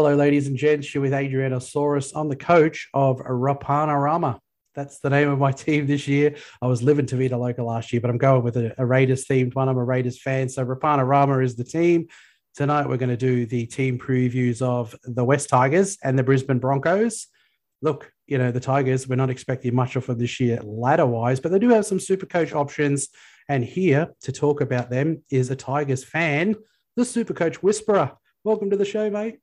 [0.00, 0.94] Hello, ladies and gents.
[0.94, 2.12] You're with Adrianasaurus.
[2.14, 4.38] I'm the coach of Rapanarama.
[4.74, 6.36] That's the name of my team this year.
[6.62, 9.26] I was living to Vita Loca last year, but I'm going with a, a Raiders
[9.26, 9.68] themed one.
[9.68, 10.48] I'm a Raiders fan.
[10.48, 12.08] So Rapanarama is the team.
[12.54, 16.60] Tonight, we're going to do the team previews of the West Tigers and the Brisbane
[16.60, 17.26] Broncos.
[17.82, 21.40] Look, you know, the Tigers, we're not expecting much of them this year ladder wise,
[21.40, 23.08] but they do have some super coach options.
[23.50, 26.54] And here to talk about them is a Tigers fan,
[26.96, 28.12] the super coach whisperer.
[28.44, 29.40] Welcome to the show, mate.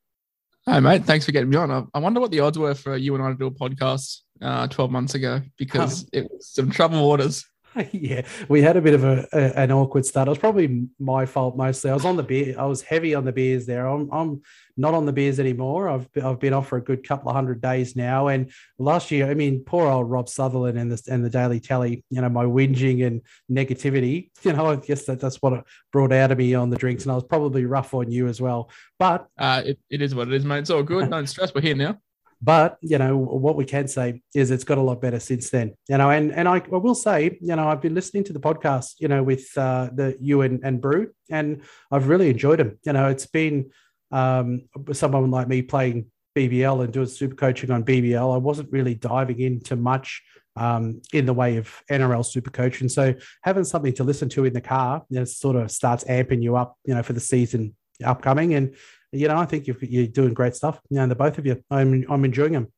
[0.70, 1.06] Hi, mate.
[1.06, 1.88] Thanks for getting me on.
[1.94, 4.68] I wonder what the odds were for you and I to do a podcast uh,
[4.68, 7.46] 12 months ago because it was some trouble waters.
[7.91, 10.27] yeah, we had a bit of a, a, an awkward start.
[10.27, 11.92] It was probably my fault mostly.
[11.92, 12.56] I was on the beer.
[12.58, 13.88] I was heavy on the beers there.
[13.88, 14.42] I'm, I'm
[14.78, 15.89] not on the beers anymore.
[15.89, 18.28] I've I've been off for a good couple of hundred days now.
[18.28, 22.03] And last year, I mean, poor old Rob Sutherland and the and the Daily Tally.
[22.09, 24.30] You know, my whinging and negativity.
[24.47, 27.03] You know, I guess that that's what it brought out of me on the drinks.
[27.03, 28.69] And I was probably rough on you as well.
[28.97, 30.59] But uh, it, it is what it is, mate.
[30.59, 31.09] It's all good.
[31.17, 31.53] No stress.
[31.53, 32.00] We're here now.
[32.42, 35.74] But you know what we can say is it's got a lot better since then.
[35.90, 38.40] You know, and and I, I will say, you know, I've been listening to the
[38.40, 42.78] podcast, you know, with uh, the you and, and Brew, and I've really enjoyed them.
[42.86, 43.72] You know, it's been
[44.12, 48.34] um, someone like me playing BBL and doing super coaching on BBL.
[48.34, 50.22] I wasn't really diving into much
[50.56, 52.90] um, in the way of NRL super coaching.
[52.90, 56.42] So having something to listen to in the car, you know, sort of starts amping
[56.42, 58.54] you up, you know, for the season upcoming.
[58.54, 58.76] And
[59.11, 60.80] you know, I think you're, you're doing great stuff.
[60.89, 62.72] You know, the both of you, I'm I'm enjoying them.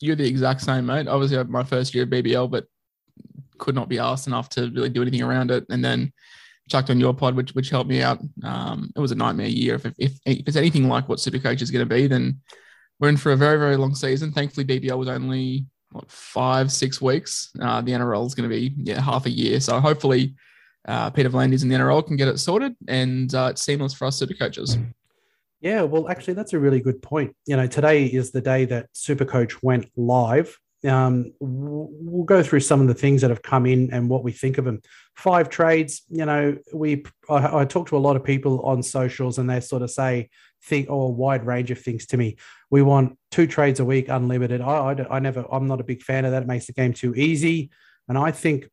[0.00, 1.08] You're the exact same, mate.
[1.08, 2.66] Obviously, my first year at BBL, but
[3.58, 5.64] could not be asked enough to really do anything around it.
[5.68, 6.12] And then
[6.68, 8.20] chucked on your pod, which which helped me out.
[8.44, 9.74] Um, it was a nightmare year.
[9.74, 12.40] If, if, if it's anything like what Supercoach is going to be, then
[13.00, 14.32] we're in for a very very long season.
[14.32, 17.50] Thankfully, BBL was only what five six weeks.
[17.60, 19.60] Uh, the NRL is going to be yeah half a year.
[19.60, 20.34] So hopefully,
[20.86, 24.06] uh, Peter V'landys in the NRL can get it sorted, and uh, it's seamless for
[24.06, 24.78] us Supercoaches.
[25.60, 27.34] Yeah, well, actually, that's a really good point.
[27.46, 30.56] You know, today is the day that Supercoach went live.
[30.86, 34.30] Um, we'll go through some of the things that have come in and what we
[34.30, 34.80] think of them.
[35.16, 36.02] Five trades.
[36.08, 39.58] You know, we I, I talk to a lot of people on socials, and they
[39.58, 40.30] sort of say
[40.62, 42.36] think or oh, a wide range of things to me.
[42.70, 44.60] We want two trades a week, unlimited.
[44.60, 45.44] I, I, I never.
[45.50, 46.44] I'm not a big fan of that.
[46.44, 47.70] It makes the game too easy,
[48.06, 48.68] and I think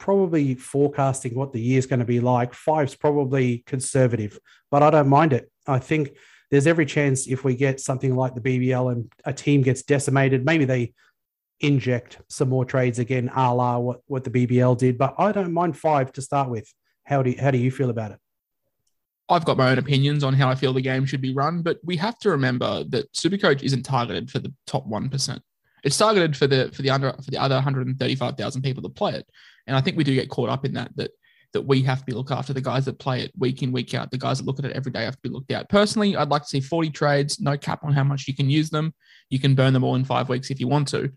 [0.00, 2.52] probably forecasting what the year is going to be like.
[2.52, 4.38] Five's probably conservative,
[4.72, 5.48] but I don't mind it.
[5.66, 6.16] I think
[6.50, 10.44] there's every chance if we get something like the BBL and a team gets decimated,
[10.44, 10.92] maybe they
[11.60, 14.98] inject some more trades again, a la what, what the BBL did.
[14.98, 16.72] But I don't mind five to start with.
[17.04, 18.18] How do you, how do you feel about it?
[19.28, 21.78] I've got my own opinions on how I feel the game should be run, but
[21.82, 25.42] we have to remember that Supercoach isn't targeted for the top one percent.
[25.82, 29.26] It's targeted for the for the under for the other 135,000 people that play it.
[29.66, 31.10] And I think we do get caught up in that that
[31.54, 33.94] that we have to be looked after the guys that play it week in week
[33.94, 34.10] out.
[34.10, 35.68] The guys that look at it every day have to be looked at.
[35.70, 38.68] Personally, I'd like to see 40 trades, no cap on how much you can use
[38.68, 38.92] them.
[39.30, 41.10] You can burn them all in five weeks if you want to.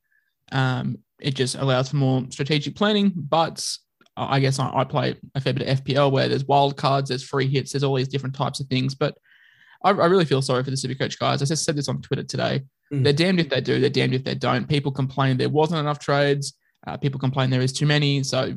[0.52, 3.12] Um, it just allows for more strategic planning.
[3.16, 3.68] But
[4.16, 7.24] I guess I, I play a fair bit of FPL where there's wild cards, there's
[7.24, 8.96] free hits, there's all these different types of things.
[8.96, 9.18] But
[9.84, 11.42] I, I really feel sorry for the Supercoach guys.
[11.42, 12.64] I just said this on Twitter today.
[12.94, 13.04] Mm.
[13.04, 14.68] They're damned if they do, they're damned if they don't.
[14.68, 16.54] People complain there wasn't enough trades.
[16.86, 18.24] Uh, people complain there is too many.
[18.24, 18.56] So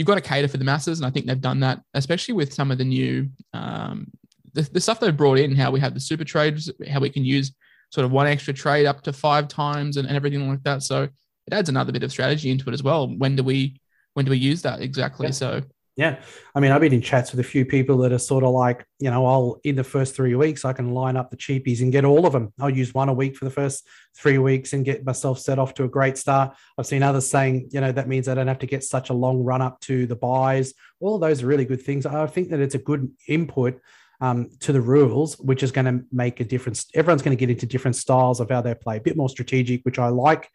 [0.00, 2.54] you've got to cater for the masses, and I think they've done that, especially with
[2.54, 4.10] some of the new um,
[4.54, 5.54] the, the stuff they've brought in.
[5.54, 7.52] How we have the super trades, how we can use
[7.90, 10.82] sort of one extra trade up to five times, and, and everything like that.
[10.82, 13.14] So it adds another bit of strategy into it as well.
[13.14, 13.78] When do we
[14.14, 15.26] when do we use that exactly?
[15.26, 15.32] Yeah.
[15.32, 15.62] So
[16.00, 16.22] yeah.
[16.54, 18.86] I mean, I've been in chats with a few people that are sort of like,
[19.00, 21.92] you know, I'll in the first three weeks, I can line up the cheapies and
[21.92, 22.54] get all of them.
[22.58, 25.74] I'll use one a week for the first three weeks and get myself set off
[25.74, 26.56] to a great start.
[26.78, 29.12] I've seen others saying, you know, that means I don't have to get such a
[29.12, 30.72] long run up to the buys.
[31.00, 32.06] All of those are really good things.
[32.06, 33.78] I think that it's a good input
[34.22, 36.86] um, to the rules, which is going to make a difference.
[36.94, 39.84] Everyone's going to get into different styles of how they play, a bit more strategic,
[39.84, 40.48] which I like.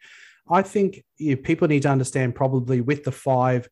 [0.50, 3.68] I think you know, people need to understand probably with the five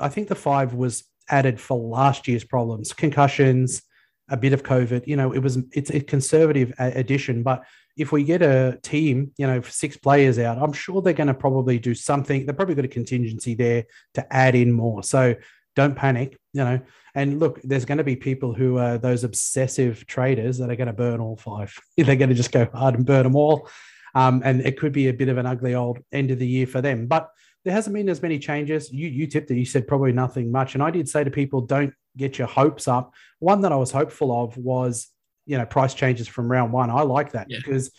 [0.00, 3.82] I think the five was added for last year's problems, concussions,
[4.28, 5.06] a bit of COVID.
[5.06, 7.64] You know, it was it's a conservative addition, but
[7.96, 11.34] if we get a team, you know, six players out, I'm sure they're going to
[11.34, 12.46] probably do something.
[12.46, 13.84] They've probably got a contingency there
[14.14, 15.02] to add in more.
[15.02, 15.34] So
[15.74, 16.80] don't panic, you know.
[17.14, 20.86] And look, there's going to be people who are those obsessive traders that are going
[20.86, 21.76] to burn all five.
[21.96, 23.68] they're going to just go hard and burn them all.
[24.14, 26.66] Um, and it could be a bit of an ugly old end of the year
[26.66, 27.06] for them.
[27.06, 27.30] But
[27.64, 28.92] there hasn't been as many changes.
[28.92, 29.56] You you tipped it.
[29.56, 32.88] You said probably nothing much, and I did say to people, don't get your hopes
[32.88, 33.14] up.
[33.38, 35.08] One that I was hopeful of was
[35.46, 36.90] you know price changes from round one.
[36.90, 37.58] I like that yeah.
[37.58, 37.90] because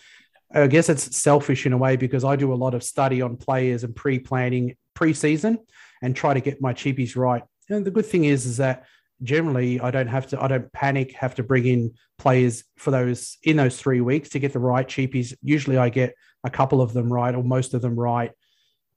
[0.52, 3.36] I guess it's selfish in a way because I do a lot of study on
[3.36, 5.58] players and pre-planning pre-season
[6.02, 7.42] and try to get my cheapies right.
[7.68, 8.84] And the good thing is is that
[9.22, 13.38] generally I don't have to I don't panic have to bring in players for those
[13.42, 15.34] in those three weeks to get the right cheapies.
[15.42, 18.32] Usually I get a couple of them right or most of them right.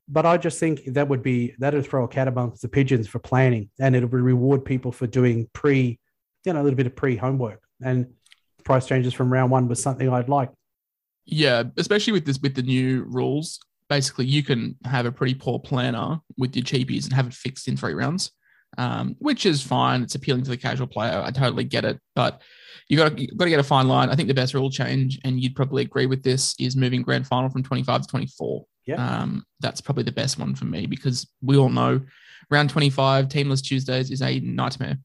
[0.08, 3.08] But I just think that would be that would throw a cat amongst the pigeons
[3.08, 6.00] for planning and it would reward people for doing pre,
[6.46, 7.62] you know, a little bit of pre homework.
[7.82, 8.08] And
[8.64, 10.52] price changes from round one was something I'd like.
[11.26, 13.60] Yeah, especially with this with the new rules.
[13.90, 17.68] Basically, you can have a pretty poor planner with your cheapies and have it fixed
[17.68, 18.32] in three rounds
[18.78, 20.02] um, which is fine.
[20.04, 21.22] It's appealing to the casual player.
[21.24, 22.42] I totally get it, but
[22.88, 24.10] you got got to get a fine line.
[24.10, 27.28] I think the best rule change, and you'd probably agree with this, is moving grand
[27.28, 28.66] final from 25 to 24.
[28.86, 32.02] Yeah, um, that's probably the best one for me because we all know
[32.50, 34.98] round 25 teamless Tuesdays is a nightmare.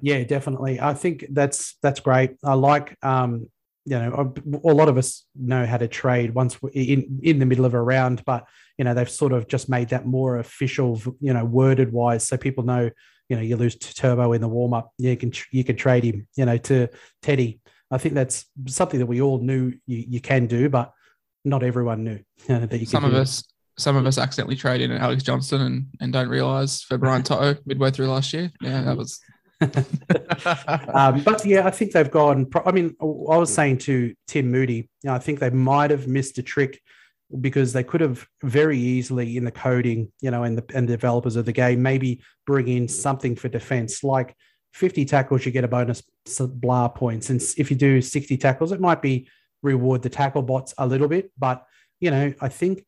[0.00, 0.80] Yeah, definitely.
[0.80, 2.36] I think that's that's great.
[2.44, 3.48] I like um,
[3.84, 7.46] you know a, a lot of us know how to trade once in in the
[7.46, 8.46] middle of a round, but
[8.80, 12.38] you know they've sort of just made that more official you know worded wise so
[12.38, 12.90] people know
[13.28, 16.02] you know you lose to turbo in the warm up you can you can trade
[16.02, 16.88] him you know to
[17.20, 17.60] teddy
[17.90, 20.94] i think that's something that we all knew you, you can do but
[21.44, 23.44] not everyone knew that you some of us
[23.78, 27.56] some of us accidentally trade in Alex Johnston and, and don't realize for Brian To'o
[27.64, 28.50] midway through last year.
[28.60, 29.20] Yeah, that was.
[30.94, 32.46] um, but yeah, I think they've gone.
[32.64, 33.04] I mean, I
[33.36, 36.80] was saying to Tim Moody, you know, I think they might have missed a trick
[37.40, 40.92] because they could have very easily in the coding, you know, and the and the
[40.92, 44.34] developers of the game maybe bring in something for defense like
[44.74, 46.02] 50 tackles, you get a bonus
[46.38, 47.30] blah points.
[47.30, 49.28] And if you do 60 tackles, it might be
[49.62, 51.30] reward the tackle bots a little bit.
[51.38, 51.64] But,
[52.00, 52.84] you know, I think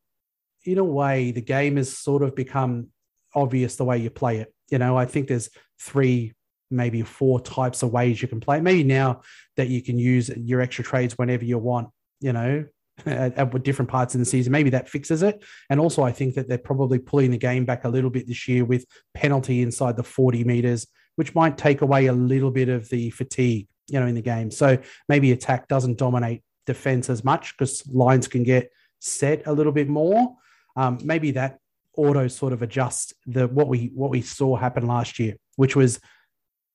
[0.65, 2.87] in a way the game has sort of become
[3.35, 4.53] obvious the way you play it.
[4.69, 5.49] You know, I think there's
[5.79, 6.33] three,
[6.71, 8.59] maybe four types of ways you can play.
[8.61, 9.21] Maybe now
[9.57, 11.89] that you can use your extra trades whenever you want,
[12.19, 12.65] you know,
[13.05, 14.51] at, at, different parts in the season.
[14.51, 15.43] Maybe that fixes it.
[15.69, 18.47] And also, I think that they're probably pulling the game back a little bit this
[18.47, 22.89] year with penalty inside the 40 meters, which might take away a little bit of
[22.89, 24.51] the fatigue, you know, in the game.
[24.51, 24.77] So
[25.09, 29.87] maybe attack doesn't dominate defense as much because lines can get set a little bit
[29.89, 30.35] more.
[30.75, 31.59] Um, maybe that
[31.95, 35.99] auto sort of adjusts the what we what we saw happen last year, which was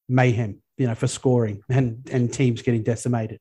[0.08, 3.40] mayhem, you know, for scoring and and teams getting decimated.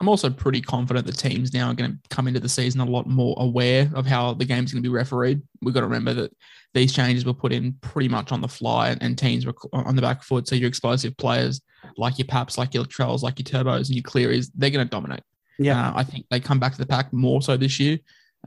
[0.00, 2.84] I'm also pretty confident the teams now are going to come into the season a
[2.84, 5.40] lot more aware of how the game's going to be refereed.
[5.60, 6.32] We've got to remember that
[6.74, 10.02] these changes were put in pretty much on the fly, and teams were on the
[10.02, 10.48] back foot.
[10.48, 11.60] So your explosive players,
[11.96, 14.90] like your Paps, like your Trells, like your Turbos, and your Clearys, they're going to
[14.90, 15.22] dominate.
[15.64, 17.98] Yeah, uh, I think they come back to the pack more so this year.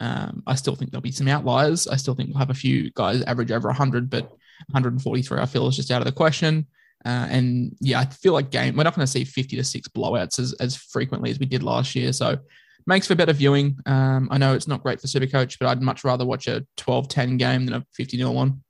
[0.01, 1.87] Um, I still think there'll be some outliers.
[1.87, 4.29] I still think we'll have a few guys average over 100, but
[4.69, 6.67] 143 I feel is just out of the question.
[7.05, 9.87] Uh, and yeah, I feel like game we're not going to see 50 to 6
[9.89, 12.11] blowouts as, as frequently as we did last year.
[12.11, 12.39] So
[12.87, 13.77] makes for better viewing.
[13.85, 17.07] Um, I know it's not great for Supercoach, but I'd much rather watch a 12
[17.07, 18.63] 10 game than a 50 0 one.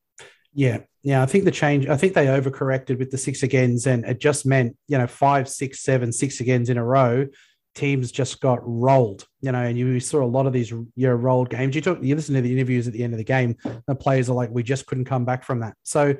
[0.53, 0.79] Yeah.
[1.03, 1.21] Yeah.
[1.21, 4.45] I think the change, I think they overcorrected with the six agains and it just
[4.45, 7.27] meant, you know, five, six, seven, six agains in a row.
[7.75, 11.13] Teams just got rolled, you know, and you saw a lot of these you know,
[11.13, 11.75] rolled games.
[11.75, 13.57] You talk, you listen to the interviews at the end of the game,
[13.87, 15.75] the players are like, we just couldn't come back from that.
[15.83, 16.15] So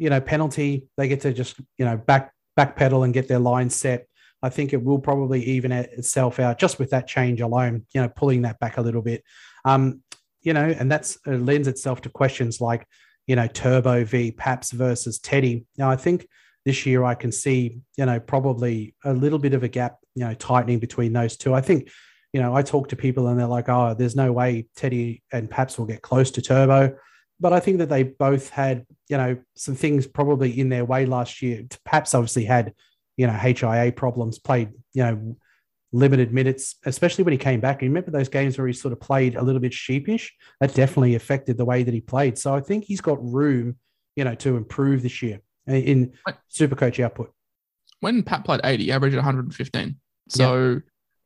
[0.00, 3.68] you know, penalty, they get to just, you know, back backpedal and get their line
[3.68, 4.06] set.
[4.42, 8.08] I think it will probably even itself out just with that change alone, you know,
[8.08, 9.22] pulling that back a little bit.
[9.66, 10.02] Um,
[10.40, 12.86] you know, and that's uh, lends itself to questions like,
[13.26, 15.66] you know, Turbo v Paps versus Teddy.
[15.76, 16.26] Now, I think
[16.64, 20.24] this year I can see, you know, probably a little bit of a gap, you
[20.24, 21.54] know, tightening between those two.
[21.54, 21.90] I think,
[22.32, 25.50] you know, I talk to people and they're like, oh, there's no way Teddy and
[25.50, 26.96] Paps will get close to Turbo
[27.40, 31.06] but I think that they both had, you know, some things probably in their way
[31.06, 31.64] last year.
[31.84, 32.74] Perhaps obviously had,
[33.16, 35.36] you know, HIA problems, played, you know,
[35.92, 37.80] limited minutes, especially when he came back.
[37.80, 40.32] You remember those games where he sort of played a little bit sheepish?
[40.60, 42.36] That definitely affected the way that he played.
[42.36, 43.76] So I think he's got room,
[44.16, 46.12] you know, to improve this year in
[46.48, 47.32] super coach output.
[48.00, 49.96] When Pat played 80, he averaged 115.
[50.28, 50.80] So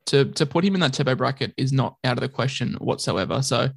[0.07, 3.41] to to put him in that turbo bracket is not out of the question whatsoever.
[3.41, 3.69] So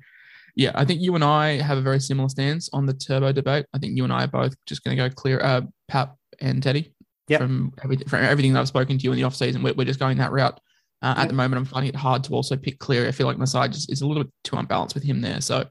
[0.56, 3.66] yeah, I think you and I have a very similar stance on the turbo debate.
[3.72, 6.62] I think you and I are both just going to go Cleary, uh, Pap and
[6.62, 6.92] Teddy.
[7.28, 7.40] Yep.
[7.40, 9.84] From, everything, from everything that I've spoken to you in the off season, we're, we're
[9.84, 10.58] just going that route.
[11.00, 11.24] Uh, yep.
[11.24, 13.06] At the moment, I'm finding it hard to also pick Cleary.
[13.06, 15.40] I feel like my side just is a little bit too unbalanced with him there.
[15.40, 15.64] So,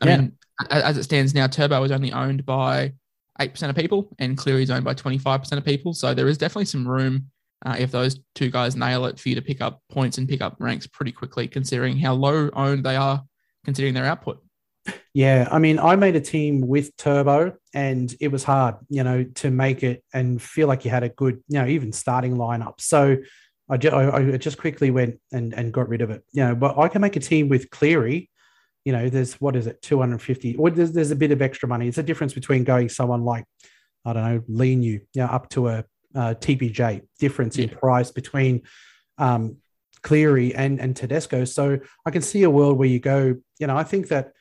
[0.00, 0.16] I yeah.
[0.18, 0.32] mean,
[0.70, 2.92] as it stands now, Turbo is only owned by
[3.40, 5.94] 8% of people and Cleary is owned by 25% of people.
[5.94, 7.26] So there is definitely some room
[7.64, 10.40] uh, if those two guys nail it for you to pick up points and pick
[10.40, 13.22] up ranks pretty quickly, considering how low owned they are
[13.64, 14.42] considering their output.
[15.12, 19.24] Yeah, I mean, I made a team with Turbo, and it was hard, you know,
[19.24, 22.80] to make it and feel like you had a good, you know, even starting lineup.
[22.80, 23.18] So
[23.68, 26.54] I just, I just quickly went and and got rid of it, you know.
[26.54, 28.30] But I can make a team with Cleary.
[28.84, 30.56] You know, there's what is it, 250?
[30.56, 31.88] Or there's, there's a bit of extra money.
[31.88, 33.44] It's a difference between going someone like
[34.04, 35.84] I don't know, lean you, you know, up to a,
[36.14, 37.64] a TPJ difference yeah.
[37.64, 38.62] in price between
[39.18, 39.58] um,
[40.02, 41.44] Cleary and and Tedesco.
[41.44, 44.32] So I can see a world where you go, you know, I think that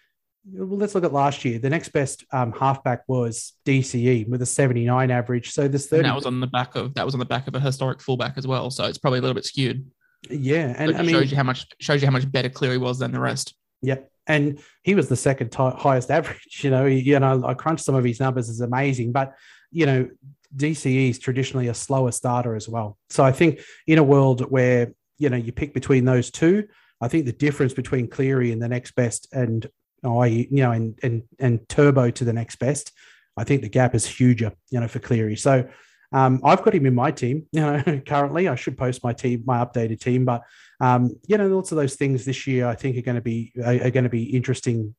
[0.52, 1.60] well, let's look at last year.
[1.60, 5.52] The next best um, halfback was DCE with a 79 average.
[5.52, 7.48] So this 30 and that was on the back of that was on the back
[7.48, 8.72] of a historic fullback as well.
[8.72, 9.86] So it's probably a little bit skewed.
[10.30, 13.00] Yeah, and I mean, shows you how much shows you how much better Cleary was
[13.00, 13.56] than the rest.
[13.82, 16.38] Yep, and he was the second t- highest average.
[16.64, 19.12] You know, you know, I crunched some of his numbers; is amazing.
[19.12, 19.34] But
[19.72, 20.10] you know,
[20.56, 22.98] DCE is traditionally a slower starter as well.
[23.10, 26.68] So I think in a world where you know you pick between those two,
[27.02, 29.68] I think the difference between Cleary and the next best, and
[30.04, 32.92] oh, you know, and and and Turbo to the next best,
[33.36, 34.54] I think the gap is huger.
[34.70, 35.36] You know, for Cleary.
[35.36, 35.68] So
[36.12, 37.48] um, I've got him in my team.
[37.52, 40.44] You know, currently I should post my team, my updated team, but
[40.80, 43.52] um, you know, lots of those things this year I think are going to be
[43.64, 44.96] are, are going to be interesting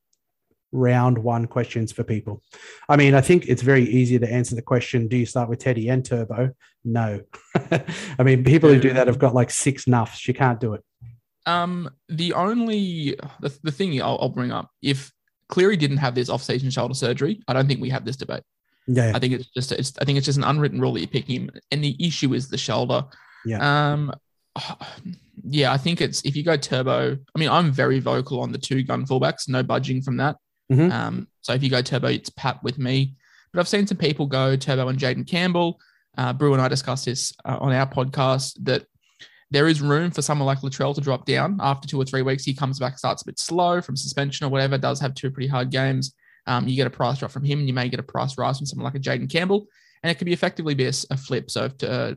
[0.73, 2.43] round one questions for people.
[2.89, 5.59] I mean, I think it's very easy to answer the question do you start with
[5.59, 6.51] Teddy and Turbo?
[6.85, 7.21] No.
[8.19, 10.29] I mean, people who do that have got like six nuffs.
[10.29, 10.85] You can't do it.
[11.47, 15.11] Um, the only the, the thing I'll, I'll bring up if
[15.49, 18.43] Cleary didn't have this off-season shoulder surgery, I don't think we have this debate.
[18.87, 21.09] Yeah, I think it's just it's, I think it's just an unwritten rule that you
[21.09, 23.05] pick him, and the issue is the shoulder.
[23.45, 23.93] Yeah.
[23.93, 24.13] Um,
[25.45, 27.17] yeah, I think it's if you go turbo.
[27.35, 30.37] I mean, I'm very vocal on the two gun fullbacks, no budging from that.
[30.71, 30.93] Mm-hmm.
[30.93, 33.15] Um, so if you go turbo, it's Pat with me.
[33.53, 35.81] But I've seen some people go turbo and Jayden Campbell.
[36.17, 38.85] Uh, Brew and I discussed this uh, on our podcast that
[39.51, 42.45] there is room for someone like Latrell to drop down after two or three weeks.
[42.45, 45.49] He comes back, starts a bit slow from suspension or whatever, does have two pretty
[45.49, 46.15] hard games.
[46.47, 48.59] Um, you get a price drop from him, and you may get a price rise
[48.59, 49.67] from someone like a Jayden Campbell,
[50.03, 51.51] and it could be effectively be a, a flip.
[51.51, 52.15] So if uh,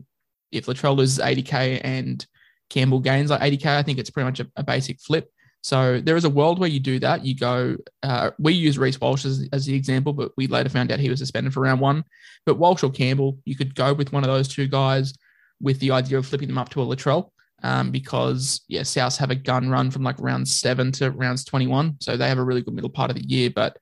[0.50, 2.24] if Latrell loses 80k and
[2.70, 5.30] Campbell gains like 80k, I think it's pretty much a, a basic flip.
[5.62, 7.24] So there is a world where you do that.
[7.24, 10.92] You go, uh, we use Reece Walsh as, as, the example, but we later found
[10.92, 12.04] out he was suspended for round one.
[12.44, 15.14] But Walsh or Campbell, you could go with one of those two guys
[15.62, 17.30] with the idea of flipping them up to a Latrell
[17.62, 21.96] um, because, yeah, Souths have a gun run from like round seven to rounds 21.
[22.00, 23.48] So they have a really good middle part of the year.
[23.48, 23.78] But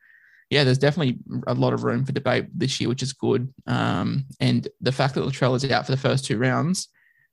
[0.51, 3.53] yeah, there's definitely a lot of room for debate this year, which is good.
[3.67, 6.89] Um, and the fact that Latrell is out for the first two rounds,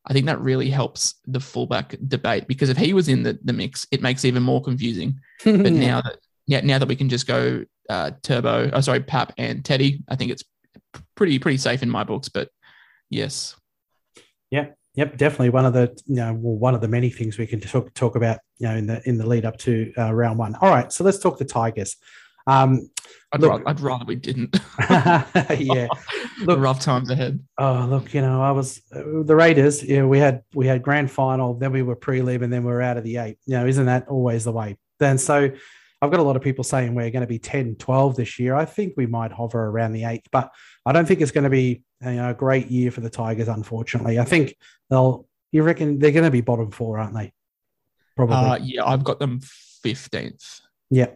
[0.09, 3.53] I think that really helps the fullback debate because if he was in the, the
[3.53, 5.19] mix, it makes it even more confusing.
[5.45, 9.33] but now that yeah, now that we can just go uh, Turbo, oh sorry, Pap
[9.37, 10.43] and Teddy, I think it's
[11.15, 12.27] pretty pretty safe in my books.
[12.27, 12.49] But
[13.11, 13.55] yes,
[14.49, 17.45] yeah, yep, definitely one of the you know well, one of the many things we
[17.45, 20.39] can talk talk about you know in the in the lead up to uh, round
[20.39, 20.55] one.
[20.55, 21.97] All right, so let's talk the Tigers.
[22.49, 22.89] Um,
[23.31, 24.59] I'd, look, rather, I'd rather we didn't.
[24.89, 25.87] yeah,
[26.41, 27.39] look, rough times ahead.
[27.57, 29.83] Oh, look, you know, I was uh, the Raiders.
[29.83, 32.81] Yeah, we had we had grand final, then we were pre-leave, and then we are
[32.81, 33.37] out of the eight.
[33.45, 34.77] You know, isn't that always the way?
[34.99, 35.51] Then so.
[36.01, 38.55] I've got a lot of people saying we're going to be 10, 12 this year.
[38.55, 40.49] I think we might hover around the eighth, but
[40.85, 43.49] I don't think it's going to be you know, a great year for the Tigers,
[43.49, 44.17] unfortunately.
[44.17, 44.55] I think
[44.89, 47.33] they'll, you reckon they're going to be bottom four, aren't they?
[48.15, 48.35] Probably.
[48.35, 49.41] Uh, yeah, I've got them
[49.83, 50.61] 15th.
[50.89, 51.07] Yeah.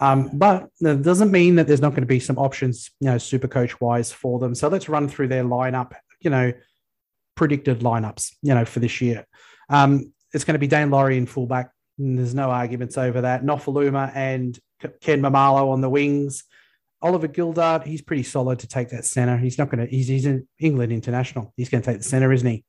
[0.00, 3.18] Um, but that doesn't mean that there's not going to be some options, you know,
[3.18, 4.54] super coach wise for them.
[4.54, 6.52] So let's run through their lineup, you know,
[7.36, 9.26] predicted lineups, you know, for this year.
[9.68, 11.70] Um, it's going to be Daine Laurie in fullback.
[11.96, 13.44] There's no arguments over that.
[13.44, 14.58] Nofoaluma and
[15.00, 16.44] Ken Maumalo on the wings.
[17.00, 19.36] Oliver Gildart, he's pretty solid to take that center.
[19.36, 21.52] He's not going to, he's, he's in England international.
[21.56, 22.64] He's going to take the center, isn't he?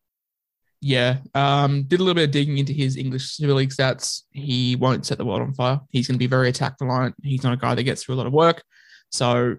[0.85, 4.21] Yeah, um, did a little bit of digging into his English Super League stats.
[4.29, 5.81] He won't set the world on fire.
[5.89, 7.15] He's going to be very attack reliant.
[7.23, 8.63] He's not a guy that gets through a lot of work.
[9.09, 9.55] So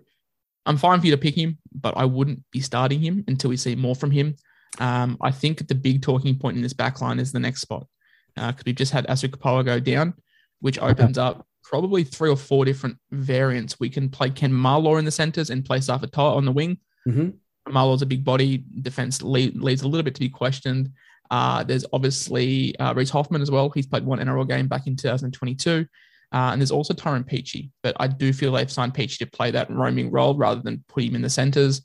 [0.66, 3.56] I'm fine for you to pick him, but I wouldn't be starting him until we
[3.56, 4.36] see more from him.
[4.78, 7.88] Um, I think the big talking point in this back line is the next spot
[8.36, 10.14] because uh, we've just had Asu Kepaoa go down,
[10.60, 13.80] which opens up probably three or four different variants.
[13.80, 16.78] We can play Ken Maumalo in the centers and play Safa on the wing.
[17.08, 17.30] Mm-hmm.
[17.68, 18.64] Maumalo's a big body.
[18.80, 20.92] Defense lead, leads a little bit to be questioned.
[21.30, 23.70] Uh, there's obviously uh, Reese Hoffman as well.
[23.70, 25.86] He's played one NRL game back in 2022.
[26.32, 29.52] Uh, and there's also Tyrone Peachey, but I do feel they've signed Peachey to play
[29.52, 31.82] that roaming role rather than put him in the centres.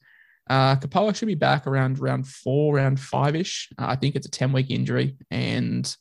[0.50, 3.70] Uh, Kepaoa should be back around round four, round five ish.
[3.78, 5.96] Uh, I think it's a 10 week injury, and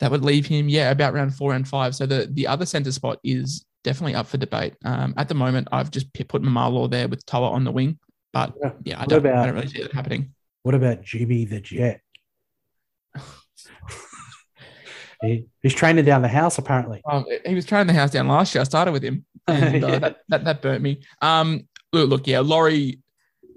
[0.00, 1.94] that would leave him, yeah, about round four, round five.
[1.94, 4.74] So the, the other centre spot is definitely up for debate.
[4.84, 7.98] Um, at the moment, I've just put Maumalo there with To'a on the wing,
[8.32, 8.54] but
[8.84, 10.34] yeah, I don't, about, I don't really see that happening.
[10.64, 12.00] What about Jimmy the Jet?
[15.24, 17.02] He, he's training down the house apparently.
[17.10, 18.62] Um, he was training the house down last year.
[18.62, 19.98] I started with him, and uh, yeah.
[19.98, 21.02] that, that, that burnt me.
[21.20, 23.00] Um, look, look, yeah, Laurie.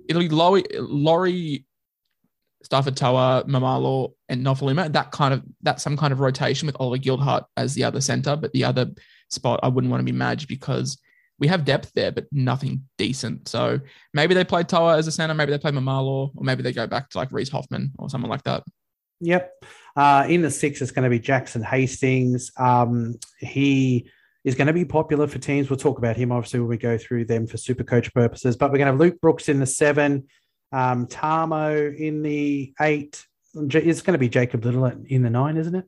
[0.09, 1.65] It'll be Laurie, Laurie,
[2.63, 4.91] Starford To'a, Maumalo, and Nofoaluma.
[4.93, 8.35] That kind of that's some kind of rotation with Oliver Gildart as the other center,
[8.35, 8.91] but the other
[9.29, 10.97] spot I wouldn't want to be Madge because
[11.39, 13.47] we have depth there, but nothing decent.
[13.47, 13.79] So
[14.13, 16.87] maybe they play To'a as a center, maybe they play Maumalo, or maybe they go
[16.87, 18.63] back to like Reese Hoffman or someone like that.
[19.19, 19.63] Yep.
[19.95, 22.51] Uh, in the six, it's going to be Jackson Hastings.
[22.57, 24.09] Um, he
[24.43, 25.69] is going to be popular for teams.
[25.69, 28.55] We'll talk about him obviously when we go through them for super coach purposes.
[28.55, 30.27] But we're going to have Luke Brooks in the seven,
[30.71, 33.25] um, Tamou in the eight.
[33.55, 35.85] It's going to be Jacob Liddle in the nine, isn't it?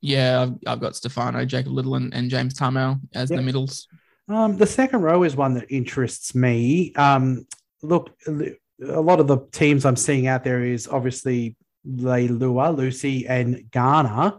[0.00, 3.38] Yeah, I've, I've got Stefano, Jacob Liddle, and, and James Tamou as yep.
[3.38, 3.88] the middles.
[4.28, 6.92] Um, the second row is one that interests me.
[6.94, 7.46] Um,
[7.82, 11.56] look, a lot of the teams I'm seeing out there is obviously
[11.88, 14.38] Leilua, Lucy, and Garner.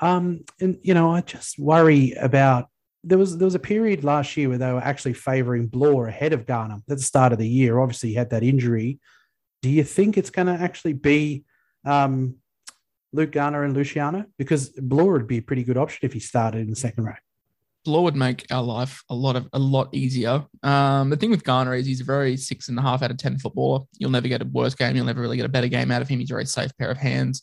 [0.00, 2.68] Um, and you know, I just worry about
[3.02, 6.32] there was there was a period last year where they were actually favouring Blore ahead
[6.32, 7.78] of Garner at the start of the year.
[7.78, 8.98] Obviously, he had that injury.
[9.62, 11.44] Do you think it's going to actually be
[11.84, 12.36] um,
[13.12, 14.26] Luke Garner and Luciano?
[14.38, 17.14] Because Blore would be a pretty good option if he started in the second row.
[17.86, 20.44] Blore would make our life a lot of a lot easier.
[20.62, 23.16] Um, the thing with Garner is he's a very six and a half out of
[23.16, 23.84] ten footballer.
[23.98, 24.96] You'll never get a worse game.
[24.96, 26.18] You'll never really get a better game out of him.
[26.18, 27.42] He's a very safe pair of hands.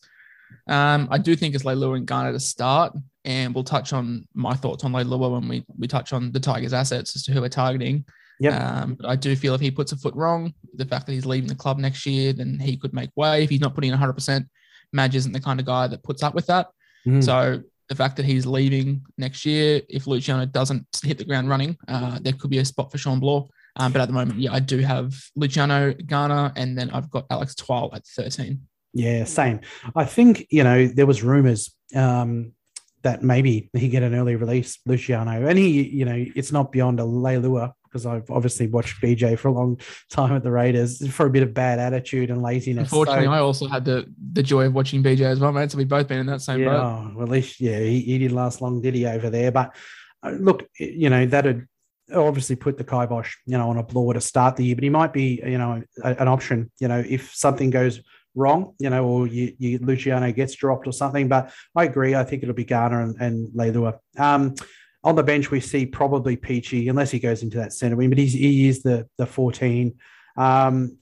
[0.67, 2.93] Um, I do think it's Leilua and Garner to start,
[3.25, 6.73] and we'll touch on my thoughts on Leilua when we we touch on the Tigers'
[6.73, 8.05] assets as to who we're targeting.
[8.39, 8.81] Yeah.
[8.81, 11.25] Um, but I do feel if he puts a foot wrong, the fact that he's
[11.25, 13.43] leaving the club next year, then he could make way.
[13.43, 14.45] If he's not putting in 100%,
[14.91, 16.67] Madge isn't the kind of guy that puts up with that.
[17.05, 17.23] Mm.
[17.23, 21.77] So the fact that he's leaving next year, if Luciano doesn't hit the ground running,
[21.87, 23.47] uh, there could be a spot for Shawn Blore.
[23.75, 27.25] Um, but at the moment, yeah, I do have Luciano Garner, and then I've got
[27.29, 28.61] Alex Twal at 13.
[28.93, 29.61] Yeah, same.
[29.95, 32.53] I think, you know, there was rumors um,
[33.01, 35.47] that maybe he get an early release, Luciano.
[35.47, 39.50] And he, you know, it's not beyond a Leilua because I've obviously watched BJ for
[39.50, 42.91] a long time at the Raiders for a bit of bad attitude and laziness.
[42.91, 45.71] Unfortunately, so, I also had the the joy of watching BJ as well, mate.
[45.71, 46.82] So we've both been in that same yeah, boat.
[46.82, 49.51] Oh, well, at least, yeah, he, he didn't last long, did he, over there?
[49.51, 49.75] But
[50.23, 51.67] uh, look, you know, that'd
[52.13, 54.89] obviously put the kibosh, you know, on a Blore to start the year, but he
[54.89, 58.01] might be, you know, a, an option, you know, if something goes
[58.36, 61.27] wrong, you know, or you, you Luciano gets dropped or something.
[61.27, 62.15] But I agree.
[62.15, 63.99] I think it'll be Garner and, and Leilua.
[64.17, 64.56] Um,
[65.03, 68.17] on the bench, we see probably Peachey, unless he goes into that centre wing, but
[68.17, 69.95] he's, he is the, the 14.
[70.37, 70.97] Um,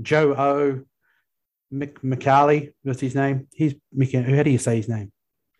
[0.00, 0.84] Joe O.
[1.72, 3.46] Mick McCarley, what's his name?
[3.52, 4.12] He's Mick.
[4.36, 5.12] how do you say his name?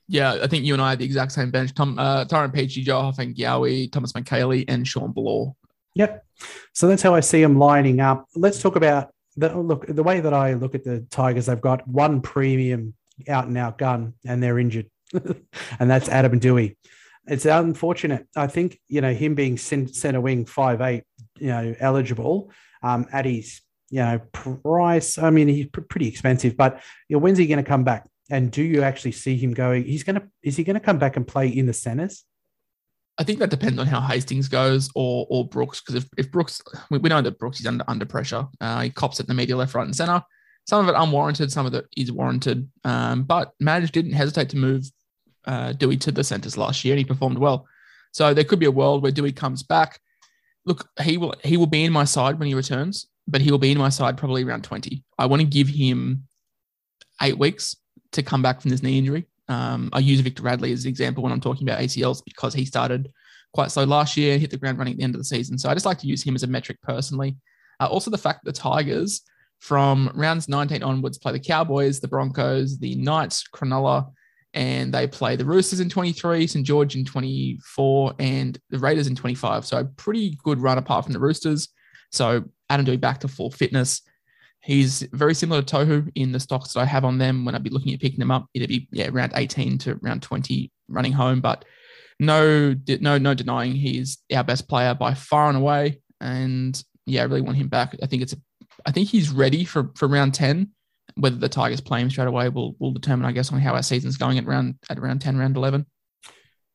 [0.07, 1.74] Yeah, I think you and I had the exact same bench.
[1.74, 5.55] Tom, uh, Tyrone Peachey, Joe Ofahengaue, Thomas Mikaele, and Shawn Blore.
[5.96, 6.24] Yep.
[6.72, 8.27] So that's how I see them lining up.
[8.35, 9.87] Let's talk about the look.
[9.87, 12.94] The way that I look at the Tigers, they've got one premium
[13.29, 16.77] out and out gun, and they're injured, and that's Adam Doueihi
[17.29, 18.27] it's unfortunate.
[18.37, 21.05] I think you know him being centre wing five eight,
[21.38, 22.51] you know, eligible
[22.83, 23.61] um, at his
[23.91, 25.19] you know price.
[25.19, 28.09] I mean, he's pr- pretty expensive, but you know, when's he going to come back?
[28.31, 29.85] And do you actually see him going?
[29.85, 32.25] He's going to is he going to come back and play in the centres?
[33.21, 36.62] I think that depends on how Hastings goes or or Brooks because if, if Brooks
[36.91, 38.47] we, we know that Brooks is under under pressure.
[38.61, 40.23] Uh, he cops it in the media left, right, and centre.
[40.67, 42.69] Some of it unwarranted, some of it is warranted.
[42.85, 44.85] Um, but Madge didn't hesitate to move
[45.49, 47.67] uh, Doueihi to the centres last year, and he performed well.
[48.13, 49.99] So there could be a world where Dewey comes back.
[50.67, 53.59] Look, he will he will be in my side when he returns, but he will
[53.59, 55.03] be in my side probably around twenty.
[55.19, 56.25] I want to give him
[57.23, 57.77] eight weeks
[58.13, 59.27] to come back from this knee injury.
[59.49, 62.67] Um, I use Victor Radley as an example when I'm talking about ACLs because he
[62.67, 63.11] started
[63.55, 65.57] quite slow last year and hit the ground running at the end of the season.
[65.57, 67.37] So I just like to use him as a metric personally.
[67.81, 69.23] Uh, also, the fact that the Tigers
[69.61, 74.11] from rounds 19 onwards play the Cowboys, the Broncos, the Knights, Cronulla,
[74.55, 79.15] and they play the Roosters in 23, St George in 24, and the Raiders in
[79.15, 79.67] 25.
[79.67, 81.69] So a pretty good run apart from the Roosters.
[82.11, 84.03] So Adam Doueihi back to full fitness.
[84.61, 87.45] He's very similar to Tohu in the stocks that I have on them.
[87.45, 90.23] When I'd be looking at picking them up, it'd be yeah around 18 to around
[90.23, 91.41] 20 running home.
[91.41, 91.65] But
[92.19, 96.01] no, no, no denying he's our best player by far and away.
[96.21, 97.95] And yeah, I really want him back.
[98.03, 98.35] I think it's
[98.85, 100.71] I think he's ready for for round 10
[101.19, 103.83] whether the Tigers play him straight away will will determine, I guess, on how our
[103.83, 105.87] season's going at around at around ten, round eleven.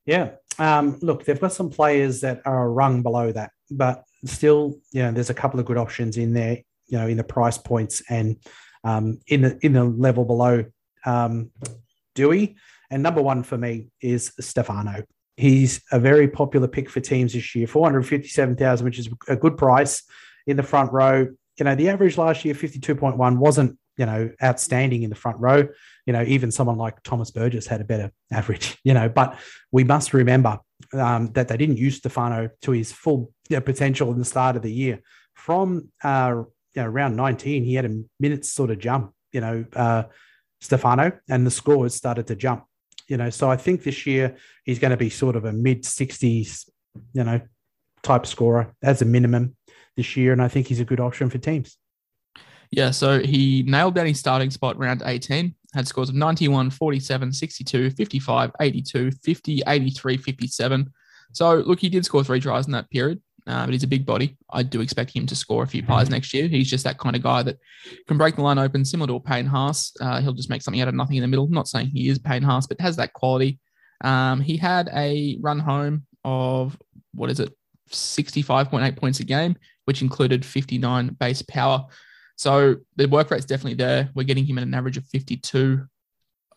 [0.06, 0.32] Yeah.
[0.60, 5.12] Um, look, they've got some players that are rung below that, but still, you know,
[5.12, 8.38] there's a couple of good options in there, you know, in the price points and
[8.84, 10.66] um, in the in the level below
[11.06, 11.52] um,
[12.16, 12.56] Doueihi.
[12.92, 15.04] And number one for me is Stefano.
[15.36, 20.04] He's a very popular pick for teams this year, 457,000, which is a good price
[20.46, 21.28] in the front row.
[21.58, 25.68] You know, the average last year, 52.1, wasn't you know, outstanding in the front row.
[26.06, 29.40] You know, even someone like Thomas Burgess had a better average, you know, but
[29.72, 30.60] we must remember
[30.94, 34.56] um, that they didn't use Stefano to his full you know, potential in the start
[34.56, 35.00] of the year.
[35.36, 36.44] From uh,
[36.76, 40.04] you know, around 19, he had a minutes sort of jump, you know, uh,
[40.62, 42.66] Stefano, and the scores started to jump,
[43.08, 43.30] you know.
[43.30, 46.70] So I think this year he's going to be sort of a mid 60s,
[47.14, 47.42] you know,
[48.02, 49.56] type scorer as a minimum
[49.96, 51.78] this year, and I think he's a good option for teams.
[52.76, 57.32] Yeah, so he nailed down his starting spot round 18, had scores of 91, 47,
[57.32, 60.94] 62, 55, 82, 50, 83, 57.
[61.34, 64.08] So, look, he did score three tries in that period, uh, but he's a big
[64.08, 64.38] body.
[64.52, 66.48] I do expect him to score a few pies next year.
[66.48, 67.60] He's just that kind of guy that
[68.08, 69.94] can break the line open, similar to a Payne Haas.
[70.02, 71.48] Uh, he'll just make something out of nothing in the middle.
[71.48, 73.60] Not saying he is Payne Haas, but has that quality.
[74.04, 76.76] Um, he had a run home of,
[77.14, 77.56] what is it,
[77.92, 81.86] 65.8 points a game, which included 59 base power.
[82.36, 84.10] So the work rate's definitely there.
[84.16, 85.86] We're getting him at an average of 52.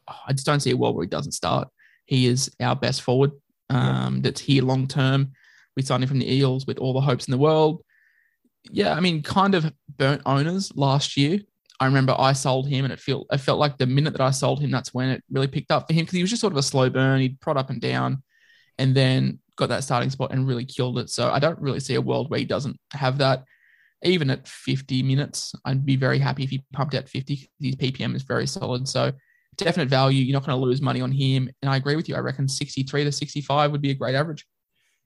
[0.08, 1.68] I just don't see a world where he doesn't start.
[2.06, 3.32] He is our best forward
[3.70, 5.32] um, that's here long term.
[5.76, 7.82] We signed him from the Eels with all the hopes in the world.
[8.70, 11.40] Yeah, I mean, kind of burnt owners last year.
[11.78, 14.30] I remember I sold him, and it felt it felt like the minute that I
[14.30, 16.52] sold him, that's when it really picked up for him because he was just sort
[16.52, 17.20] of a slow burn.
[17.20, 18.22] He'd prod up and down,
[18.78, 21.10] and then got that starting spot and really killed it.
[21.10, 23.44] So I don't really see a world where he doesn't have that
[24.06, 27.50] even at 50 minutes, I'd be very happy if he pumped out 50.
[27.60, 28.88] His PPM is very solid.
[28.88, 29.12] So
[29.56, 30.22] definite value.
[30.22, 31.50] You're not going to lose money on him.
[31.62, 32.14] And I agree with you.
[32.14, 34.46] I reckon 63 to 65 would be a great average.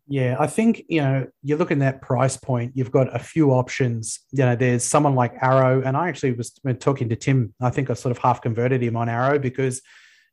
[0.06, 3.52] Yeah, I think, you know, you look in that price point, you've got a few
[3.52, 4.18] options.
[4.32, 7.54] You know, there's someone like Arrow, and I actually was talking to Tim.
[7.60, 9.82] I think I sort of half converted him on Arrow because,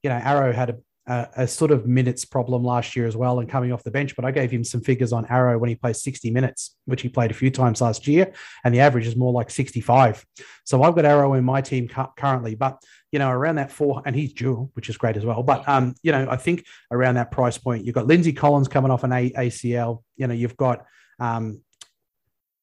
[0.02, 0.78] you know, Arrow had a
[1.08, 4.16] a, a, sort of minutes problem last year as well and coming off the bench.
[4.16, 7.10] But I gave him some figures on Arrow when he plays 60 minutes, which he
[7.10, 10.26] played a few times last year, and the average is more like 65.
[10.66, 14.02] So I've got Arrow in my team cu- currently, but you know around that four,
[14.06, 15.44] and he's dual, which is great as well.
[15.44, 18.92] But um, you know I think around that price point, you've got Lindsay Collins coming
[18.92, 20.04] off an a- ACL.
[20.18, 20.86] You know you've got
[21.20, 21.62] um,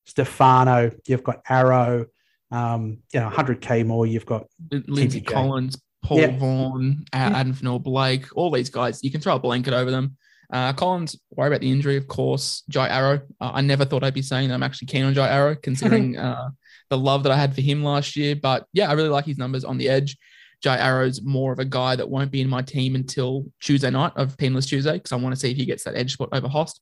[0.07, 2.07] Stefano, you've got Arrow.
[2.51, 4.07] Um, you know, 100k more.
[4.07, 5.27] You've got Lindsay TPJ.
[5.27, 6.37] Collins, Paul yeah.
[6.37, 7.79] Vaughan, Adam yeah.
[7.79, 9.03] Blake, all these guys.
[9.03, 10.17] You can throw a blanket over them.
[10.53, 12.63] Uh, Collins, worry about the injury, of course.
[12.69, 13.23] Jai Arrow.
[13.41, 16.17] Uh, I never thought I'd be saying that I'm actually keen on Jai Arrow, considering
[16.17, 16.51] uh,
[16.91, 18.37] the love that I had for him last year.
[18.37, 20.17] But yeah, I really like his numbers on the edge.
[20.63, 24.13] Jai Arrow's more of a guy that won't be in my team until Tuesday night
[24.17, 26.49] of Penless Tuesday because I want to see if he gets that edge spot over
[26.49, 26.81] Host.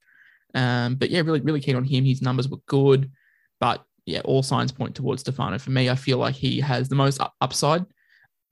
[0.55, 2.05] Um, but yeah, really, really keen on him.
[2.05, 3.11] His numbers were good,
[3.61, 5.59] but yeah, all signs point towards Stefano.
[5.59, 7.85] For me, I feel like he has the most upside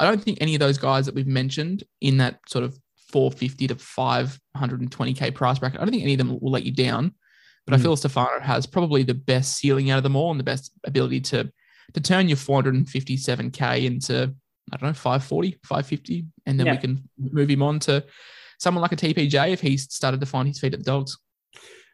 [0.01, 2.79] I don't think any of those guys that we've mentioned in that sort of
[3.13, 7.15] 450 to 520k price bracket, I don't think any of them will let you down.
[7.67, 7.79] But mm.
[7.79, 10.73] I feel Stefano has probably the best ceiling out of them all and the best
[10.85, 11.53] ability to
[11.95, 14.35] to turn your 457k into
[14.73, 16.73] I don't know 540, 550, and then yeah.
[16.73, 18.05] we can move him on to
[18.59, 21.19] someone like a TPJ if he's started to find his feet at the dogs.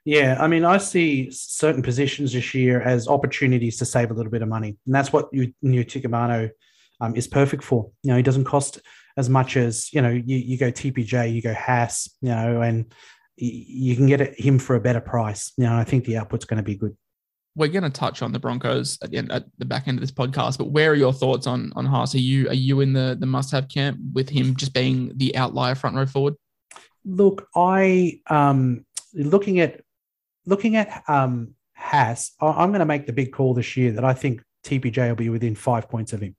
[0.05, 4.31] Yeah, I mean, I see certain positions this year as opportunities to save a little
[4.31, 6.51] bit of money, and that's what you, Utoikamanu
[7.00, 7.90] um, is perfect for.
[8.02, 8.80] You know, he doesn't cost
[9.16, 10.11] as much as you know.
[10.11, 12.92] You, you go TPJ, you go Haas, you know, and
[13.37, 15.52] you can get him for a better price.
[15.56, 16.96] You know, I think the output's going to be good.
[17.54, 20.02] We're going to touch on the Broncos at the, end, at the back end of
[20.02, 22.14] this podcast, but where are your thoughts on on Haas?
[22.14, 25.37] Are you are you in the the must have camp with him just being the
[25.37, 26.35] outlier front row forward?
[27.04, 29.80] Look, I um looking at
[30.44, 34.14] looking at um Haas, I'm going to make the big call this year that I
[34.14, 36.35] think TPJ will be within five points of him.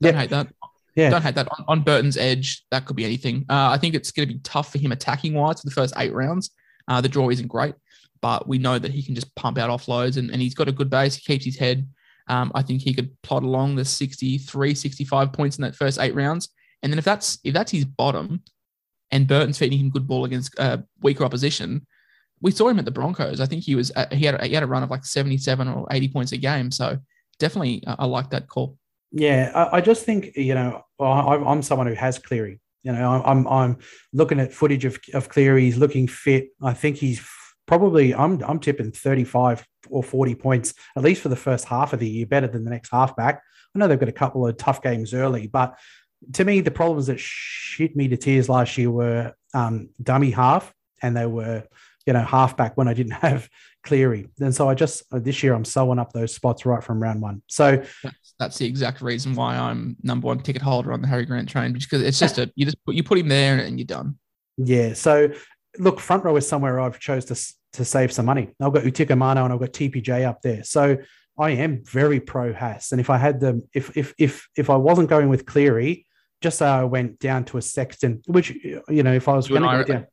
[0.00, 0.48] Don't hate that.
[0.94, 1.10] Yeah.
[1.10, 1.48] Don't hate that.
[1.58, 3.44] On, on, Burton's edge, that could be anything.
[3.48, 5.94] Uh, I think it's going to be tough for him attacking wise for the first
[5.96, 6.50] eight rounds.
[6.88, 7.74] Uh, the draw isn't great,
[8.20, 10.72] but we know that he can just pump out offloads and, and he's got a
[10.72, 11.14] good base.
[11.14, 11.88] He keeps his head.
[12.26, 16.14] Um, I think he could plot along the 63, 65 points in that first eight
[16.14, 16.48] rounds.
[16.82, 18.42] And then if that's if that's his bottom
[19.10, 21.86] and Burton's feeding him good ball against uh, weaker opposition,
[22.40, 23.40] we saw him at the Broncos.
[23.40, 25.68] I think he was uh, he had a, he had a run of like 77
[25.68, 26.70] or 80 points a game.
[26.70, 26.98] So
[27.38, 28.76] definitely uh, I like that call.
[29.12, 32.60] Yeah, I, I just think you know I, I'm someone who has Cleary.
[32.82, 33.78] You know, I'm I'm
[34.12, 35.62] looking at footage of of Cleary.
[35.62, 36.48] He's looking fit.
[36.62, 37.26] I think he's
[37.66, 42.00] probably I'm I'm tipping 35 or 40 points at least for the first half of
[42.00, 43.42] the year, better than the next halfback.
[43.74, 45.78] I know they've got a couple of tough games early, but
[46.34, 50.72] to me, the problems that shit me to tears last year were um, dummy half,
[51.02, 51.64] and they were
[52.10, 53.48] you know halfback when I didn't have
[53.84, 54.26] Cleary.
[54.40, 57.22] And so I just uh, this year I'm sewing up those spots right from round
[57.22, 57.40] one.
[57.46, 61.24] So that's, that's the exact reason why I'm number one ticket holder on the Harry
[61.24, 63.86] Grant train because it's just a you just put you put him there and you're
[63.86, 64.18] done.
[64.56, 64.94] Yeah.
[64.94, 65.28] So
[65.78, 68.48] look, front row is somewhere I've chose to to save some money.
[68.60, 70.64] I've got Utoikamanu and I've got TPJ up there.
[70.64, 70.96] So
[71.38, 72.90] I am very pro Haas.
[72.90, 76.06] And if I had them, if if if if I wasn't going with Cleary,
[76.40, 79.62] just so I went down to a Sexton, which you know, if I was going
[79.62, 80.06] to go down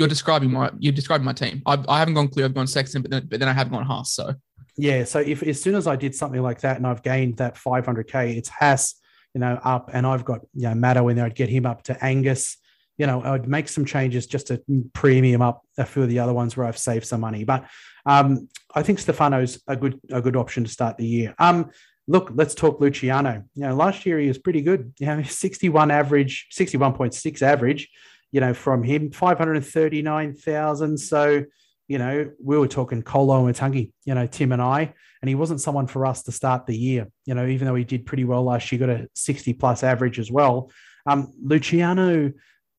[0.00, 1.62] you're describing my you're describing my team.
[1.66, 2.46] I've, I haven't gone Cleary.
[2.46, 4.14] I've gone Sexton, but then, but then I haven't gone Haas.
[4.14, 4.34] So
[4.78, 5.04] yeah.
[5.04, 8.36] So if as soon as I did something like that and I've gained that 500k,
[8.38, 8.94] it's Haas,
[9.34, 11.26] you know, up, and I've got you know Maddo in there.
[11.26, 12.56] I'd get him up to Angus,
[12.96, 14.62] you know, I would make some changes just to
[14.94, 17.44] premium up a few of the other ones where I've saved some money.
[17.44, 17.66] But
[18.06, 21.34] um, I think Stefano's a good a good option to start the year.
[21.38, 21.70] Um,
[22.06, 23.44] look, let's talk Luciano.
[23.54, 24.94] You know, last year he was pretty good.
[24.98, 27.88] You know, 61 average, 61.6 average,
[28.32, 30.98] you know, from him, 539,000.
[30.98, 31.44] So,
[31.88, 35.86] you know, we were talking Koloamatangi, you know, Tim and I, and he wasn't someone
[35.86, 38.70] for us to start the year, you know, even though he did pretty well last
[38.70, 40.70] year, got a 60 plus average as well.
[41.06, 42.32] Um, Luciano,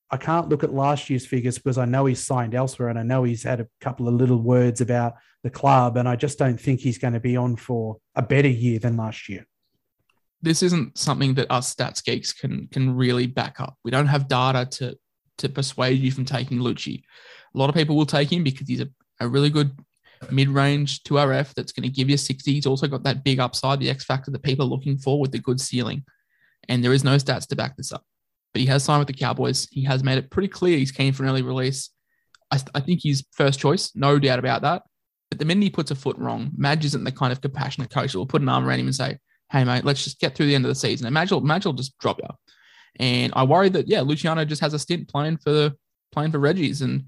[0.10, 3.04] I can't look at last year's figures because I know he's signed elsewhere and I
[3.04, 5.98] know he's had a couple of little words about the club.
[5.98, 8.98] And I just don't think he's going to be on for a better year than
[8.98, 9.46] last year.
[10.42, 13.78] This isn't something that us stats geeks can can really back up.
[13.84, 14.98] We don't have data to
[15.42, 17.04] to persuade you from taking Lucci.
[17.54, 19.72] A lot of people will take him because he's a, a really good
[20.30, 22.52] mid-range 2RF that's going to give you 60.
[22.52, 25.32] He's also got that big upside, the X factor that people are looking for with
[25.32, 26.04] the good ceiling.
[26.70, 28.04] And there is no stats to back this up
[28.54, 29.68] but he has signed with the Cowboys.
[29.72, 31.90] He has made it pretty clear he's keen for an early release.
[32.52, 34.84] I, I think he's first choice, no doubt about that.
[35.30, 38.12] But the minute he puts a foot wrong, Madge isn't the kind of compassionate coach
[38.12, 39.18] that will put an arm around him and say,
[39.50, 41.08] hey, mate, let's just get through the end of the season.
[41.08, 42.28] And Madge will, Madge will just drop you.
[43.00, 45.72] And I worry that, yeah, Luciano just has a stint playing for
[46.12, 46.82] playing for Reggie's.
[46.82, 47.06] And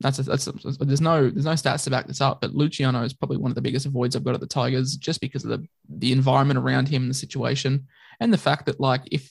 [0.00, 3.02] that's, a, that's a, there's no there's no stats to back this up, but Luciano
[3.02, 5.50] is probably one of the biggest avoids I've got at the Tigers just because of
[5.50, 7.86] the the environment around him, the situation,
[8.20, 9.30] and the fact that like if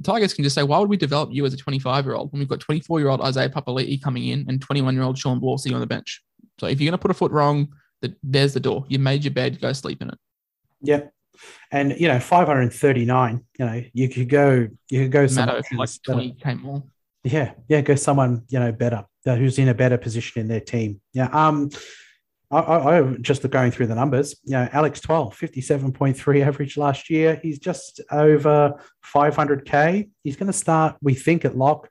[0.00, 2.32] the Tigers can just say, why would we develop you as a 25 year old
[2.32, 5.40] when we've got 24 year old Isaiah Papali'i coming in and 21 year old Shawn
[5.58, 6.22] sitting on the bench?
[6.58, 7.68] So if you're going to put a foot wrong,
[8.00, 8.86] the, there's the door.
[8.88, 10.18] You made your bed, go sleep in it.
[10.82, 11.12] Yep.
[11.70, 13.44] And you know, 539.
[13.58, 16.82] You know, you could go, you could go some like 20 k more.
[17.22, 21.00] Yeah, yeah, go someone you know better, who's in a better position in their team.
[21.12, 21.28] Yeah.
[21.32, 21.70] Um,
[22.50, 24.36] I, I, I just going through the numbers.
[24.44, 27.38] You know, Alex Twal, 57.3 average last year.
[27.42, 28.82] He's just over
[29.14, 30.10] 500K.
[30.24, 31.88] He's going to start, we think, at lock.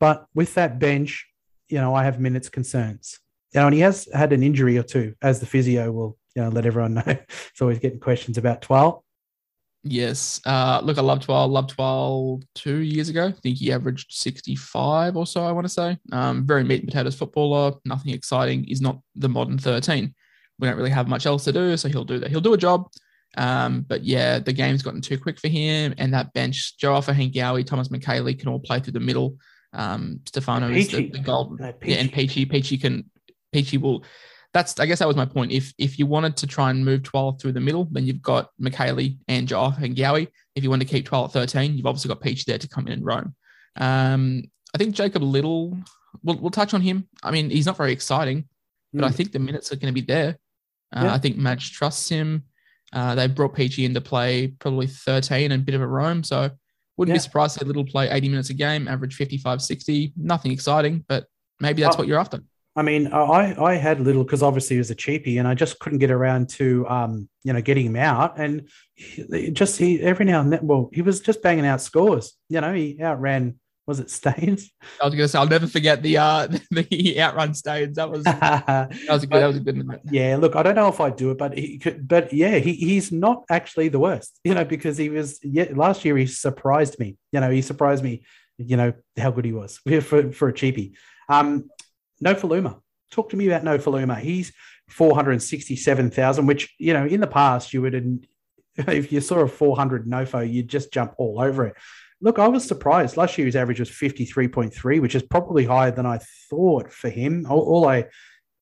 [0.00, 1.26] But with that bench,
[1.68, 3.20] you know, I have minutes concerns.
[3.54, 6.46] You know, and he has had an injury or two, as the physio will, you
[6.46, 7.02] know, let everyone know.
[7.06, 9.04] It's always getting questions about Twal.
[9.82, 10.40] Yes.
[10.44, 11.48] Uh, look, I love Twal.
[11.48, 13.26] Love Twal two years ago.
[13.28, 15.98] I think he averaged 65 or so, I want to say.
[16.12, 17.74] Um, very meat and potatoes footballer.
[17.84, 18.64] Nothing exciting.
[18.64, 20.14] He's not the modern 13.
[20.58, 22.30] We don't really have much else to do, so he'll do that.
[22.30, 22.90] He'll do a job.
[23.36, 25.94] Um, but yeah, the game's gotten too quick for him.
[25.98, 29.36] And that bench, Joe Ofahengaue, Thomas Mikaele can all play through the middle.
[29.72, 31.60] Um, Stefano is the, the gold.
[31.60, 33.10] No, yeah, and Peachey, Peachey can,
[33.54, 34.04] Peachey will
[34.52, 35.52] that's I guess that was my point.
[35.52, 38.50] If if you wanted to try and move 12 through the middle, then you've got
[38.60, 40.28] Mikaele and Joe and Gowie.
[40.54, 42.86] If you want to keep 12 at 13, you've obviously got Peach there to come
[42.86, 43.34] in and roam.
[43.76, 44.42] Um,
[44.74, 45.78] I think Jacob Liddle.
[46.22, 47.08] we'll, we'll touch on him.
[47.22, 48.48] I mean, he's not very exciting,
[48.92, 49.08] but mm.
[49.08, 50.36] I think the minutes are going to be there.
[50.94, 51.14] Uh, yeah.
[51.14, 52.44] I think Madge trusts him.
[52.92, 56.24] Uh, they brought Peachey into play probably 13 and a bit of a roam.
[56.24, 56.50] So
[56.96, 57.18] wouldn't yeah.
[57.18, 60.12] be surprised to see Liddle play 80 minutes a game, average 55, 60.
[60.16, 61.26] Nothing exciting, but
[61.60, 62.00] maybe that's oh.
[62.00, 62.40] what you're after.
[62.76, 65.78] I mean, I I had Liddle because obviously he was a cheapie, and I just
[65.80, 70.24] couldn't get around to um you know getting him out, and he, just he every
[70.24, 72.36] now and then, well, he was just banging out scores.
[72.48, 73.56] You know, he outran
[73.90, 74.70] was it Staines?
[75.02, 77.96] I was going to say I'll never forget the uh the outrun Staines.
[77.96, 79.42] That was that was a good.
[79.42, 79.76] that was a good.
[79.76, 80.02] Moment.
[80.10, 82.74] Yeah, look, I don't know if I'd do it, but he could, but yeah, he,
[82.74, 84.38] he's not actually the worst.
[84.44, 87.16] You know, because he was yeah last year he surprised me.
[87.32, 88.22] You know, he surprised me.
[88.58, 90.92] You know how good he was for for a cheapie.
[91.28, 91.68] Um,
[92.24, 92.80] Nofoaluma.
[93.10, 94.18] Talk to me about Nofoaluma.
[94.18, 94.52] He's
[94.88, 98.26] 467,000, which, you know, in the past, you would,
[98.76, 101.74] if you saw a 400 Nofo, you'd just jump all over it.
[102.20, 103.16] Look, I was surprised.
[103.16, 107.46] Last year, his average was 53.3, which is probably higher than I thought for him.
[107.48, 108.06] All, all I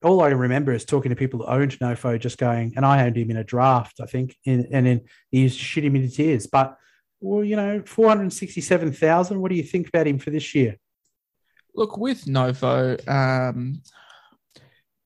[0.03, 3.17] all I remember is talking to people that owned Nofo, just going, and I owned
[3.17, 6.47] him in a draft, I think, and, and then he shit him into tears.
[6.47, 6.77] But,
[7.19, 10.77] well, you know, 467,000, what do you think about him for this year?
[11.75, 13.81] Look, with Nofo, um,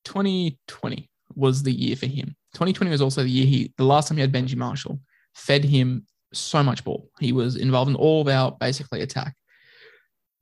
[0.04, 2.36] 2020 was the year for him.
[2.54, 5.00] 2020 was also the year he, the last time he had Benji Marshall,
[5.34, 7.08] fed him so much ball.
[7.20, 9.34] He was involved in all of our basically attack.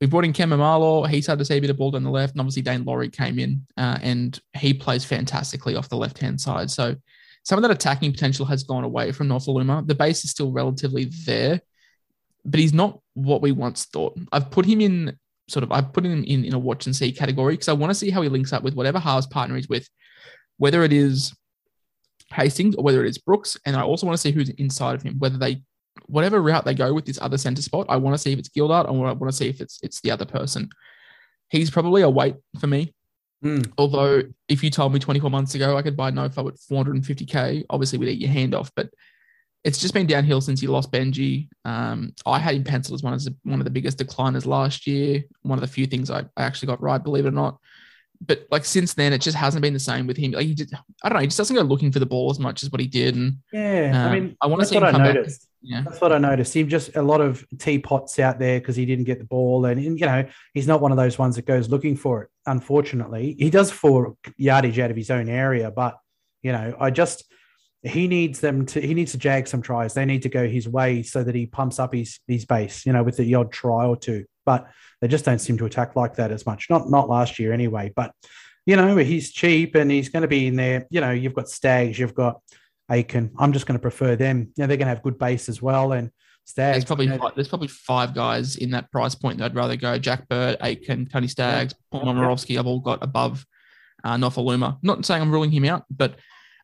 [0.01, 1.07] We brought in Ken Maumalo.
[1.07, 2.33] He started to see a bit of ball down the left.
[2.33, 6.41] And obviously, Daine Laurie came in uh, and he plays fantastically off the left hand
[6.41, 6.69] side.
[6.69, 6.95] So
[7.43, 9.87] some of that attacking potential has gone away from Nofoaluma.
[9.87, 11.61] The base is still relatively there,
[12.43, 14.17] but he's not what we once thought.
[14.31, 15.17] I've put him in
[15.53, 17.91] sort of I'm putting him in, in a watch and see category because I want
[17.91, 19.87] to see how he links up with whatever halves partner he's with,
[20.57, 21.33] whether it is
[22.33, 23.57] Hastings or whether it is Brooks.
[23.65, 25.61] And I also want to see who's inside of him, whether they
[26.07, 27.85] whatever route they go with this other center spot.
[27.89, 30.01] I want to see if it's Gildart or I want to see if it's it's
[30.01, 30.69] the other person.
[31.49, 32.93] He's probably a wait for me.
[33.43, 33.71] Mm.
[33.77, 37.99] Although if you told me 24 months ago I could buy Nofo at 450k, obviously
[37.99, 38.71] we'd eat your hand off.
[38.75, 38.89] But
[39.63, 41.47] it's just been downhill since he lost Benji.
[41.63, 45.23] Um, I had him penciled as one as one of the biggest decliners last year.
[45.41, 47.59] One of the few things I, I actually got right, believe it or not.
[48.25, 50.31] But like since then, it just hasn't been the same with him.
[50.31, 50.73] Like he just,
[51.03, 52.81] I don't know, he just doesn't go looking for the ball as much as what
[52.81, 53.15] he did.
[53.15, 55.15] And yeah, um, I mean, I want to see him what come I back.
[55.15, 55.47] noticed.
[55.61, 55.81] Yeah.
[55.81, 56.55] That's what I noticed.
[56.55, 59.79] Him just a lot of teapots out there because he didn't get the ball, and,
[59.79, 62.29] and you know he's not one of those ones that goes looking for it.
[62.45, 65.97] Unfortunately, he does for yardage out of his own area, but
[66.41, 67.23] you know I just
[67.83, 69.93] he needs them to he needs to jag some tries.
[69.93, 72.93] They need to go his way so that he pumps up his his base, you
[72.93, 74.25] know, with the odd try or two.
[74.45, 74.67] But
[75.01, 76.67] they just don't seem to attack like that as much.
[76.69, 77.91] Not not last year anyway.
[77.93, 78.13] But
[78.65, 80.87] you know, he's cheap and he's going to be in there.
[80.89, 82.41] You know, you've got Staggs, you've got
[82.89, 83.31] Aitken.
[83.37, 84.53] I'm just going to prefer them.
[84.55, 85.91] You know, they're going to have good base as well.
[85.91, 86.09] And
[86.45, 89.45] Staggs, There's probably you know, five, there's probably five guys in that price point that
[89.45, 89.97] I'd rather go.
[89.97, 92.57] Jack Bird, Aitken, Tony Staggs, Paul Momirovski.
[92.57, 93.45] I've all got above
[94.05, 94.77] uh, Nofoaluma.
[94.81, 96.15] Not saying I'm ruling him out, but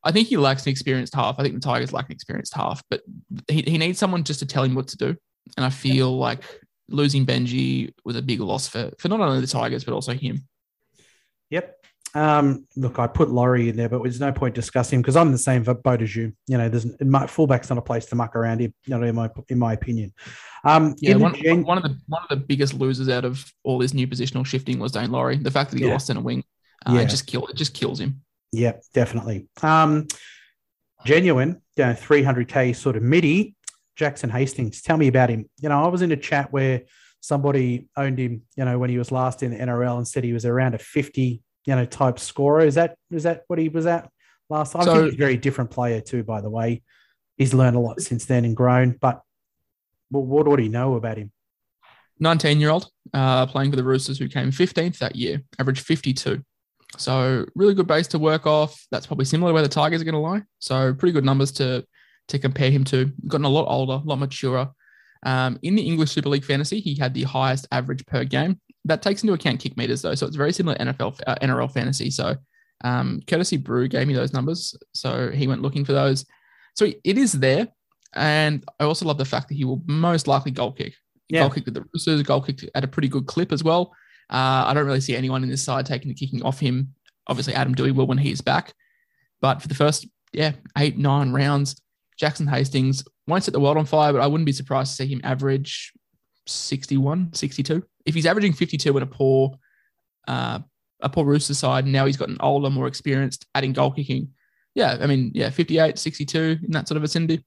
[0.04, 1.40] I think he lacks an experienced half.
[1.40, 3.02] I think the Tigers lack an experienced half, but
[3.48, 5.16] he, he needs someone just to tell him what to do.
[5.58, 6.44] And I feel like
[6.88, 10.48] losing Benji was a big loss for, for not only the Tigers, but also him.
[11.50, 11.76] Yep.
[12.16, 15.32] Um, look, I put Laurie in there, but there's no point discussing him because I'm
[15.32, 16.34] the same boat as you.
[16.48, 19.14] You know, there's my fullback's not a place to muck around in, you know, in
[19.16, 20.14] my in my opinion.
[20.64, 23.78] Um, Yeah, one, gen- one of the one of the biggest losers out of all
[23.78, 25.38] this new positional shifting was Daine Laurie.
[25.38, 25.92] The fact that he Yeah.
[25.94, 26.44] lost in a wing,
[26.88, 27.02] uh, Yeah.
[27.02, 28.22] it just kill it just kills him.
[28.52, 29.48] Yeah, definitely.
[29.62, 30.08] Um,
[31.06, 33.56] genuine, you know, 300k sort of midi.
[33.96, 35.50] Jackson Hastings, tell me about him.
[35.60, 36.84] You know, I was in a chat where
[37.20, 38.44] somebody owned him.
[38.56, 40.78] You know, when he was last in the NRL and said he was around a
[40.78, 42.62] 50, you know, type scorer.
[42.62, 44.10] Is that is that what he was at
[44.50, 44.82] last time?
[44.82, 46.24] I So- think he's a very different player too.
[46.24, 46.82] By the way,
[47.38, 48.92] he's learned a lot since then and grown.
[48.92, 49.22] But
[50.10, 51.32] what, what do you know about him?
[52.22, 56.42] 19 year old uh, playing for the Roosters who came 15th that year, averaged 52.
[57.00, 58.86] So really good base to work off.
[58.92, 60.42] That's probably similar to where the Tigers are going to lie.
[60.60, 61.86] So pretty good numbers to
[62.28, 63.12] to compare him to.
[63.28, 64.70] Gotten a lot older, a lot maturer.
[65.24, 68.60] Um, in the English Super League fantasy, he had the highest average per game.
[68.86, 71.72] That takes into account kick meters though, so it's very similar to NFL uh, NRL
[71.72, 72.10] fantasy.
[72.12, 72.36] So
[72.84, 76.26] um, courtesy Brew gave me those numbers, so he went looking for those.
[76.76, 77.68] So it is there,
[78.14, 80.94] and I also love the fact that he will most likely goal kick.
[81.28, 81.42] Yeah.
[81.42, 83.94] Goal kick at the Roosters, goal kicked at a pretty good clip as well.
[84.30, 86.94] Uh, I don't really see anyone in this side taking the kicking off him.
[87.28, 88.74] Obviously, Adam Doueihi will when he's back.
[89.42, 91.82] But for the first, yeah, eight, nine rounds,
[92.18, 95.12] Jackson Hastings won't set the world on fire, but I wouldn't be surprised to see
[95.12, 95.94] him average
[96.48, 97.84] 61, 62.
[98.06, 99.58] If he's averaging 52 in a poor,
[100.28, 100.60] uh,
[101.02, 104.30] a poor Rooster side, now he's gotten older, more experienced, adding goal kicking.
[104.76, 107.44] Yeah, I mean, yeah, 58, 62 in that sort of vicinity.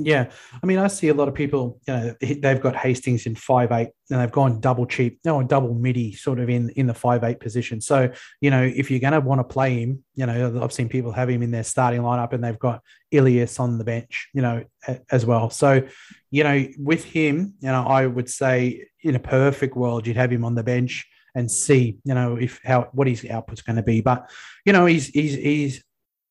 [0.00, 0.30] Yeah,
[0.62, 1.80] I mean, I see a lot of people.
[1.88, 5.74] You know, they've got Hastings in five eight, and they've gone double cheap, no, double
[5.74, 7.80] midi, sort of in in the five eight position.
[7.80, 8.08] So,
[8.40, 11.10] you know, if you're going to want to play him, you know, I've seen people
[11.10, 12.80] have him in their starting lineup, and they've got
[13.10, 14.62] Ilias on the bench, you know,
[15.10, 15.50] as well.
[15.50, 15.82] So,
[16.30, 20.30] you know, with him, you know, I would say in a perfect world, you'd have
[20.30, 23.82] him on the bench and see, you know, if how what his output's going to
[23.82, 24.00] be.
[24.00, 24.30] But,
[24.64, 25.84] you know, he's he's he's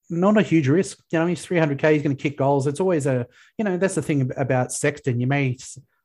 [0.09, 0.99] not a huge risk.
[1.11, 1.93] You know, he's 300k.
[1.93, 2.67] He's going to kick goals.
[2.67, 5.19] It's always a, you know, that's the thing about Sexton.
[5.19, 5.57] You may,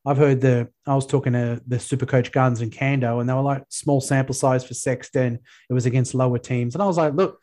[0.04, 3.34] I've heard the, I was talking to the super coach Guns and Kando, and they
[3.34, 5.38] were like small sample size for Sexton.
[5.70, 6.74] It was against lower teams.
[6.74, 7.38] And I was like, look,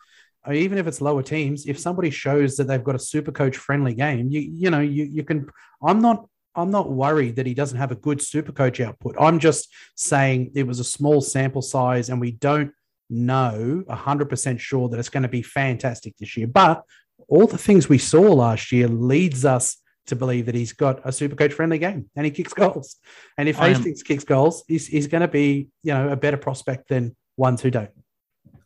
[0.48, 3.58] uh, even if it's lower teams, if somebody shows that they've got a super coach
[3.58, 5.50] friendly game, you, you know, you, you can,
[5.82, 9.16] I'm not, I'm not worried that he doesn't have a good super coach output.
[9.20, 12.74] I'm just saying it was a small sample size and we don't
[13.10, 16.48] know 100% sure that it's going to be fantastic this year.
[16.48, 16.84] But
[17.28, 21.12] all the things we saw last year leads us to believe that he's got a
[21.12, 22.98] super coach friendly game and he kicks goals.
[23.38, 26.16] And if I am- Hastings kicks goals, he's, he's going to be, you know, a
[26.16, 27.92] better prospect than ones who don't.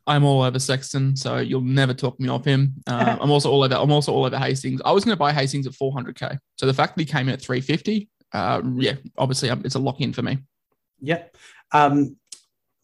[0.05, 2.73] I'm all over Sexton, so you'll never talk me off him.
[2.87, 3.75] Uh, I'm also all over.
[3.75, 4.81] I'm also all over Hastings.
[4.83, 6.37] I was going to buy Hastings at 400k.
[6.57, 9.79] So the fact that he came in at 350, uh, yeah, obviously um, it's a
[9.79, 10.39] lock in for me.
[11.01, 11.37] Yep.
[11.71, 12.17] Um,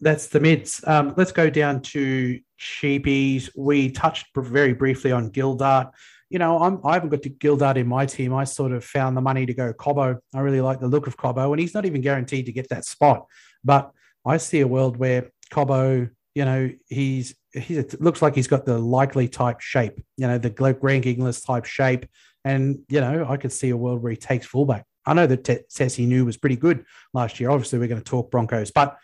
[0.02, 0.84] that's the mids.
[0.88, 3.50] Um, let's go down to cheapies.
[3.56, 5.91] We touched very briefly on Gildart.
[6.30, 8.34] You know, I'm, I haven't got to Gildart in my team.
[8.34, 10.20] I sort of found the money to go Cobbo.
[10.34, 12.86] I really like the look of Cobbo, and he's not even guaranteed to get that
[12.86, 13.26] spot.
[13.64, 13.91] But
[14.26, 18.78] I see a world where Cobbo, you know, he's it looks like he's got the
[18.78, 20.00] likely type shape.
[20.18, 22.06] You know, the Greg Inglis type shape,
[22.45, 24.86] and you know, I could see a world where he takes fullback.
[25.06, 27.50] I know that Te- Tesi Niu was pretty good last year.
[27.50, 28.97] Obviously, we're going to talk Broncos, but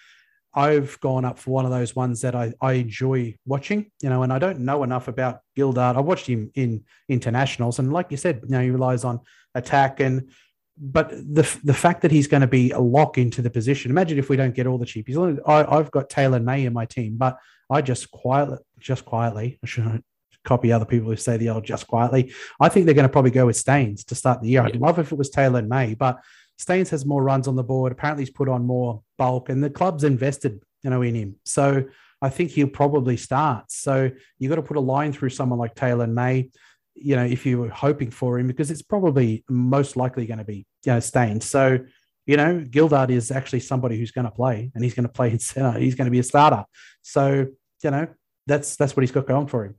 [0.55, 4.23] I've gone up for one of those ones that I, I enjoy watching, you know,
[4.23, 5.97] and I don't know enough about Gildart.
[5.97, 9.19] I watched him in internationals, and like you said, you know, he relies on
[9.53, 10.29] attack and
[10.77, 13.91] but the the fact that he's going to be a lock into the position.
[13.91, 15.39] Imagine if we don't get all the cheapies.
[15.47, 17.37] I, I've got Taylor May in my team, but
[17.69, 20.03] I just quietly, just quietly, I shouldn't
[20.43, 22.33] copy other people who say the old just quietly.
[22.59, 24.61] I think they're going to probably go with Staines to start the year.
[24.61, 26.19] I'd love if it was Taylor May, but
[26.57, 27.91] Staines has more runs on the board.
[27.91, 31.35] Apparently, he's put on more bulk, and the club's invested, you know, in him.
[31.45, 31.83] So
[32.21, 33.71] I think he'll probably start.
[33.71, 36.49] So you've got to put a line through someone like Taylor May,
[36.95, 40.45] you know, if you were hoping for him, because it's probably most likely going to
[40.45, 41.45] be, you know, Staines.
[41.45, 41.79] So,
[42.25, 45.31] you know, Gildart is actually somebody who's going to play, and he's going to play
[45.31, 45.77] in center.
[45.77, 46.63] He's going to be a starter.
[47.01, 47.47] So,
[47.83, 48.07] you know,
[48.47, 49.75] that's that's what he's got going for him.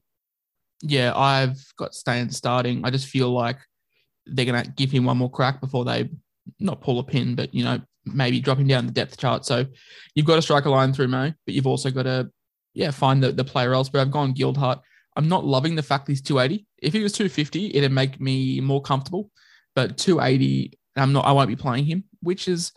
[0.83, 2.85] Yeah, I've got Staines starting.
[2.85, 3.57] I just feel like
[4.27, 6.11] they're going to give him one more crack before they
[6.59, 9.45] not pull a pin, but you know maybe dropping down the depth chart.
[9.45, 9.67] So
[10.15, 12.31] you've got to strike a line through Mo, but you've also got to
[12.75, 14.03] yeah find the, the player elsewhere.
[14.03, 14.81] I've gone Gildart.
[15.17, 16.67] I'm not loving the fact he's 280.
[16.83, 19.31] If he was 250, it'd make me more comfortable.
[19.75, 21.27] But 280, I'm not.
[21.27, 22.73] I won't be playing him, which is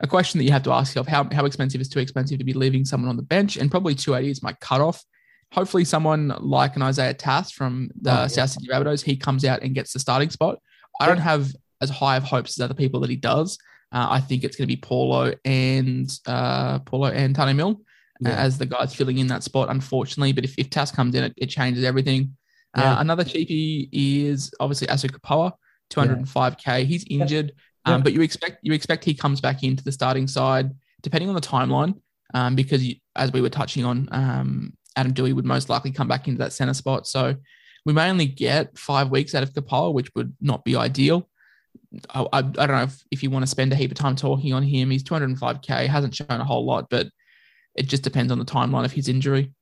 [0.00, 2.44] a question that you have to ask yourself: how how expensive is too expensive to
[2.44, 3.56] be leaving someone on the bench?
[3.56, 5.04] And probably 280 is my cutoff.
[5.52, 8.26] Hopefully, someone like an Isaiah Tass from the oh, yeah.
[8.26, 10.58] South Sydney Rabbitohs, he comes out and gets the starting spot.
[11.00, 11.52] I don't have
[11.84, 13.58] as high of hopes as other people that he does.
[13.92, 17.76] Uh, I think it's going to be Paulo and uh, Paulo and Taane Milne
[18.26, 18.36] uh, yeah.
[18.36, 20.32] as the guys filling in that spot, unfortunately.
[20.32, 22.36] But if, if Tass comes in, it, it changes everything.
[22.76, 22.94] Uh, yeah.
[22.94, 25.52] Uh, another cheapie is obviously Asu Kepaoa,
[25.90, 26.66] 205k.
[26.66, 26.78] Yeah.
[26.78, 27.52] He's injured,
[27.84, 30.72] um, but you expect you expect he comes back into the starting side
[31.04, 31.94] depending on the timeline,
[32.32, 36.08] um, because you, as we were touching on, um, Adam Doueihi would most likely come
[36.08, 37.06] back into that center spot.
[37.06, 37.36] So
[37.84, 41.28] we may only get five weeks out of Kepaoa, which would not be ideal.
[42.10, 44.52] I, I, don't know if, if you want to spend a heap of time talking
[44.52, 44.90] on him.
[44.90, 47.08] He's 205k, hasn't shown a whole lot, but
[47.74, 49.52] it just depends on the timeline of his injury.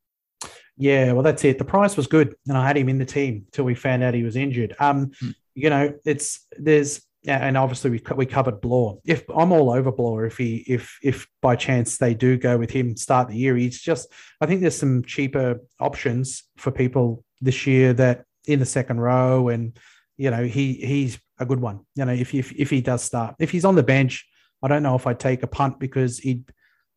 [0.76, 1.59] Yeah, well, that's it.
[1.59, 4.14] The price was good, and I had him in the team till we found out
[4.14, 4.74] he was injured.
[4.78, 5.30] Um, hmm.
[5.55, 8.99] you know, it's there's and obviously we we covered Blore.
[9.05, 12.70] If I'm all over Blore, if he if if by chance they do go with
[12.70, 14.09] him start the year, he's just
[14.41, 19.49] I think there's some cheaper options for people this year that in the second row,
[19.49, 19.78] and
[20.16, 21.80] you know he he's a good one.
[21.95, 24.26] You know, if if if he does start, if he's on the bench,
[24.62, 26.45] I don't know if I'd take a punt because he,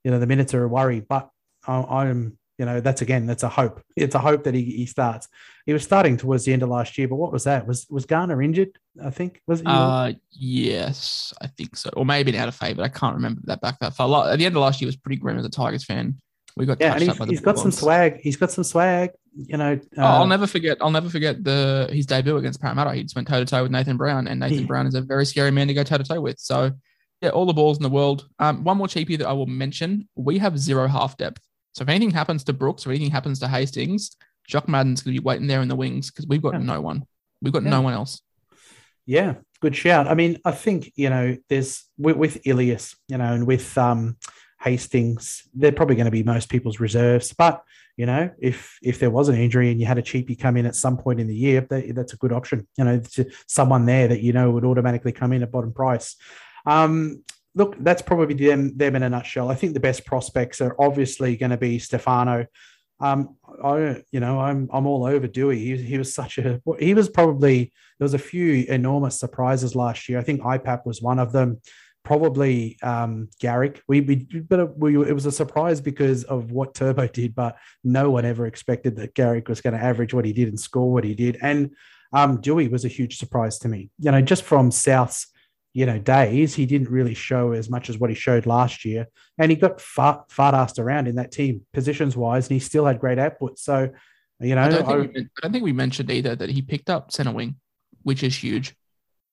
[0.03, 1.01] you know, the minutes are a worry.
[1.01, 1.29] But
[1.67, 3.81] I, am you know, that's again, that's a hope.
[3.95, 5.27] It's a hope that he, he starts.
[5.65, 7.67] He was starting towards the end of last year, but what was that?
[7.67, 8.69] Was was Garner injured?
[9.03, 9.59] I think was.
[9.59, 12.83] He uh, yes, I think so, or maybe out of favour.
[12.83, 14.29] I can't remember that back that far.
[14.29, 16.21] At the end of last year was pretty grim as a Tigers fan.
[16.55, 18.19] We got yeah, and he's, he's got some swag.
[18.21, 19.11] He's got some swag.
[19.36, 20.77] You know, uh, oh, I'll never forget.
[20.79, 22.93] I'll never forget the his debut against Parramatta.
[22.93, 25.25] He just went toe to toe with Nathan Brown, and Nathan Brown is a very
[25.25, 26.39] scary man to go toe to toe with.
[26.39, 26.71] So,
[27.21, 28.29] yeah, all the balls in the world.
[28.39, 31.41] Um, one more cheapie that I will mention: we have zero half depth.
[31.73, 34.15] So if anything happens to Brooks or anything happens to Hastings,
[34.47, 36.59] Jock Madden's going to be waiting there in the wings because we've got yeah.
[36.59, 37.03] no one.
[37.41, 37.71] We've got yeah.
[37.71, 38.21] no one else.
[39.05, 40.07] Yeah, good shout.
[40.07, 44.17] I mean, I think you know, there's with, with Ilias, you know, and with um,
[44.62, 47.34] Hastings, they're probably going to be most people's reserves.
[47.34, 47.64] But
[47.97, 50.66] you know, if if there was an injury and you had a cheapie come in
[50.66, 52.68] at some point in the year, that, that's a good option.
[52.78, 53.01] You know,
[53.47, 56.16] someone there that you know would automatically come in at bottom price.
[56.66, 59.49] Um, look, that's probably them them in a nutshell.
[59.49, 62.47] I think the best prospects are obviously going to be Stefano.
[62.99, 65.58] Um, I you know I'm I'm all over Doueihi.
[65.58, 70.10] He, he was such a he was probably there was a few enormous surprises last
[70.10, 70.20] year.
[70.20, 71.62] I think IPAP was one of them
[72.06, 73.82] probably um, Garrick.
[73.88, 78.12] We, we but we, it was a surprise because of what Turbo did, but no
[78.12, 81.03] one ever expected that Garrick was going to average what he did and score what
[81.03, 81.38] he did.
[81.41, 81.72] And
[82.14, 83.89] um, Doueihi was a huge surprise to me.
[83.99, 85.28] You know, just from South's
[85.74, 89.08] you know days, he didn't really show as much as what he showed last year,
[89.38, 93.01] and he got fart assed around in that team positions wise, and he still had
[93.01, 93.60] great output.
[93.60, 93.89] So,
[94.39, 96.62] you know, I don't, think, I, we, I don't think we mentioned either that he
[96.62, 97.58] picked up center wing,
[98.03, 98.74] which is huge.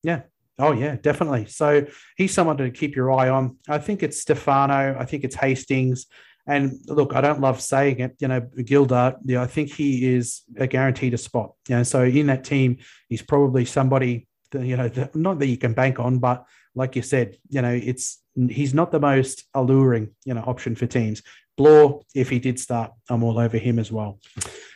[0.03, 0.23] Yeah,
[0.59, 1.47] Oh yeah, definitely.
[1.47, 1.87] So
[2.17, 3.57] he's someone to keep your eye on.
[3.69, 4.97] I think it's Stefano.
[4.99, 6.07] I think it's Hastings.
[6.47, 10.43] And look, I don't love saying it, you know, Gildart, yeah, I think he is
[10.57, 11.53] a guaranteed a spot.
[11.69, 12.79] You know, so in that team,
[13.09, 16.45] he's probably somebody that, you know, that, not that you can bank on, but
[16.75, 20.87] like you said, you know, it's he's not the most alluring, you know, option for
[20.87, 21.23] teams.
[21.57, 24.19] Blore, if he did start, I'm all over him as well.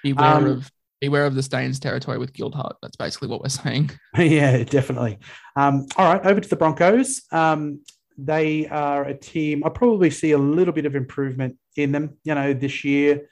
[0.02, 0.70] Beware um, of
[1.06, 2.74] beware of the Staines territory with Gildart.
[2.82, 3.90] That's basically what we're saying.
[4.18, 5.18] yeah, definitely.
[5.54, 7.22] Um, all right, over to the Broncos.
[7.30, 7.80] Um,
[8.18, 9.62] they are a team.
[9.64, 12.16] I probably see a little bit of improvement in them.
[12.24, 13.28] You know, this year.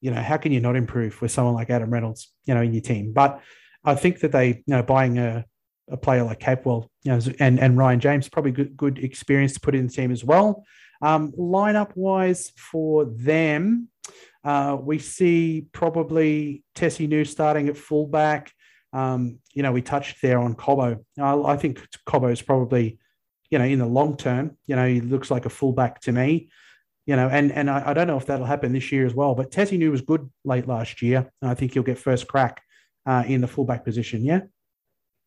[0.00, 2.30] You know, how can you not improve with someone like Adam Reynolds?
[2.44, 3.12] You know, in your team.
[3.12, 3.40] But
[3.84, 5.46] I think that they, you know, buying a,
[5.90, 9.60] a player like Capewell, you know, and and Ryan James probably good good experience to
[9.60, 10.64] put in the team as well.
[11.00, 13.88] Um, lineup wise for them,
[14.44, 18.52] uh, we see probably Tesi Niu starting at fullback.
[18.92, 21.04] Um, you know, we touched there on Cobbo.
[21.18, 22.98] I, I think Cobbo is probably,
[23.50, 26.50] you know, in the long term, you know, he looks like a fullback to me.
[27.06, 29.34] You know, and and I, I don't know if that'll happen this year as well.
[29.34, 32.62] But Tesi Niu was good late last year, and I think he'll get first crack
[33.04, 34.24] uh, in the fullback position.
[34.24, 34.40] Yeah.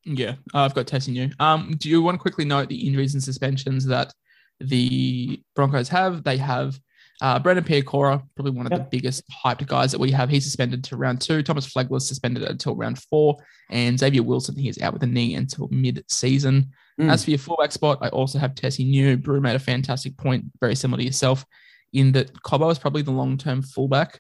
[0.06, 1.30] Yeah, I've got Tesi Niu.
[1.40, 4.14] Um, do you want to quickly note the injuries and suspensions that
[4.60, 6.24] the Broncos have?
[6.24, 6.80] They have
[7.22, 8.80] uh, Brendan Piakura, probably one of yep.
[8.82, 10.30] the biggest hyped guys that we have.
[10.30, 11.42] He's suspended to round two.
[11.42, 13.38] Thomas Flegler suspended until round four.
[13.72, 16.72] And Xavier Willison, he is out with a knee until mid season.
[17.00, 17.12] Mm.
[17.12, 19.18] As for your fullback spot, I also have Tesi Niu.
[19.18, 21.46] Brew made a fantastic point, very similar to yourself,
[21.94, 24.20] in that Cobbo is probably the long term fullback.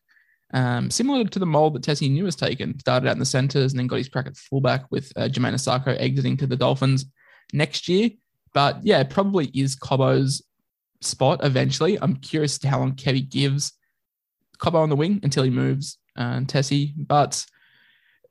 [0.53, 3.73] Um, similar to the mold that Tesi Niu has taken, started out in the centres
[3.73, 7.05] and then got his crack at fullback with uh, Jamayne Isaako exiting to the Dolphins
[7.53, 8.11] next year.
[8.53, 10.41] But yeah, probably is Cobbo's
[11.01, 11.97] spot eventually.
[12.01, 13.73] I'm curious to how long Kevy gives
[14.59, 16.93] Cobbo on the wing until he moves uh, Tesi.
[16.95, 17.45] But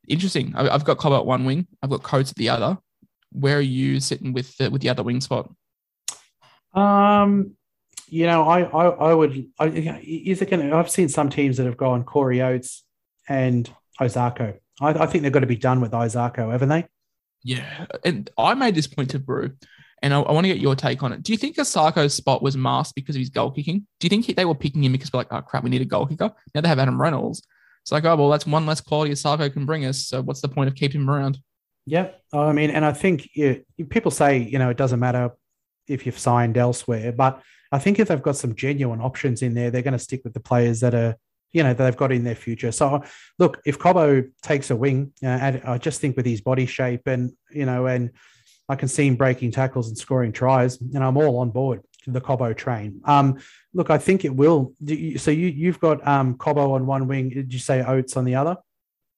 [0.08, 0.54] interesting.
[0.56, 1.66] I, have got Cobbo at one wing.
[1.82, 2.78] I've got Coates at the other.
[3.32, 5.50] Where are you sitting with the, with the other wing spot?
[6.74, 7.52] Um,
[8.08, 9.46] you know, I I, I would.
[9.58, 10.72] I, is it going?
[10.72, 12.84] I've seen some teams that have gone Corey Oates
[13.28, 13.68] and
[14.00, 14.58] Isaako.
[14.80, 16.86] I, I think they've got to be done with Isaako, haven't they?
[17.42, 19.52] Yeah, and I made this point to Brew,
[20.02, 21.22] and I, I want to get your take on it.
[21.22, 23.86] Do you think Isaako's spot was masked because of his goal kicking?
[24.00, 25.82] Do you think he, they were picking him because they're like, oh crap, we need
[25.82, 26.30] a goal kicker?
[26.54, 27.42] Now they have Adam Reynolds.
[27.82, 30.06] It's like, oh well, that's one less quality Isaako can bring us.
[30.06, 31.38] So what's the point of keeping him around?
[31.86, 33.54] Yeah, I mean, and I think yeah,
[33.90, 35.30] people say you know it doesn't matter
[35.86, 37.42] if you've signed elsewhere, but
[37.72, 40.34] I think if they've got some genuine options in there, they're going to stick with
[40.34, 41.16] the players that are,
[41.52, 42.72] you know, that they've got in their future.
[42.72, 43.02] So,
[43.38, 47.32] look, if Cobbo takes a wing, uh, I just think with his body shape and,
[47.50, 48.10] you know, and
[48.68, 52.20] I can see him breaking tackles and scoring tries, and I'm all on board the
[52.20, 53.00] Cobbo train.
[53.04, 53.38] Um,
[53.74, 54.74] look, I think it will.
[55.16, 57.30] So you you've got um Cobbo on one wing.
[57.30, 58.56] Did you say Oates on the other?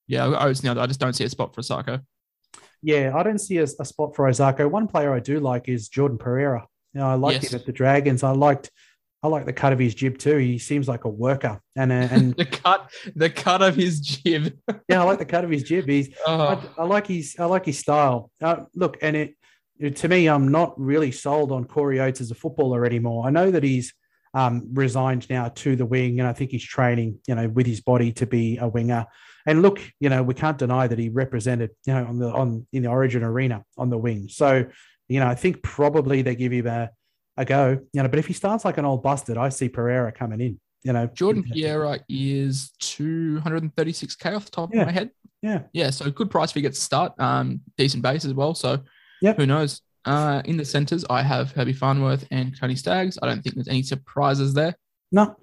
[0.06, 0.80] Yeah, Oates on the other.
[0.80, 2.02] I just don't see a spot for Isaako.
[2.82, 4.70] Yeah, I don't see a, a spot for Isaako.
[4.70, 6.66] One player I do like is Jordan Pereira.
[6.94, 7.52] You know, I liked yes.
[7.52, 8.22] him at the Dragons.
[8.22, 8.70] I liked
[9.22, 10.36] I like the cut of his jib too.
[10.36, 14.56] He seems like a worker, and uh, and the cut, the cut of his jib.
[14.88, 15.88] yeah, I like the cut of his jib.
[15.88, 16.40] He's, oh.
[16.40, 18.30] I, I, like his, I like his style.
[18.40, 19.36] Uh, look, and it,
[19.94, 23.26] to me, I'm not really sold on Corey Oates as a footballer anymore.
[23.26, 23.94] I know that he's
[24.34, 27.80] um, resigned now to the wing, and I think he's training, you know, with his
[27.80, 29.06] body to be a winger.
[29.46, 32.66] And look, you know, we can't deny that he represented, you know, on the on
[32.72, 34.28] in the Origin arena on the wing.
[34.28, 34.66] So
[35.08, 36.90] you know, I think probably they give him a,
[37.36, 37.78] a go.
[37.92, 40.60] You know, but if he starts like an old busted, I see Pereira coming in.
[40.84, 44.82] You know, Jordan Pereira is 236k off the top yeah.
[44.82, 45.10] of my head.
[45.42, 45.90] Yeah, yeah.
[45.90, 47.18] So good price for you get to start.
[47.18, 48.54] Um, decent base as well.
[48.54, 48.78] So
[49.20, 49.82] yeah, who knows?
[50.04, 53.18] Uh, in the centers, I have Herbie Farnworth and Tony Staggs.
[53.22, 54.74] I don't think there's any surprises there.
[55.12, 55.36] No,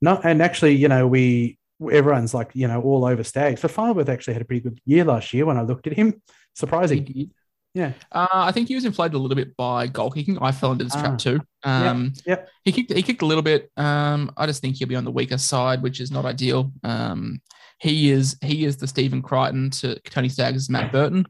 [0.00, 0.20] no.
[0.22, 1.58] And actually, you know, we
[1.90, 3.62] everyone's like, you know, all over Staggs.
[3.62, 6.22] But Farnworth actually had a pretty good year last year when I looked at him.
[6.54, 7.30] Surprising.
[7.74, 7.92] Yeah.
[8.12, 10.38] Uh, I think he was inflated a little bit by goal kicking.
[10.40, 11.16] I fell into this trap ah.
[11.16, 11.40] too.
[11.64, 12.38] Um, yep.
[12.38, 12.48] yep.
[12.64, 12.92] He kicked.
[12.92, 13.70] He kicked a little bit.
[13.76, 16.70] Um, I just think he'll be on the weaker side, which is not ideal.
[16.84, 17.40] Um,
[17.78, 18.36] he is.
[18.42, 21.26] He is the Stephen Crichton to Tony Staggs' Matt Burton.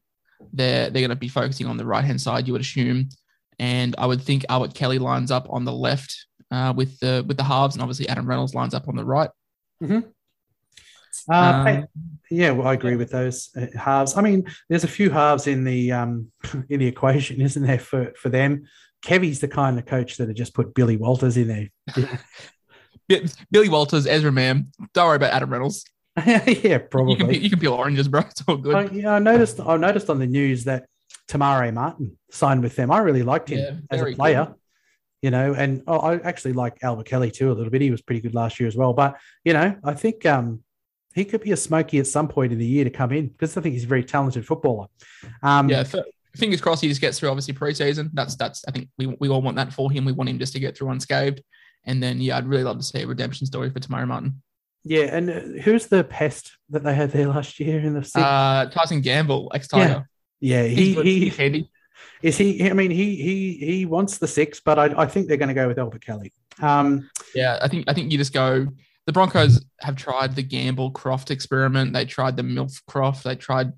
[0.52, 3.08] They're they're going to be focusing on the right hand side, you would assume,
[3.58, 7.36] and I would think Albert Kelly lines up on the left uh, with the with
[7.36, 9.30] the halves, and obviously Adam Reynolds lines up on the right.
[9.82, 10.00] Mm-hmm.
[11.30, 11.86] Uh, um,
[12.30, 14.16] yeah, well, I agree with those uh, halves.
[14.16, 16.32] I mean, there's a few halves in the um,
[16.68, 18.64] in the equation, isn't there, for for them?
[19.04, 22.08] Kevy's the kind of coach that have just put Billy Walters in there.
[23.50, 24.70] Billy Walters, Ezra Mam.
[24.94, 25.84] Don't worry about Adam Reynolds.
[26.26, 27.14] yeah, probably.
[27.14, 28.20] You can, you can peel oranges, bro.
[28.30, 28.74] It's all good.
[28.74, 29.60] I, yeah, I noticed.
[29.60, 30.86] I noticed on the news that
[31.28, 32.90] Te Maire Martin signed with them.
[32.90, 34.46] I really liked him yeah, as a player.
[34.46, 34.54] Good.
[35.22, 37.80] You know, and oh, I actually like Albert Kelly too a little bit.
[37.80, 38.92] He was pretty good last year as well.
[38.92, 40.62] But you know, I think um,
[41.14, 43.56] he could be a smoky at some point in the year to come in because
[43.56, 44.88] I think he's a very talented footballer.
[45.42, 45.84] Um, yeah,
[46.36, 48.10] fingers crossed he just gets through obviously preseason.
[48.12, 50.04] That's that's I think we, we all want that for him.
[50.04, 51.42] We want him just to get through unscathed.
[51.84, 54.42] And then yeah, I'd really love to see a redemption story for Te Maire Martin.
[54.84, 58.66] Yeah, and uh, who's the pest that they had there last year in the uh,
[58.70, 60.08] Tyson Gamble, ex Tiger.
[60.40, 61.70] Yeah, yeah, he he handy.
[62.20, 62.68] Is he?
[62.68, 65.54] I mean, he he he wants the six, but I, I think they're going to
[65.54, 66.32] go with Albert Kelly.
[66.60, 68.66] Um, yeah, I think I think you just go
[69.06, 71.92] the Broncos have tried the Gamble Croft experiment.
[71.92, 73.24] They tried the Milf Croft.
[73.24, 73.72] They tried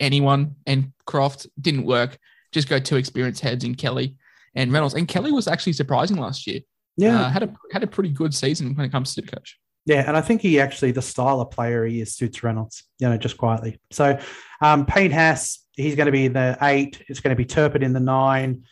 [0.00, 2.18] anyone and Croft didn't work.
[2.50, 4.16] Just go two experienced heads in Kelly
[4.54, 4.94] and Reynolds.
[4.94, 6.60] And Kelly was actually surprising last year.
[6.96, 9.58] Yeah, uh, had a had a pretty good season when it comes to the coach.
[9.84, 12.84] Yeah, and I think he actually the style of player he is suits Reynolds.
[12.98, 13.80] You know, just quietly.
[13.90, 14.18] So,
[14.60, 17.02] um, Payne Haas, he's going to be the eight.
[17.08, 18.64] It's going to be Turpin in the nine.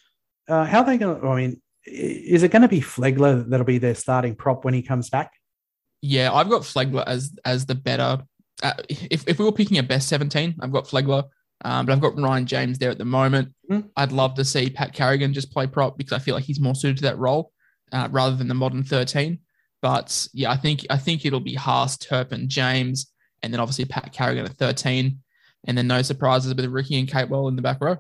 [0.49, 1.27] Uh, how are they going to?
[1.27, 4.83] I mean, is it going to be Flegler that'll be their starting prop when he
[4.83, 5.33] comes back?
[6.03, 8.23] Yeah, I've got Flegler as as the better.
[8.63, 11.25] Uh, if, if we were picking a best 17, I've got Flegler,
[11.65, 13.55] um, but I've got Ryan James there at the moment.
[13.71, 13.89] Mm-hmm.
[13.97, 16.75] I'd love to see Pat Carrigan just play prop because I feel like he's more
[16.75, 17.53] suited to that role
[17.93, 19.39] uh, rather than the modern 13.
[19.83, 23.11] But yeah, I think I think it'll be Haas, Turpin, James,
[23.43, 25.19] and then obviously Pat Carrigan at 13.
[25.67, 27.97] and then no surprises with Riki and Capewell in the back row.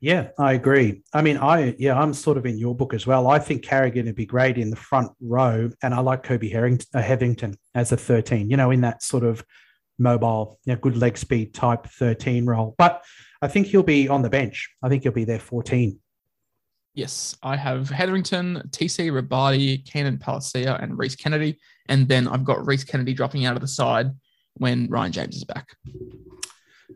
[0.00, 1.02] Yeah, I agree.
[1.14, 3.26] I mean, I yeah, I'm sort of in your book as well.
[3.26, 6.86] I think Carrigan would be great in the front row, and I like Kobe Harrington,
[6.94, 8.50] uh, Hetherington as a 13.
[8.50, 9.42] You know, in that sort of
[9.98, 12.74] mobile, you know, good leg speed type 13 role.
[12.76, 13.02] But
[13.40, 14.68] I think he'll be on the bench.
[14.82, 15.98] I think he'll be there 14.
[16.94, 21.58] Yes, I have Hetherington, TC Robati, Keenan Palasia, and Rhys Kennedy.
[21.88, 24.10] And then I've got Rhys Kennedy dropping out of the side
[24.54, 25.76] when Ryan James is back.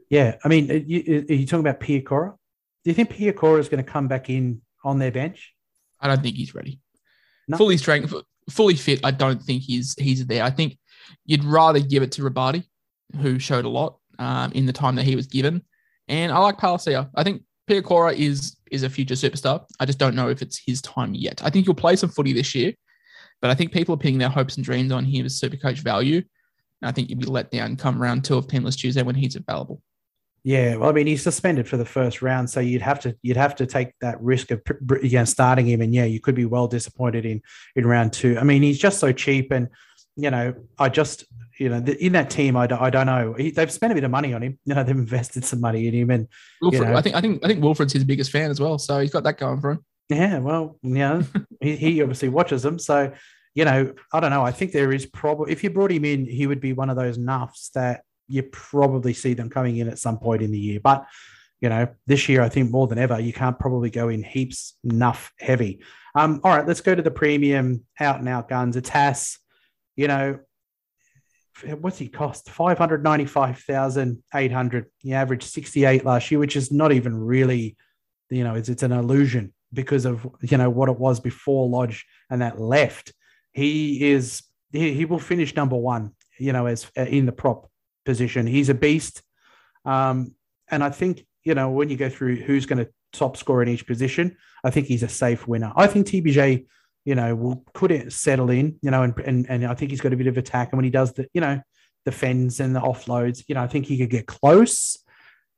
[0.08, 0.36] Yeah.
[0.44, 2.36] I mean, are you, are you talking about Piakura?
[2.84, 5.52] Do you think Piakura is going to come back in on their bench?
[6.00, 6.80] I don't think he's ready.
[7.48, 7.56] No.
[7.56, 8.14] Fully strength,
[8.50, 9.00] fully fit.
[9.04, 10.44] I don't think he's he's there.
[10.44, 10.78] I think
[11.24, 12.64] you'd rather give it to Robati,
[13.20, 15.62] who showed a lot um, in the time that he was given.
[16.06, 17.10] And I like Palasia.
[17.14, 19.64] I think Piakura is is a future superstar.
[19.80, 21.42] I just don't know if it's his time yet.
[21.44, 22.72] I think he'll play some footy this year,
[23.40, 25.80] but I think people are pinning their hopes and dreams on him as super coach
[25.80, 26.22] value.
[26.80, 29.36] And I think you'll be let down come round two of Teamless Tuesday when he's
[29.36, 29.82] available.
[30.44, 33.36] Yeah, well, I mean, he's suspended for the first round, so you'd have to you'd
[33.36, 34.62] have to take that risk of
[35.18, 37.42] know, starting him, and yeah, you could be well disappointed in
[37.74, 38.38] in round two.
[38.38, 39.68] I mean, he's just so cheap, and
[40.16, 41.24] you know, I just
[41.58, 43.34] you know, in that team, I don't, I don't know.
[43.34, 44.58] He, they've spent a bit of money on him.
[44.64, 46.28] You know, they've invested some money in him, and
[46.62, 48.78] Wilfred, you know, I think, I think, I think Wilfred's his biggest fan as well.
[48.78, 49.84] So he's got that going for him.
[50.08, 51.22] Yeah, well, yeah,
[51.60, 52.78] he, he obviously watches them.
[52.78, 53.12] So,
[53.54, 54.44] you know, I don't know.
[54.44, 56.96] I think there is probably if you brought him in, he would be one of
[56.96, 60.80] those nuffs that you probably see them coming in at some point in the year.
[60.82, 61.06] But
[61.60, 64.76] you know, this year I think more than ever, you can't probably go in heaps
[64.84, 65.80] nuff heavy.
[66.14, 68.76] Um, all right, let's go to the premium out and out guns.
[68.76, 69.38] It's Haas.
[69.96, 70.38] You know,
[71.80, 72.50] what's he cost?
[72.50, 74.86] 595,800.
[74.98, 77.76] He averaged 68 last year, which is not even really,
[78.30, 82.06] you know, it's, it's an illusion because of, you know, what it was before Lodge
[82.30, 83.12] and that left.
[83.52, 84.42] He is,
[84.72, 87.68] he, he will finish number one, you know, as uh, in the prop
[88.04, 88.46] position.
[88.46, 89.22] He's a beast.
[89.84, 90.34] Um,
[90.70, 93.68] and I think, you know, when you go through who's going to top score in
[93.68, 95.72] each position, I think he's a safe winner.
[95.76, 96.66] I think TPJ
[97.04, 100.00] you know, will could it settle in, you know, and, and and I think he's
[100.00, 100.72] got a bit of attack.
[100.72, 101.60] And when he does the, you know,
[102.04, 104.96] the fends and the offloads, you know, I think he could get close.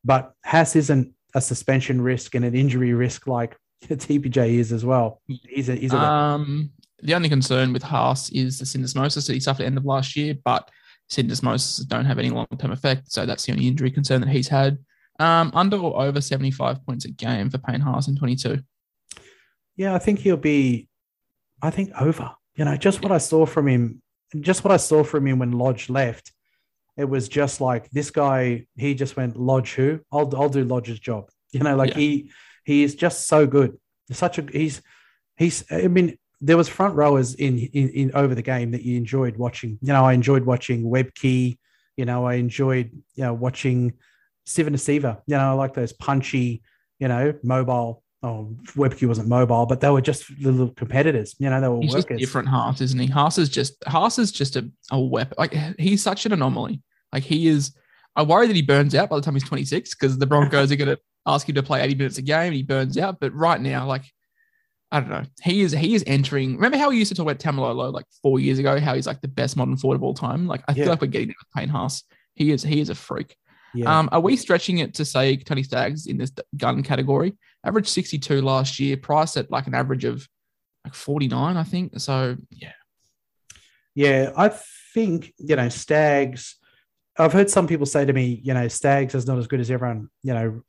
[0.04, 5.20] But Haas isn't a suspension risk and an injury risk like TPJ is as well.
[5.26, 6.70] He's a he's a um
[7.02, 9.84] the only concern with Haas is the syndesmosis that he suffered at the end of
[9.84, 10.70] last year, but
[11.10, 13.10] syndesmosis don't have any long term effect.
[13.10, 14.78] So that's the only injury concern that he's had.
[15.18, 18.60] Um, under or over 75 points a game for Payne Haas in 22.
[19.76, 20.88] Yeah, I think he'll be
[21.62, 22.30] I think over.
[22.54, 24.02] You know, just what I saw from him,
[24.40, 26.32] just what I saw from him when Lodge left,
[26.96, 28.66] it was just like this guy.
[28.76, 30.00] He just went Lodge who?
[30.12, 31.30] I'll I'll do Lodge's job.
[31.52, 31.96] You know, like yeah.
[31.96, 32.30] he
[32.64, 33.76] he is just so good.
[34.12, 34.82] Such a he's
[35.36, 35.64] he's.
[35.68, 39.36] I mean, there was front rowers in, in in over the game that you enjoyed
[39.36, 39.76] watching.
[39.82, 41.58] You know, I enjoyed watching Webcke.
[41.96, 43.94] You know, I enjoyed you know watching
[44.46, 45.22] Asiva.
[45.26, 46.62] You know, I like those punchy,
[47.00, 51.34] you know, mobile oh, Webcke wasn't mobile, but they were just little competitors.
[51.38, 52.20] You know, they were he's workers.
[52.20, 53.06] different Haas, isn't he?
[53.06, 55.34] Haas is just Haas is just a, a weapon.
[55.38, 56.82] Like he's such an anomaly.
[57.12, 57.72] Like he is.
[58.16, 60.76] I worry that he burns out by the time he's 26 because the Broncos are
[60.76, 63.20] going to ask him to play 80 minutes a game and he burns out.
[63.20, 64.02] But right now, like
[64.90, 66.56] I don't know, he is he is entering.
[66.56, 68.78] Remember how we used to talk about Taumalolo like four years ago?
[68.80, 70.46] How he's like the best modern forward of all time.
[70.46, 70.84] Like I yeah.
[70.84, 72.02] feel like we're getting with Payne Haas.
[72.34, 73.36] He is he is a freak.
[73.72, 73.98] Yeah.
[73.98, 77.34] Um, are we stretching it to say Tony Staggs in this gun category?
[77.64, 80.26] Average 62 last year, price at like an average of
[80.84, 81.98] like 49, I think.
[82.00, 82.72] So, yeah.
[83.94, 84.50] Yeah, I
[84.94, 86.56] think, you know, Staggs,
[87.18, 89.70] I've heard some people say to me, you know, Staggs is not as good as
[89.70, 90.62] everyone, you know,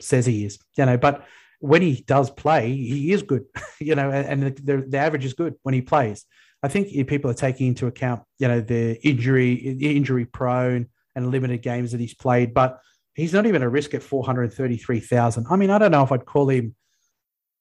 [0.00, 1.26] says he is, you know, but
[1.58, 3.44] when he does play, he is good,
[3.80, 6.24] you know, and the, the average is good when he plays.
[6.62, 11.62] I think people are taking into account, you know, the injury, injury prone, and limited
[11.62, 12.80] games that he's played, but
[13.16, 15.46] he's not even a risk at 433,000.
[15.50, 16.76] I mean, I don't know if I'd call him,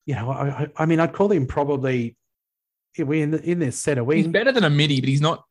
[0.06, 2.18] you know, I, I mean, I'd call him probably
[2.98, 4.18] we in, the, in this set of wing.
[4.18, 5.44] He's better than a midi, but he's not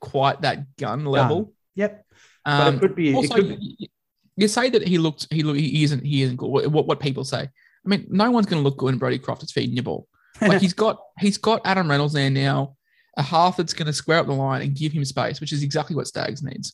[0.00, 1.42] quite that gun level.
[1.42, 1.52] Gun.
[1.74, 2.06] Yep.
[2.46, 3.14] Um, but it um, could be.
[3.14, 3.90] Also, could be.
[4.36, 6.48] you say that he looked, he look, he isn't, he isn't good.
[6.48, 7.42] What, what people say.
[7.42, 10.06] I mean, no one's going to look good in Brodie Croft is feeding your ball.
[10.40, 12.76] Like he's got, he's got Adam Reynolds there now,
[13.18, 15.62] a half that's going to square up the line and give him space, which is
[15.62, 16.72] exactly what Staggs needs.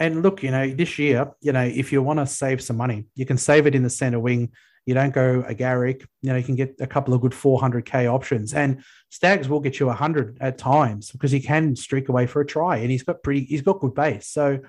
[0.00, 3.06] And look, you know, this year, you know, if you want to save some money,
[3.14, 4.50] you can save it in the center wing.
[4.86, 8.12] You don't go a Garrick, you know, you can get a couple of good 400k
[8.12, 8.54] options.
[8.54, 12.46] And Staggs will get you 100 at times because he can streak away for a
[12.46, 14.26] try and he's got pretty, he's got good base.
[14.26, 14.60] So,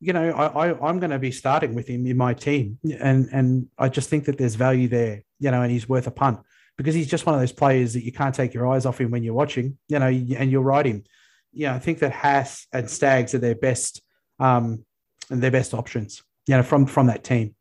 [0.00, 3.28] you know, I, I am going to be starting with him in my team, and
[3.32, 6.40] and I just think that there's value there, you know, and he's worth a punt
[6.76, 9.10] because he's just one of those players that you can't take your eyes off him
[9.10, 11.04] when you're watching, you know, and you'll ride him.
[11.52, 14.02] Yeah, I think that Haas and Staggs are their best
[14.38, 14.84] um,
[15.30, 17.54] their best options, you know, from from that team.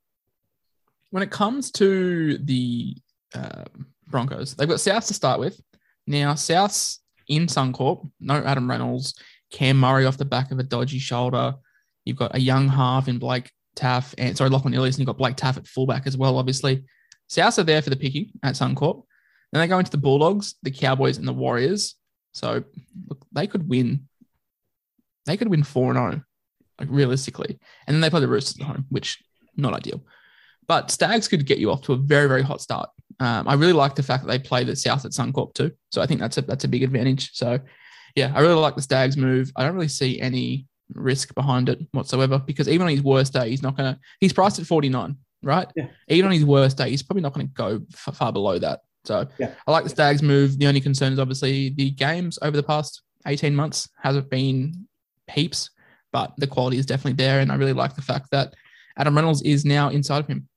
[1.11, 2.95] When it comes to the
[3.35, 3.65] uh,
[4.07, 5.59] Broncos, they've got South to start with.
[6.07, 9.15] Now, South's in Suncorp, no Adam Reynolds,
[9.51, 11.55] Cam Murray off the back of a dodgy shoulder.
[12.05, 15.17] You've got a young half in Blake Taff and sorry, Lachlan Ilias, and you've got
[15.17, 16.83] Blake Taff at fullback as well, obviously.
[17.27, 19.03] South are there for the picking at Suncorp.
[19.51, 21.95] Then they go into the Bulldogs, the Cowboys, and the Warriors.
[22.33, 22.63] So
[23.07, 24.07] look, they could win.
[25.25, 26.23] They could win 4 and 0,
[26.79, 27.59] like realistically.
[27.87, 29.21] And then they play the Roosters at home, which
[29.55, 30.03] not ideal.
[30.67, 32.89] But Staggs could get you off to a very, very hot start.
[33.19, 35.71] Um, I really like the fact that they play the South at Suncorp too.
[35.91, 37.31] So I think that's a that's a big advantage.
[37.33, 37.59] So
[38.15, 39.51] yeah, I really like the Staggs move.
[39.55, 43.49] I don't really see any risk behind it whatsoever because even on his worst day,
[43.49, 45.67] he's not gonna he's priced at 49, right?
[45.75, 45.87] Yeah.
[46.07, 48.81] Even on his worst day, he's probably not gonna go f- far below that.
[49.05, 49.53] So Yeah.
[49.67, 50.57] I like the Staggs move.
[50.57, 54.87] The only concern is obviously the games over the past 18 months hasn't been
[55.31, 55.69] heaps,
[56.13, 57.41] but the quality is definitely there.
[57.41, 58.53] And I really like the fact that
[58.97, 60.47] Adam Reynolds is now inside of him.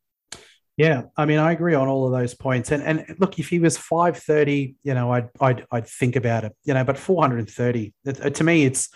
[0.76, 2.70] Yeah, I mean, I agree on all of those points.
[2.70, 6.44] And and look, if he was five thirty, you know, I'd I'd I'd think about
[6.44, 6.54] it.
[6.64, 8.90] You know, but four hundred and thirty to me, it's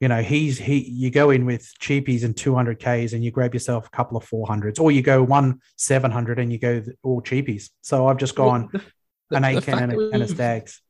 [0.00, 0.78] you know, he's he.
[0.80, 4.16] You go in with cheapies and two hundred ks, and you grab yourself a couple
[4.16, 7.70] of four hundreds, or you go one seven hundred and you go all cheapies.
[7.82, 8.82] So I've just gone Well,
[9.30, 10.82] the- an Aitken and a, and a Staggs.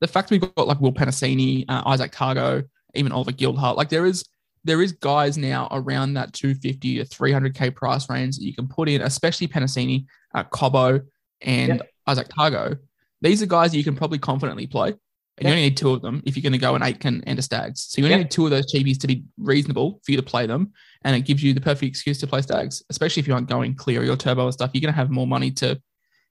[0.00, 2.62] the fact we've got like Will Penisini, uh, Isaac Targo,
[2.94, 4.24] even Oliver Gildart, like there is
[4.64, 8.88] there is guys now around that 250 to 300k price range that you can put
[8.88, 11.04] in, especially Penisini, uh, Cobbo,
[11.40, 11.90] and Yep.
[12.06, 12.78] Isaac Targo.
[13.20, 14.98] These are guys that you can probably confidently play, and
[15.40, 17.42] you only need two of them if you're going to go an Aitken and a
[17.42, 17.86] Staggs.
[17.88, 18.24] So you only Yep.
[18.26, 20.72] need two of those cheapies to be reasonable for you to play them,
[21.04, 23.74] and it gives you the perfect excuse to play Staggs, especially if you aren't going
[23.74, 24.70] clear or turbo and stuff.
[24.74, 25.80] You're going to have more money to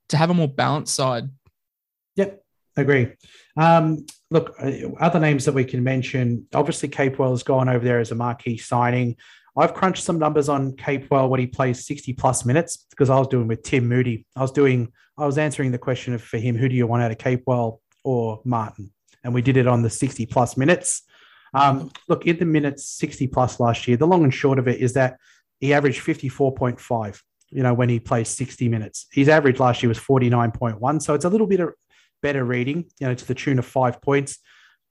[0.08, 1.24] to have a more balanced side.
[2.16, 2.41] Yep,
[2.76, 3.12] agree.
[3.56, 6.46] Um, look, uh, other names that we can mention.
[6.54, 9.16] Obviously, Capewell has gone over there as a marquee signing.
[9.56, 13.28] I've crunched some numbers on Capewell when he plays 60 plus minutes because I was
[13.28, 14.24] doing with Tim Moody.
[14.34, 17.02] I was doing, I was answering the question of for him, who do you want
[17.02, 18.90] out of Capewell or Martin?
[19.22, 21.02] And we did it on the 60 plus minutes.
[21.54, 24.80] Um, look, in the minutes 60 plus last year, the long and short of it
[24.80, 25.18] is that
[25.60, 27.20] he averaged 54.5,
[27.50, 29.06] you know, when he plays 60 minutes.
[29.12, 31.02] His average last year was 49.1.
[31.02, 31.74] So it's a little bit of
[32.22, 34.38] better reading, you know, to the tune of five points.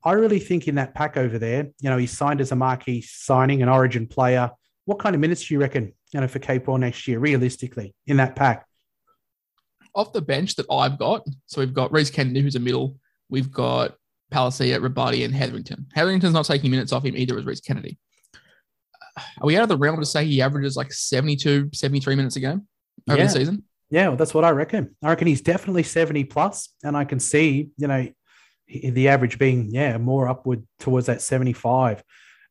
[0.04, 3.02] I really think in that pack over there, you know, he's signed as a marquee
[3.02, 4.52] signing, an origin player.
[4.86, 8.18] What kind of minutes do you reckon, you know, for Capewell next year, realistically, in
[8.18, 8.66] that pack?
[9.94, 12.96] off the bench that I've got, so we've got Rhys Kennedy, who's a middle.
[13.30, 13.94] We've got
[14.32, 15.86] Palasia, Robati, and Hetherington.
[15.94, 18.00] Hetherington's not taking minutes off him either as Rhys Kennedy.
[19.18, 22.40] Are we out of the realm to say he averages like 72, 73 minutes a
[22.40, 22.68] game
[23.10, 23.26] over Yeah.
[23.26, 23.64] the season?
[23.92, 24.96] Yeah, well, that's what I reckon.
[25.04, 28.08] I reckon he's definitely 70 plus, and I can see, you know,
[28.68, 32.02] the average being, yeah, more upward towards that 75.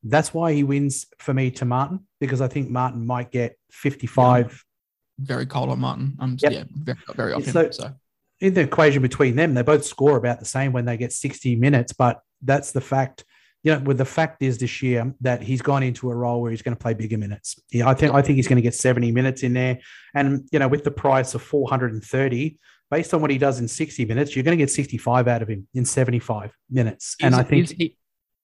[0.04, 4.64] That's why he wins for me to Martin, because I think Martin might get 55
[5.18, 6.16] Very cold on Martin.
[6.20, 6.52] I'm Yep.
[6.52, 7.52] yeah, very, very off him.
[7.52, 7.92] So- So,
[8.40, 11.56] in the equation between them, they both score about the same when they get 60
[11.56, 13.24] minutes, but that's the fact.
[13.62, 16.50] You know, with the fact is this year that he's gone into a role where
[16.50, 17.60] he's going to play bigger minutes.
[17.70, 19.78] Yeah, I think I think he's going to get 70 minutes in there.
[20.14, 22.58] And you know, with the price of 430,
[22.90, 25.48] based on what he does in 60 minutes, you're going to get 65 out of
[25.48, 27.16] him in 75 minutes.
[27.20, 27.96] And is, I think is he,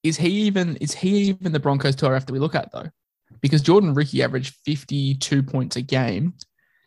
[0.03, 2.91] is he even is he even the Broncos tour after we look at though?
[3.41, 6.35] Because Jordan Riki averaged 52 points a game.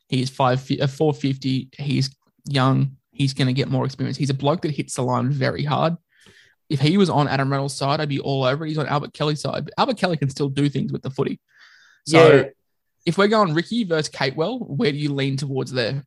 [0.08, 1.70] He's five uh, a 450.
[1.78, 2.16] He's
[2.46, 2.96] young.
[3.12, 4.18] He's going to get more experience.
[4.18, 5.98] He's a bloke that hits the line very hard.
[6.70, 8.70] If he was on Adam Reynolds' side, I'd be all over it.
[8.70, 11.40] He's on Albert Kelly's side, but Albert Kelly can still do things with the footy.
[12.06, 12.44] So Yeah.
[13.06, 16.04] if we're going Riki versus Capewell, where do you lean towards there?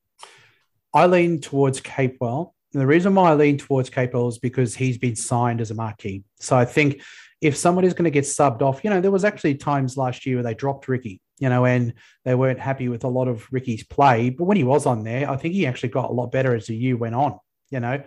[0.94, 2.52] I lean towards Capewell.
[2.72, 5.74] And the reason why I lean towards Capewell is because he's been signed as a
[5.74, 6.24] marquee.
[6.40, 7.02] So I think
[7.40, 10.36] if somebody's going to get subbed off, you know, there was actually times last year
[10.36, 11.92] where they dropped Riki, you know, and
[12.24, 14.30] they weren't happy with a lot of Riki's play.
[14.30, 16.66] But when he was on there, I think he actually got a lot better as
[16.66, 17.38] the year went on,
[17.70, 18.02] you know.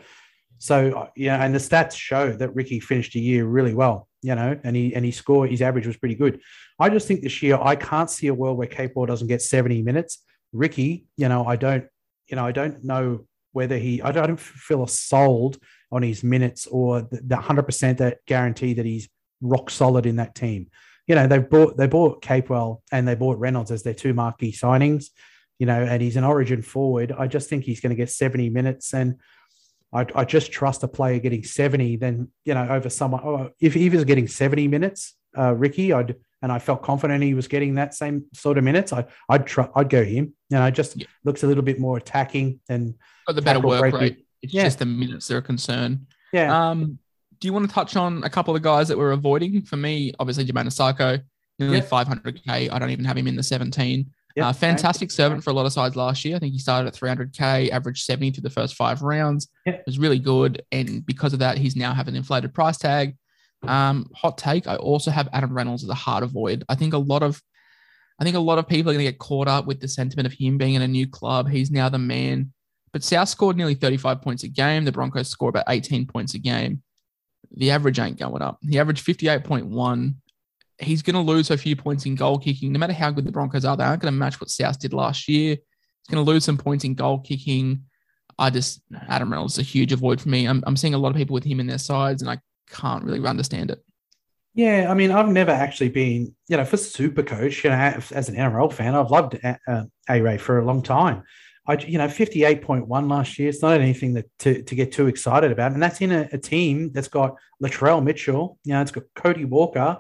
[0.58, 4.36] So uh, yeah, and the stats show that Riki finished the year really well, you
[4.36, 6.42] know, and he and he scored his average was pretty good.
[6.80, 9.82] I just think this year I can't see a world where Capewell doesn't get 70
[9.82, 10.24] minutes.
[10.54, 11.86] Riki, you know, I don't,
[12.28, 15.58] you know, I don't know whether he, I don't, I don't feel sold
[15.92, 19.08] on his minutes or the, the 100% that guarantee that he's
[19.42, 20.68] rock solid in that team.
[21.08, 24.52] You know, they bought, they bought Capewell and they bought Reynolds as their two marquee
[24.52, 25.06] signings,
[25.60, 27.14] you know, and he's an origin forward.
[27.18, 29.20] I just think he's going to get 70 minutes and
[29.96, 33.22] I, I just trust a player getting 70 then, you know, over someone.
[33.24, 37.34] Oh, if he was getting 70 minutes, uh, Riki, I'd, and I felt confident he
[37.34, 38.92] was getting that same sort of minutes.
[38.92, 40.34] I, I'd try, I'd go him.
[40.50, 41.08] You know, just Yeah.
[41.24, 42.94] looks a little bit more attacking and
[43.26, 44.00] Got the better work breaking.
[44.00, 44.26] rate.
[44.42, 44.64] It's Yeah.
[44.66, 46.08] just the minutes that are a concern.
[46.34, 47.00] yeah, Um,
[47.40, 49.62] do you want to touch on a couple of guys that we're avoiding?
[49.62, 51.22] For me, obviously, Jamayne Isaako.
[51.58, 51.90] nearly Yep.
[51.90, 52.70] 500k.
[52.70, 54.12] I don't even have him in the 17.
[54.36, 54.46] Yep.
[54.46, 56.36] Uh, fantastic servant for a lot of sides last year.
[56.36, 59.48] I think he started at 300k, averaged 70 through the first five rounds.
[59.66, 59.76] Yep.
[59.76, 63.16] It was really good, and because of that, he's now have an inflated price tag.
[63.64, 64.68] Um, hot take.
[64.68, 66.64] I also have Adam Reynolds as a hard avoid.
[66.68, 67.42] I think a lot of,
[68.20, 70.28] I think a lot of people are going to get caught up with the sentiment
[70.28, 71.50] of him being in a new club.
[71.50, 72.52] He's now the man.
[72.92, 74.86] But South scored nearly 35 points a game.
[74.86, 76.82] The Broncos score about 18 points a game.
[77.56, 78.60] The average ain't going up.
[78.62, 80.16] He averaged 58.1
[80.80, 82.72] he's going to lose a few points in goal kicking.
[82.72, 84.94] No matter how good the Broncos are, they aren't going to match what South did
[84.94, 85.56] last year.
[85.56, 87.84] He's going to lose some points in goal kicking.
[88.38, 90.46] I just, Adam Reynolds is a huge avoid for me.
[90.46, 93.04] I'm, I'm seeing a lot of people with him in their sides, and I can't
[93.04, 93.82] really understand it.
[94.54, 98.30] Yeah, I mean, I've never actually been, you know, for super coach, you know, as
[98.30, 101.24] an NRL fan, I've loved uh, A Ray for a long time.
[101.68, 103.50] I, you know, 58.1 last year.
[103.50, 105.74] It's not anything that to, to get too excited about.
[105.74, 109.46] And that's in a, a team that's got Latrell Mitchell, you know, it's got Cody
[109.46, 109.98] Walker,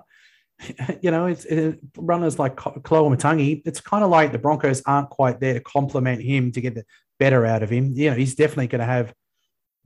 [1.02, 3.62] you know, it's it, runners like Koloamatangi.
[3.66, 6.86] It's kind of like the Broncos aren't quite there to complement him to get the
[7.20, 7.92] better out of him.
[7.94, 9.14] You know, he's definitely going to have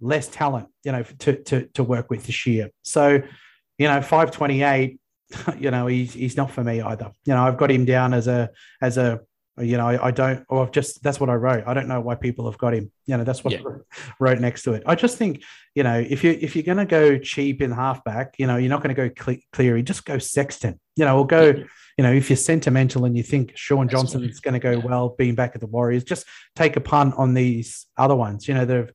[0.01, 2.69] less talent, you know, to, to, to work with this year.
[2.83, 3.21] So,
[3.77, 4.99] you know, 528,
[5.59, 7.11] you know, he's, he's not for me either.
[7.25, 8.49] You know, I've got him down as a,
[8.81, 9.21] as a,
[9.61, 11.63] you know, I, I don't, or I've just, that's what I wrote.
[11.67, 12.91] I don't know why people have got him.
[13.05, 13.61] You know, that's what Yeah.
[13.65, 14.83] I wrote next to it.
[14.85, 15.43] I just think,
[15.75, 18.69] you know, if you, if you're going to go cheap in halfback, you know, you're
[18.69, 21.63] not going to go Cle- Cleary, just go Sexton, you know, or go, Yeah.
[21.97, 24.77] you know, if you're sentimental and you think Shaun Johnson is going to go yeah.
[24.85, 28.53] well being back at the Warriors, just take a punt on these other ones, you
[28.53, 28.91] know, they've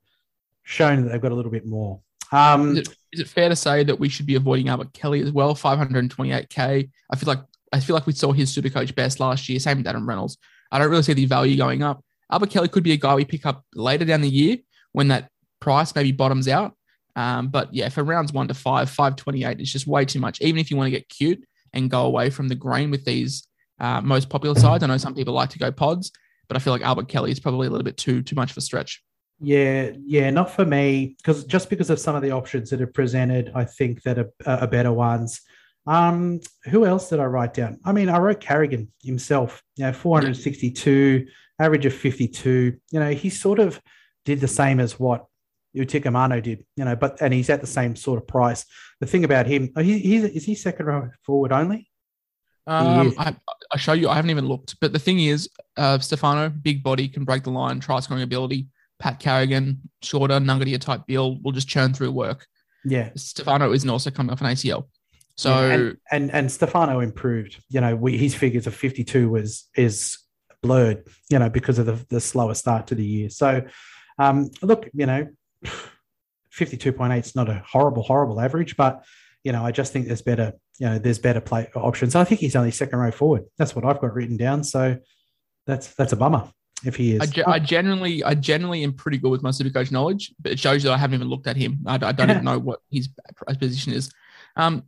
[0.63, 2.01] shown that they've got a little bit more.
[2.33, 5.21] Um, Is it, is it fair to say that we should be avoiding Albert Kelly
[5.21, 5.55] as well?
[5.55, 6.91] 528k.
[7.13, 7.41] I feel like
[7.73, 9.59] I feel like we saw his super coach best last year.
[9.59, 10.39] Same with Adam Reynolds.
[10.75, 12.05] I don't really see the value going up.
[12.33, 14.57] Albert Kelly could be a guy we pick up later down the year
[14.91, 16.75] when that price maybe bottoms out.
[17.15, 20.41] Um, but yeah, for rounds one to five, 528 is just way too much.
[20.41, 23.47] Even if you want to get cute and go away from the grain with these
[23.79, 26.11] uh, most popular sides, I know some people like to go pods,
[26.49, 28.61] but I feel like Albert Kelly is probably a little bit too too much a
[28.61, 29.01] stretch.
[29.41, 32.89] Yeah, yeah, not for me because just because of some of the options that are
[32.89, 35.41] presented, I think that are, are better ones.
[35.87, 37.79] Um, who else did I write down?
[37.85, 39.63] I mean, I wrote Carrigan himself.
[39.77, 41.27] You know, 462,
[41.59, 42.77] average of 52.
[42.91, 43.81] You know, he sort of
[44.25, 45.27] did the same as what
[45.77, 46.65] Utoikamanu did.
[46.77, 48.65] You know, but and he's at the same sort of price.
[49.01, 51.91] The thing about him, oh, he, he's is he second row forward only?
[52.67, 53.13] Um.
[53.19, 53.37] I,
[53.73, 54.09] I show you.
[54.09, 57.51] I haven't even looked, but the thing is, uh, Stefano, big body, can break the
[57.51, 58.69] line, try scoring ability.
[59.01, 62.47] Pat Carrigan, shorter, Nungadia type build, will just churn through work.
[62.85, 63.11] Yeah.
[63.17, 64.87] Stefano isn't also coming off an ACL,
[65.37, 67.63] so Yeah, and, and and Stefano improved.
[67.69, 70.19] You know, we, his figures of 52 was is
[70.63, 71.07] blurred.
[71.31, 73.31] You know, because of the, the slower start to the year.
[73.31, 73.63] So,
[74.19, 75.29] um, look, you know,
[76.57, 79.05] 52.8 is not a horrible horrible average, but
[79.43, 80.55] you know, I just think there's better.
[80.79, 82.15] You know, there's better play options.
[82.15, 83.45] I think he's only second row forward.
[83.59, 84.65] That's what I've got written down.
[84.65, 84.99] So
[85.67, 86.51] that's that's a bummer
[86.85, 87.21] if he is.
[87.21, 90.59] I, ge- I generally, I generally am pretty good with my Supercoach knowledge, but it
[90.59, 91.81] shows that I haven't even looked at him.
[91.87, 93.09] I, I don't even know what his
[93.59, 94.11] position is.
[94.57, 94.85] Um,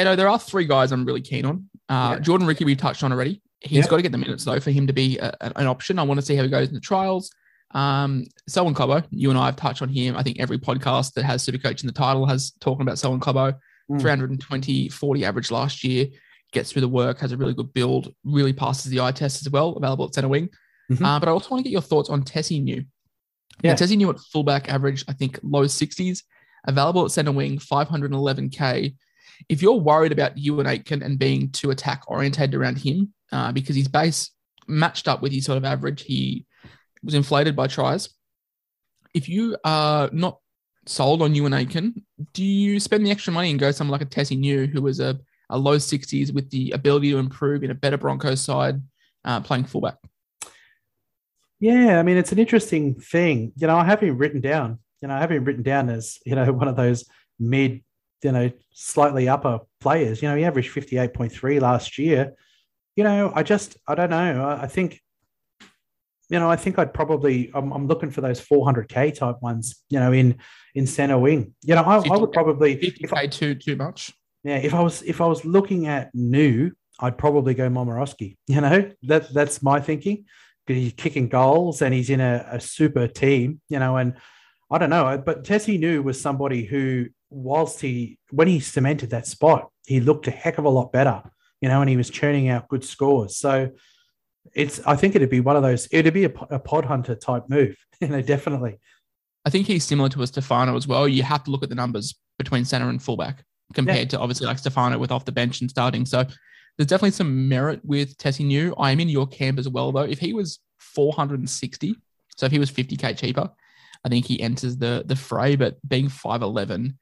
[0.00, 1.68] Ado, there are three guys I'm really keen on.
[1.88, 2.18] Uh, Yeah.
[2.20, 3.42] Jordan Riki, we've touched on already.
[3.60, 3.88] He's Yep.
[3.90, 5.98] got to get the minutes though for him to be a, an option.
[5.98, 7.30] I want to see how he goes in the trials.
[7.72, 10.16] Um, Selwyn Cobbo, you and I have touched on him.
[10.16, 13.54] I think every podcast that has Supercoach in the title has talking about Selwyn Cobbo.
[13.90, 14.00] Mm.
[14.00, 16.06] 320, 40 average last year.
[16.52, 19.50] Gets through the work, has a really good build, really passes the eye test as
[19.50, 20.48] well, available at center wing.
[20.90, 21.04] Mhm.
[21.04, 22.84] Uh, but I also want to get your thoughts on Tesi Niu.
[23.62, 23.72] Yeah.
[23.72, 23.74] Yeah.
[23.74, 26.22] Tesi Niu at fullback average, I think low 60s,
[26.68, 28.94] available at center wing, 511K.
[29.48, 33.76] If you're worried about Euan Aitken and being too attack orientated around him, uh, because
[33.76, 34.30] his base
[34.66, 36.46] matched up with his sort of average, he
[37.02, 38.08] was inflated by tries.
[39.14, 40.38] If you are not
[40.86, 44.10] sold on Euan Aitken, do you spend the extra money and go someone like a
[44.10, 45.18] Tesi Niu, who was a,
[45.50, 48.80] a low 60s with the ability to improve in a better Broncos side,
[49.24, 49.96] uh, playing fullback?
[51.58, 53.52] Yeah, I mean, it's an interesting thing.
[53.56, 54.78] You know, I have him written down.
[55.00, 57.04] You know, I have him written down as, you know, one of those
[57.38, 57.82] mid,
[58.22, 60.22] you know, slightly upper players.
[60.22, 62.34] You know, he averaged 58.3 last year.
[62.96, 64.44] You know, I just, I don't know.
[64.44, 65.00] I, I think,
[66.28, 70.00] you know, I think I'd probably, I'm, I'm looking for those 400K type ones, you
[70.00, 70.38] know, in,
[70.74, 71.54] in center wing.
[71.62, 74.12] You know, I, I would 50K probably, if I, 50k too too much.
[74.44, 78.36] yeah, if I was, if I was looking at new, I'd probably go Momirovski.
[78.48, 80.24] You know, that that's my thinking
[80.74, 84.14] he's kicking goals and he's in a, a super team, you know, and
[84.70, 89.26] I don't know, but Tesi Niu was somebody who, whilst he, when he cemented that
[89.26, 91.22] spot, he looked a heck of a lot better,
[91.60, 93.36] you know, and he was churning out good scores.
[93.36, 93.70] So
[94.54, 97.44] it's, I think it'd be one of those, it'd be a, a pod hunter type
[97.48, 98.78] move, you know, definitely.
[99.44, 101.06] I think he's similar to a Stefano as well.
[101.06, 104.58] You have to look at the numbers between center and fullback compared to obviously like
[104.58, 106.04] Stefano with off the bench and starting.
[106.04, 106.24] So
[106.76, 108.74] There's definitely some merit with Tesi Niu.
[108.78, 110.02] I am in your camp as well, though.
[110.02, 111.94] If he was 460,
[112.36, 113.50] so if he was 50k cheaper,
[114.04, 115.56] I think he enters the the fray.
[115.56, 116.94] But being 5'11,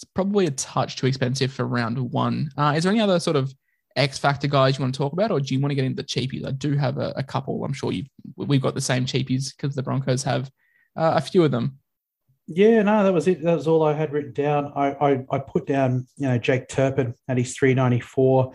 [0.00, 2.50] it's probably a touch too expensive for round one.
[2.56, 3.52] Uh, is there any other sort of
[3.96, 6.02] X factor guys you want to talk about, or do you want to get into
[6.02, 6.46] the cheapies?
[6.46, 7.62] I do have a, a couple.
[7.64, 8.04] I'm sure you
[8.36, 10.50] we've got the same cheapies because the Broncos have
[10.96, 11.78] uh, a few of them.
[12.46, 13.42] Yeah, no, that was it.
[13.42, 14.72] That was all I had written down.
[14.74, 18.54] I I, I put down, you know, Jake Turpin at his 394.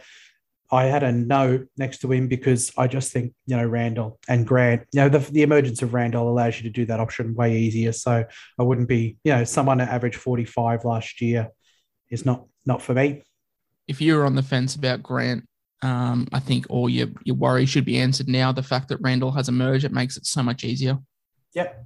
[0.76, 4.46] I had a no next to him because I just think, you know, Randall and
[4.46, 7.58] Grant, you know, the, the emergence of Randall allows you to do that option way
[7.58, 7.94] easier.
[7.94, 8.26] So
[8.60, 11.50] I wouldn't be, you know, someone that averaged 45 last year
[12.10, 13.24] is not not for me.
[13.88, 15.48] If you're on the fence about Grant,
[15.82, 18.52] um, I think all your your worry should be answered now.
[18.52, 20.98] The fact that Randall has emerged, it makes it so much easier.
[21.54, 21.86] Yep.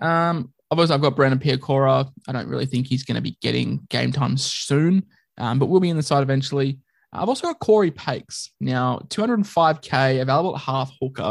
[0.00, 2.10] Um, obviously, I've got Brendan Piakura.
[2.28, 5.06] I don't really think he's going to be getting game time soon,
[5.38, 6.78] um, but we'll be in the side eventually.
[7.12, 8.50] I've also got Cory Paix.
[8.60, 11.22] Now, 205K, available at half hooker.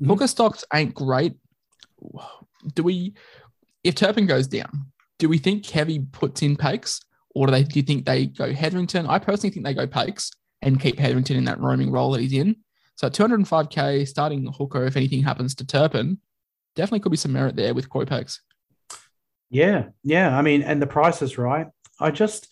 [0.00, 0.06] Mm-hmm.
[0.06, 1.34] Hooker stocks ain't great.
[2.74, 3.14] Do we,
[3.82, 4.86] if Turpin goes down,
[5.18, 7.00] do we think Kevy puts in Paix?
[7.34, 9.06] Or do they do you think they go Hetherington?
[9.06, 10.30] I personally think they go Paix
[10.62, 12.56] and keep Hetherington in that roaming role that he's in.
[12.96, 16.18] So 205K starting hooker, if anything happens to Turpin,
[16.74, 18.40] definitely could be some merit there with Cory Paix.
[19.50, 20.36] Yeah, yeah.
[20.36, 21.68] I mean, and the price is right.
[22.00, 22.48] I just,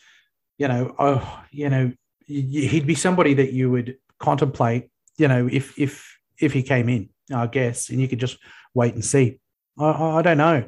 [0.57, 1.93] you know, oh, you know,
[2.27, 7.09] he'd be somebody that you would contemplate, you know, if if if he came in,
[7.33, 8.39] I guess, and you could just
[8.75, 9.41] wait and see.
[9.79, 10.65] I, I, don't know.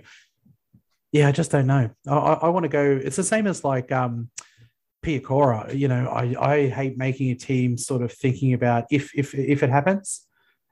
[1.12, 1.90] Yeah, I just don't know.
[2.06, 3.00] I, I want to go.
[3.02, 4.30] It's the same as like um,
[5.04, 5.74] Piakura.
[5.74, 9.62] You know, I, I hate making a team sort of thinking about if if if
[9.62, 10.26] it happens,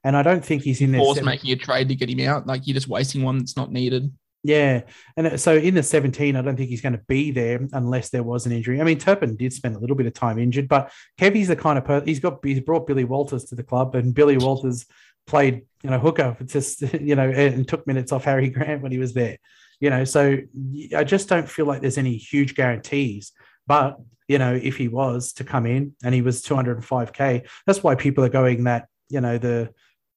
[0.04, 1.00] and I don't think he's in there.
[1.00, 3.72] Force making a trade to get him out, like you're just wasting one that's not
[3.72, 4.12] needed.
[4.42, 4.82] Yeah,
[5.16, 8.10] and uh, so in the 17, I don't think he's going to be there unless
[8.10, 8.80] there was an injury.
[8.80, 11.76] I mean, Turpin did spend a little bit of time injured, but Kevy's the kind
[11.76, 12.38] of person he's got.
[12.44, 14.86] He's brought Billy Walters to the club, and Billy Walters
[15.26, 18.98] played you know hooker, just you know, and took minutes off Harry Grant when he
[18.98, 19.38] was there.
[19.80, 20.38] You know, so
[20.96, 23.32] I just don't feel like there's any huge guarantees.
[23.66, 27.94] But you know, if he was to come in and he was 205k, that's why
[27.94, 29.72] people are going that you know the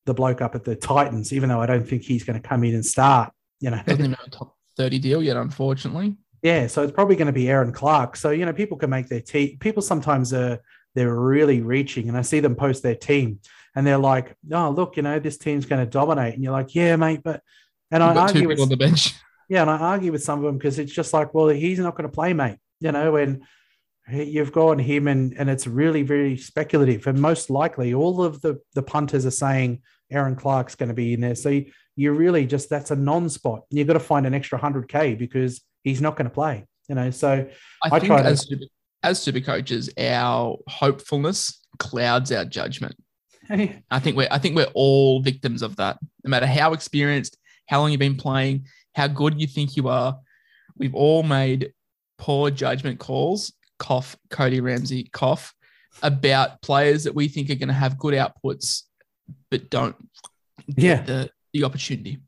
[0.06, 2.64] the bloke up at the Titans, even though I don't think he's going to come
[2.64, 6.16] in and start you know, doesn't even have a top 30 deal yet, unfortunately.
[6.42, 8.16] Yeah, so it's probably going to be Erin Clark.
[8.16, 9.58] So you know, people can make their team.
[9.60, 10.60] People sometimes are
[10.96, 13.40] they're really reaching, and I see them post their team,
[13.76, 16.74] and they're like, "Oh, look, you know, this team's going to dominate," and you're like,
[16.74, 17.42] "Yeah, mate," but
[17.92, 19.16] and You've I argue with on the bench.
[19.52, 21.96] Yeah, and I argue with some of them because it's just like, well, he's not
[21.96, 22.60] going to play, mate.
[22.82, 23.42] You know, and
[24.08, 28.60] you've gone him, and and it's really very speculative, and most likely all of the
[28.76, 29.82] the punters are saying
[30.12, 31.36] Erin Clark's going to be in there.
[31.36, 33.64] So you, you really just that's a non-spot.
[33.70, 36.66] You've got to find an extra hundred k because he's not going to play.
[36.88, 37.48] You know, so
[37.84, 38.66] I, I think as to, super,
[39.04, 42.96] as super coaches, our hopefulness clouds our judgment.
[43.50, 45.98] I think we're I think we're all victims of that.
[46.24, 47.38] No matter how experienced,
[47.68, 50.18] how long you've been playing, how good you think you are,
[50.78, 51.74] we've all made
[52.18, 53.54] poor judgment calls.
[53.78, 55.54] Cough, Cody Ramsey, cough
[56.04, 58.84] about players that we think are going to have good outputs
[59.50, 59.96] but don't
[60.68, 62.20] yeah the, the opportunity.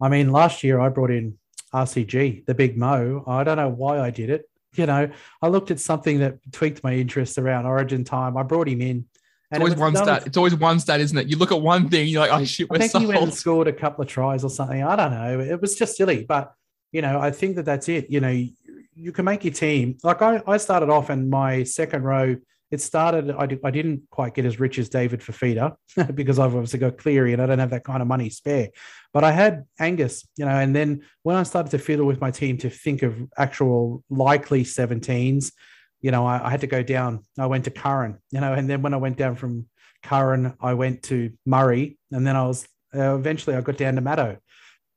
[0.00, 1.38] I mean, last year I brought in
[1.72, 3.24] RCG, the big Mo.
[3.26, 4.48] I don't know why I did it.
[4.74, 8.36] You know, I looked at something that tweaked my interest around Origin time.
[8.36, 9.06] I brought him in.
[9.50, 10.20] And it's always it one stat.
[10.20, 11.28] With, it's always one stat, isn't it?
[11.28, 13.02] You look at one thing, you're like, oh shit, we're I think sold.
[13.02, 14.82] he went and scored a couple of tries or something.
[14.82, 15.40] I don't know.
[15.40, 16.52] It was just silly, but
[16.92, 18.10] you know, I think that that's it.
[18.10, 18.50] You know, you,
[18.94, 19.98] you can make your team.
[20.02, 22.36] Like I, I started off in my second row
[22.70, 25.76] it started, I, I didn't quite get as rich as David Fifita
[26.14, 28.70] because I've obviously got Cleary and I don't have that kind of money spare.
[29.12, 32.30] But I had Angus, you know, and then when I started to fiddle with my
[32.30, 35.52] team to think of actual likely 17s,
[36.00, 37.24] you know, I, I had to go down.
[37.38, 39.66] I went to Curran, you know, and then when I went down from
[40.02, 44.02] Curran, I went to Murray, and then I was uh, eventually I got down to
[44.02, 44.38] Maddo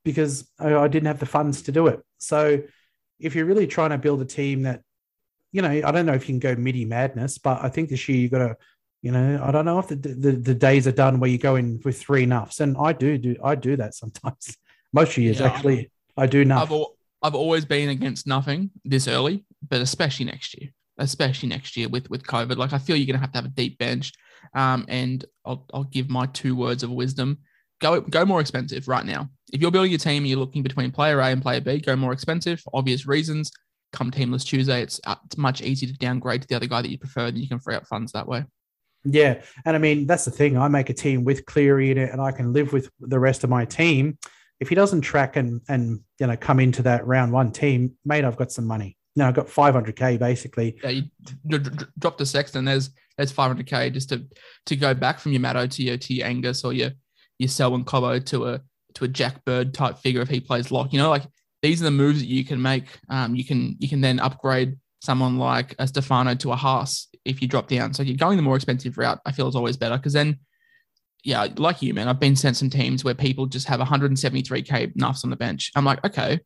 [0.06, 2.02] because I, I didn't have the funds to do it.
[2.18, 2.62] So
[3.20, 4.82] if you're really trying to build a team that
[5.52, 8.08] you know, I don't know if you can go midi madness, but I think this
[8.08, 8.58] year you got to,
[9.02, 11.56] you know, I don't know if the, the, the days are done where you go
[11.56, 14.58] in with three nuffs, and I do do I do that sometimes.
[14.94, 16.72] Most years, yeah, actually, I do nuff.
[16.72, 16.84] I've,
[17.22, 22.10] I've always been against nothing this early, but especially next year, especially next year with
[22.10, 22.58] with COVID.
[22.58, 24.12] Like I feel you're gonna have to have a deep bench,
[24.54, 27.40] um, and I'll I'll give my two words of wisdom.
[27.80, 29.30] Go go more expensive right now.
[29.54, 31.96] If you're building a team and you're looking between player A and player B, go
[31.96, 32.62] more expensive.
[32.74, 33.52] Obvious reasons
[33.92, 36.92] come Teamless Tuesday, it's, uh, it's much easier to downgrade to the other guy that
[36.92, 38.46] you prefer, and you can free up funds that way.
[39.06, 40.58] Yeah, and I mean that's the thing.
[40.58, 43.44] I make a team with Cleary in it, and I can live with the rest
[43.44, 44.18] of my team.
[44.60, 48.26] If he doesn't track and and you know come into that round one team, mate,
[48.26, 48.98] I've got some money.
[49.16, 50.78] You know, I've got 500k basically.
[50.84, 51.04] Yeah, you
[51.48, 52.66] d- d- drop the Sexton.
[52.66, 54.26] There's as 500k just to
[54.66, 56.92] to go back from your Matto to your to your Angus or your
[57.38, 58.62] your Selwyn Cobbo to a
[58.96, 60.92] to a Jack Bird type figure if he plays lock.
[60.92, 61.24] You know, like
[61.62, 62.86] these are the moves that you can make.
[63.10, 67.42] Um, you can you can then upgrade someone like a Stefano to a Haas if
[67.42, 67.94] you drop down.
[67.94, 69.20] So you're going the more expensive route.
[69.26, 70.40] I feel is always better because then,
[71.24, 75.24] yeah, like you, man, I've been sent some teams where people just have 173k nuffs
[75.24, 75.72] on the bench.
[75.76, 76.40] I'm like, okay,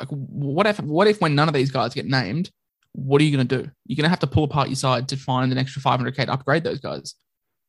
[0.00, 2.50] like what if what if when none of these guys get named,
[2.92, 3.70] what are you going to do?
[3.86, 6.32] You're going to have to pull apart your side to find an extra 500k to
[6.32, 7.14] upgrade those guys.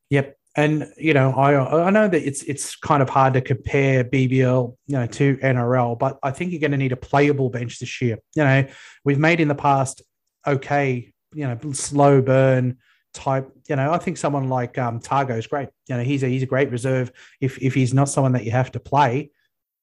[0.09, 0.38] Yep.
[0.56, 4.76] And you know, I I know that it's it's kind of hard to compare BBL,
[4.88, 8.01] you know, to NRL, but I think you're going to need a playable bench this
[8.01, 8.20] year.
[8.36, 8.68] You know,
[9.04, 10.04] we've made in the past
[10.45, 12.78] okay, you know, slow burn
[13.14, 13.49] type.
[13.68, 15.70] You know, I think someone like um, Tago is great.
[15.88, 17.12] You know, he's a he's a great reserve.
[17.41, 19.32] If if he's not someone that you have to play,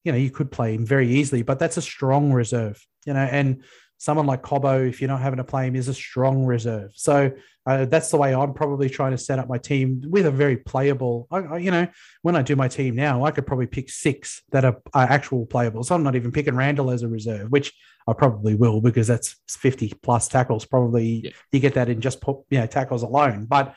[0.05, 1.43] you know, you could play him very easily.
[1.43, 2.85] But that's a strong reserve.
[3.07, 3.65] You know, and
[4.01, 6.91] someone like Cobbo, if you're not having to play him, is a strong reserve.
[6.95, 7.33] So
[7.67, 10.57] uh, that's the way I'm probably trying to set up my team with a very
[10.57, 11.29] playable.
[11.31, 11.87] I, I, you know,
[12.23, 15.45] when I do my team now, I could probably pick six that are, are, actual
[15.45, 15.85] playable.
[15.85, 17.75] So I'm not even picking Randall as a reserve, which
[18.09, 20.65] I probably will because that's 50 plus tackles.
[20.65, 21.31] Probably yeah.
[21.53, 23.45] you get that in just you know tackles alone.
[23.45, 23.75] But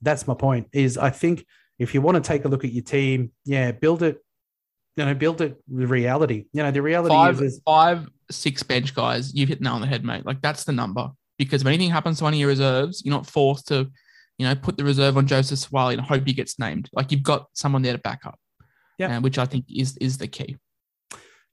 [0.00, 0.68] that's my point.
[0.72, 1.44] Is I think
[1.80, 4.24] if you want to take a look at your team, yeah, build it
[4.96, 6.46] you know, build it with reality.
[6.52, 9.34] You know, the reality five, is, five, six bench guys.
[9.34, 10.26] You've hit the nail on the head, mate.
[10.26, 11.10] Like that's the number.
[11.38, 13.90] Because if anything happens to one of your reserves, you're not forced to,
[14.38, 16.88] you know, put the reserve on Joseph Suaalii and hope he gets named.
[16.92, 18.38] Like you've got someone there to back up.
[18.98, 20.56] Yeah, uh, which I think is is the key.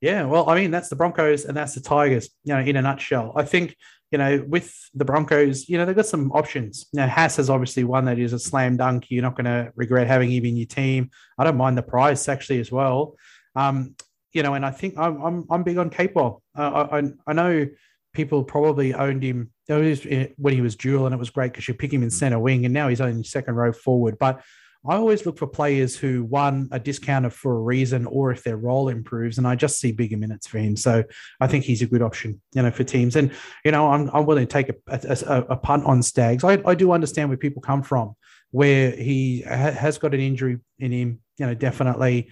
[0.01, 2.81] Yeah, well, I mean, that's the Broncos and that's the Tigers, you know, in a
[2.81, 3.33] nutshell.
[3.35, 3.75] I think,
[4.11, 6.87] you know, with the Broncos, you know, they've got some options.
[6.91, 9.11] You know, Haas is obviously one that is a slam dunk.
[9.11, 11.11] You're not going to regret having him in your team.
[11.37, 13.15] I don't mind the price actually as well.
[13.55, 13.95] Um,
[14.33, 16.41] you know, and I think I'm I'm, I'm big on Capewell.
[16.57, 17.67] Uh, I, I know
[18.13, 21.93] people probably owned him when he was dual, and it was great because you pick
[21.93, 24.17] him in center wing, and now he's only second row forward.
[24.19, 24.41] But
[24.87, 28.57] I always look for players who one are discounted for a reason, or if their
[28.57, 30.75] role improves, and I just see bigger minutes for him.
[30.75, 31.03] So
[31.39, 33.15] I think he's a good option, you know, for teams.
[33.15, 33.31] And
[33.63, 36.43] you know, I'm, I'm willing to take a, a, a punt on Staggs.
[36.43, 38.15] I, I do understand where people come from,
[38.49, 42.31] where he ha- has got an injury in him, you know, definitely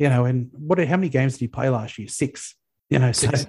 [0.00, 0.78] you know, and what?
[0.78, 2.08] How many games did he play last year?
[2.08, 2.56] Six.
[2.88, 3.42] You know, Six.
[3.42, 3.48] so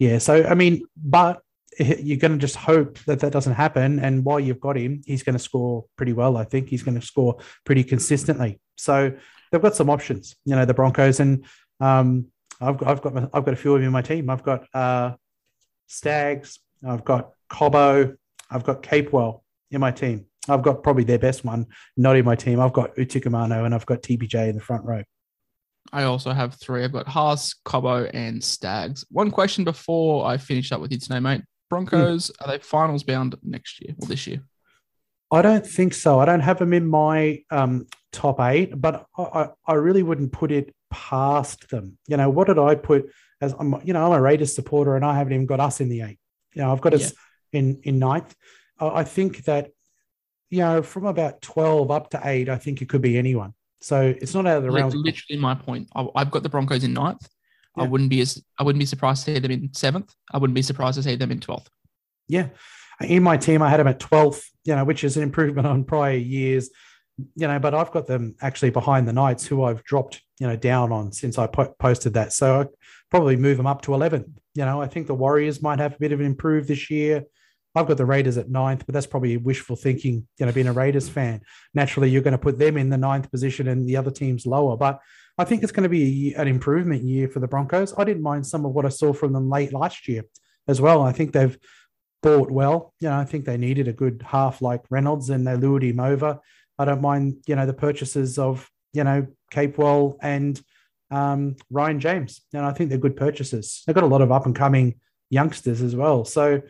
[0.00, 0.18] yeah.
[0.18, 1.40] So I mean, but
[1.78, 4.00] you're going to just hope that that doesn't happen.
[4.00, 6.36] And while you've got him, he's going to score pretty well.
[6.36, 8.60] I think he's going to score pretty consistently.
[8.76, 9.12] So
[9.50, 10.34] they've got some options.
[10.44, 11.46] You know, the Broncos and
[11.78, 12.26] um,
[12.60, 14.28] I've, I've got I've got a few of them in my team.
[14.28, 15.12] I've got uh,
[15.86, 16.58] Staggs.
[16.84, 18.16] I've got Cobbo.
[18.50, 20.26] I've got Capewell in my team.
[20.48, 22.58] I've got probably their best one, not in my team.
[22.58, 25.04] I've got Utoikamanu and I've got TPJ in the front row.
[25.92, 26.84] I also have three.
[26.84, 29.04] I've got Haas, Cobbo, and Staggs.
[29.10, 31.42] One question before I finish up with you today, mate.
[31.68, 32.44] Broncos, mm.
[32.44, 34.42] are they finals bound next year or this year?
[35.30, 36.20] I don't think so.
[36.20, 40.52] I don't have them in my um, top eight, but I, I, really wouldn't put
[40.52, 41.96] it past them.
[42.06, 43.10] You know, what did I put
[43.40, 45.88] as I'm, you know, I'm a Raiders supporter and I haven't even got us in
[45.88, 46.18] the eight.
[46.52, 47.14] You know, I've got us
[47.52, 47.60] yeah.
[47.60, 48.34] in, in ninth.
[48.78, 49.70] I think that,
[50.50, 53.54] you know, from about 12 up to eight, I think it could be anyone.
[53.82, 54.90] So it's not out of the realm.
[54.90, 55.88] Literally, my point.
[56.14, 57.28] I've got the Broncos in ninth.
[57.76, 57.84] Yeah.
[57.84, 60.14] I wouldn't be as I wouldn't be surprised to see them in seventh.
[60.32, 61.68] I wouldn't be surprised to see them in twelfth.
[62.28, 62.48] Yeah,
[63.00, 64.48] in my team, I had them at twelfth.
[64.64, 66.70] You know, which is an improvement on prior years.
[67.36, 70.56] You know, but I've got them actually behind the Knights, who I've dropped you know
[70.56, 72.32] down on since I po- posted that.
[72.32, 72.66] So I
[73.10, 74.28] probably move them up to eleventh.
[74.54, 77.24] You know, I think the Warriors might have a bit of an improve this year.
[77.74, 80.72] I've got the Raiders at ninth, but that's probably wishful thinking, you know, being a
[80.72, 81.40] Raiders fan.
[81.72, 84.76] Naturally, you're going to put them in the ninth position and the other teams lower.
[84.76, 85.00] But
[85.38, 87.94] I think it's going to be an improvement year for the Broncos.
[87.96, 90.24] I didn't mind some of what I saw from them late last year
[90.68, 91.02] as well.
[91.02, 91.56] I think they've
[92.22, 92.92] bought well.
[93.00, 96.00] You know, I think they needed a good half like Reynolds and they lured him
[96.00, 96.40] over.
[96.78, 100.60] I don't mind, you know, the purchases of, you know, Capewell and
[101.10, 102.42] um, Ryan James.
[102.52, 103.82] And I think they're good purchases.
[103.86, 104.96] They've got a lot of up and coming
[105.30, 106.24] youngsters as well.
[106.26, 106.60] So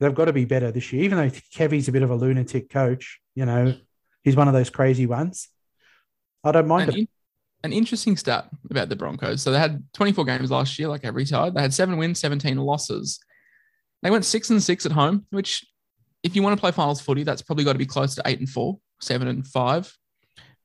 [0.00, 1.04] they've got to be better this year.
[1.04, 3.74] Even though Kevy's a bit of a lunatic coach, you know,
[4.22, 5.48] he's one of those crazy ones.
[6.42, 7.08] I don't mind an, in,
[7.64, 9.42] an interesting stat about the Broncos.
[9.42, 11.54] So they had 24 games last year, like every side.
[11.54, 13.20] They had seven wins, 17 losses.
[14.02, 15.66] They went six and six at home, which,
[16.22, 18.38] if you want to play finals footy, that's probably got to be close to eight
[18.38, 19.94] and four, seven and five.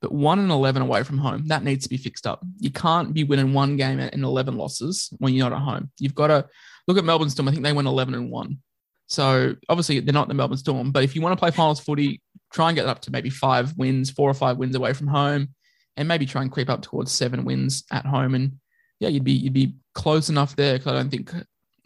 [0.01, 2.41] But one and 11 away from home, that needs to be fixed up.
[2.59, 5.89] You can't be winning one game and 11 losses when you're not at home.
[5.99, 6.47] You've got to
[6.87, 7.47] look at Melbourne Storm.
[7.47, 8.59] I think they went 11 and one.
[9.07, 12.21] So obviously they're not the Melbourne Storm, but if you want to play finals footy,
[12.51, 15.49] try and get up to maybe five wins, four or five wins away from home,
[15.97, 18.35] and maybe try and creep up towards seven wins at home.
[18.35, 18.53] And
[18.99, 21.31] yeah, you'd be you'd be close enough there because I don't think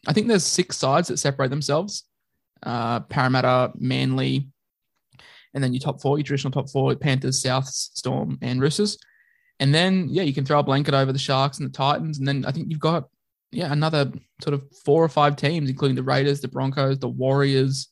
[0.08, 2.06] I think there's six sides that separate themselves:
[2.64, 4.48] uh, Parramatta, Manly,
[5.54, 8.98] and then your top four, your traditional top four: Panthers, Souths, Storm, and Roosters.
[9.60, 12.28] And then yeah, you can throw a blanket over the Sharks and the Titans, and
[12.28, 13.10] then I think you've got
[13.52, 14.12] yeah another
[14.42, 17.88] sort of four or five teams, including the Raiders, the Broncos, the Warriors.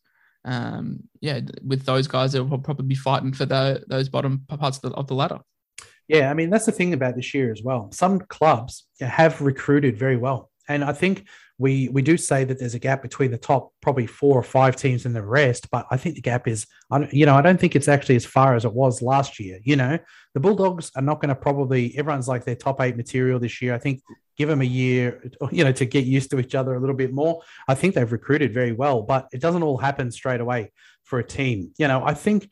[0.46, 4.84] Um, yeah, with those guys, they'll probably be fighting for the those bottom parts of
[4.84, 5.40] the, of the ladder.
[6.08, 7.90] Yeah, I mean that's the thing about this year as well.
[7.92, 11.28] Some clubs have recruited very well, and I think
[11.60, 14.76] we we do say that there's a gap between the top probably four or five
[14.76, 16.68] teams and the rest, but I think the gap is,
[17.12, 19.60] you know, I don't think it's actually as far as it was last year.
[19.64, 19.98] You know,
[20.34, 23.74] the Bulldogs are not going to probably everyone's like their top eight material this year.
[23.74, 24.02] I think
[24.38, 27.12] give them a year, you know, to get used to each other a little bit
[27.12, 27.42] more.
[27.68, 30.72] I think they've recruited very well, but it doesn't all happen straight away
[31.06, 31.72] for a team.
[31.80, 32.52] You know, I think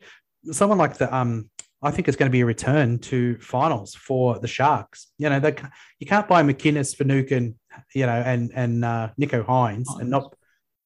[0.50, 1.48] someone like the um
[1.82, 5.08] I think it's going to be a return to finals for the Sharks.
[5.18, 5.54] You know, they,
[6.00, 7.54] you can't buy McInnes, Finucane,
[7.94, 10.34] you know, and and uh, Nicho Hynes and not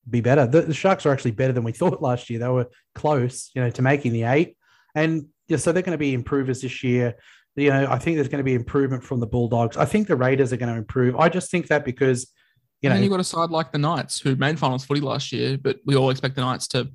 [0.08, 0.46] be better.
[0.46, 2.38] The, the, Sharks are actually better than we thought last year.
[2.38, 4.56] They were close, you know, to making the eight,
[4.94, 7.16] and yeah, so they're going to be improvers this year.
[7.56, 9.76] You know, I think there's going to be improvement from the Bulldogs.
[9.76, 11.16] I think the Raiders are going to improve.
[11.16, 12.32] I just think that because
[12.80, 15.32] you know, and you got a side like the Knights who made finals footy last
[15.32, 16.90] year, but we all expect the Knights to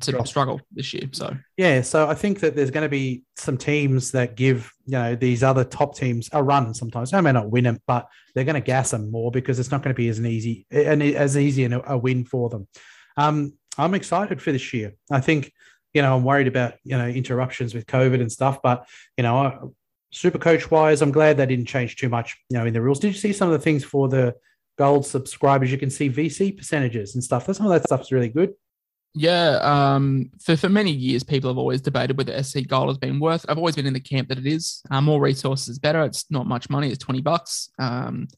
[0.00, 0.28] to Drop.
[0.28, 1.08] struggle this year.
[1.12, 4.92] So yeah, so I think that there's going to be some teams that give you
[4.92, 6.74] know these other top teams a run.
[6.74, 9.70] Sometimes they may not win it, but they're going to gas them more because it's
[9.70, 12.68] not going to be as an easy and as easy a win for them.
[13.16, 14.92] Um, I'm excited for this year.
[15.10, 15.52] I think
[15.94, 18.86] you know I'm worried about you know interruptions with COVID and stuff, but
[19.16, 19.74] you know.
[20.12, 23.00] Super coach wise, I'm glad they didn't change too much, you know, in the rules.
[23.00, 24.34] Did you see some of the things for the
[24.78, 25.70] gold subscribers?
[25.70, 27.52] You can see VC percentages and stuff.
[27.52, 28.54] Some of that stuff's really good.
[29.18, 33.18] Yeah, um, for, for many years, people have always debated whether SC Gold has been
[33.18, 33.46] worth.
[33.48, 34.82] I've always been in the camp that it is.
[34.90, 36.02] Uh, more resources better.
[36.02, 36.90] It's not much money.
[36.90, 38.28] It's twenty bucks, um,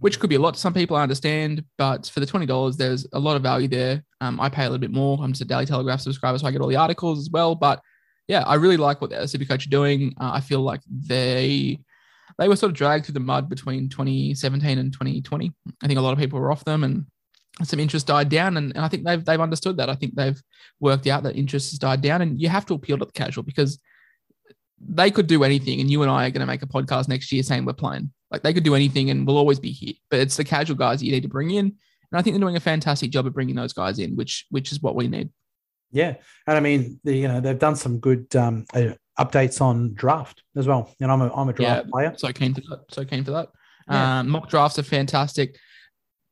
[0.00, 0.98] which could be a lot to some people.
[0.98, 4.04] I understand, but for the twenty dollars, there's a lot of value there.
[4.20, 5.18] Um, I pay a little bit more.
[5.18, 7.54] I'm just a Daily Telegraph subscriber, so I get all the articles as well.
[7.54, 7.80] But
[8.26, 10.14] yeah, I really like what the Supercoach are doing.
[10.20, 11.78] Uh, I feel like they
[12.38, 15.54] they were sort of dragged through the mud between 2017 and 2020.
[15.82, 17.06] I think a lot of people were off them, and
[17.64, 19.90] some interest died down, and, and I think they've they've understood that.
[19.90, 20.40] I think they've
[20.80, 23.42] worked out that interest has died down, and you have to appeal to the casual
[23.42, 23.78] because
[24.80, 27.32] they could do anything, and you and I are going to make a podcast next
[27.32, 28.12] year saying we're playing.
[28.30, 29.94] Like they could do anything, and we'll always be here.
[30.10, 32.40] But it's the casual guys that you need to bring in, and I think they're
[32.40, 35.30] doing a fantastic job of bringing those guys in, which which is what we need.
[35.90, 36.14] Yeah,
[36.46, 40.42] and I mean, the, you know, they've done some good um, uh, updates on draft
[40.54, 40.94] as well.
[41.00, 42.84] And I'm a I'm a draft yeah, player, so keen for that.
[42.90, 43.48] So keen for that.
[43.90, 44.20] Yeah.
[44.20, 45.56] Um, mock drafts are fantastic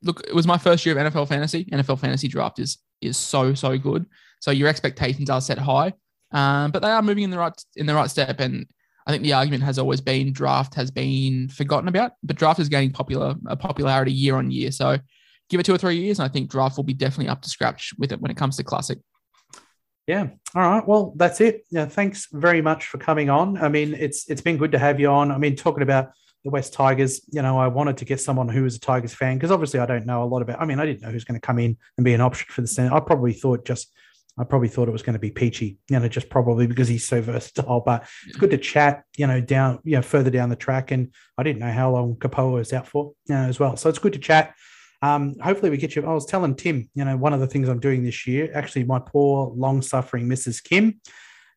[0.02, 1.64] look, it was my first year of NFL fantasy.
[1.66, 4.06] NFL fantasy draft is is so so good.
[4.40, 5.93] So your expectations are set high,
[6.32, 8.40] um, but they are moving in the right in the right step.
[8.40, 8.66] And
[9.06, 12.68] I think the argument has always been draft has been forgotten about, but draft is
[12.68, 14.70] gaining popular a popularity year on year.
[14.70, 14.98] So
[15.48, 17.48] give it two or three years, and I think draft will be definitely up to
[17.48, 18.98] scratch with it when it comes to classic.
[20.06, 20.28] Yeah.
[20.55, 20.86] All right.
[20.86, 21.66] Well, that's it.
[21.70, 21.86] Yeah.
[21.86, 23.59] Thanks very much for coming on.
[23.59, 25.32] I mean, it's it's been good to have you on.
[25.32, 26.10] I mean, talking about
[26.45, 29.37] the West Tigers, you know, I wanted to get someone who was a Tigers fan
[29.37, 30.61] because obviously I don't know a lot about.
[30.61, 32.61] I mean, I didn't know who's going to come in and be an option for
[32.61, 32.95] the center.
[32.95, 33.93] I probably thought just,
[34.39, 37.05] I probably thought it was going to be Peachey, you know, just probably because he's
[37.05, 37.81] so versatile.
[37.81, 40.91] But it's good to chat, you know, down, you know, further down the track.
[40.93, 43.77] And I didn't know how long Kapoa was out for, you know, as well.
[43.77, 44.55] So it's good to chat.
[45.03, 46.07] Um, hopefully we get you.
[46.07, 48.85] I was telling Tim, you know, one of the things I'm doing this year, actually,
[48.85, 50.63] my poor, long suffering Mrs.
[50.63, 51.01] Kim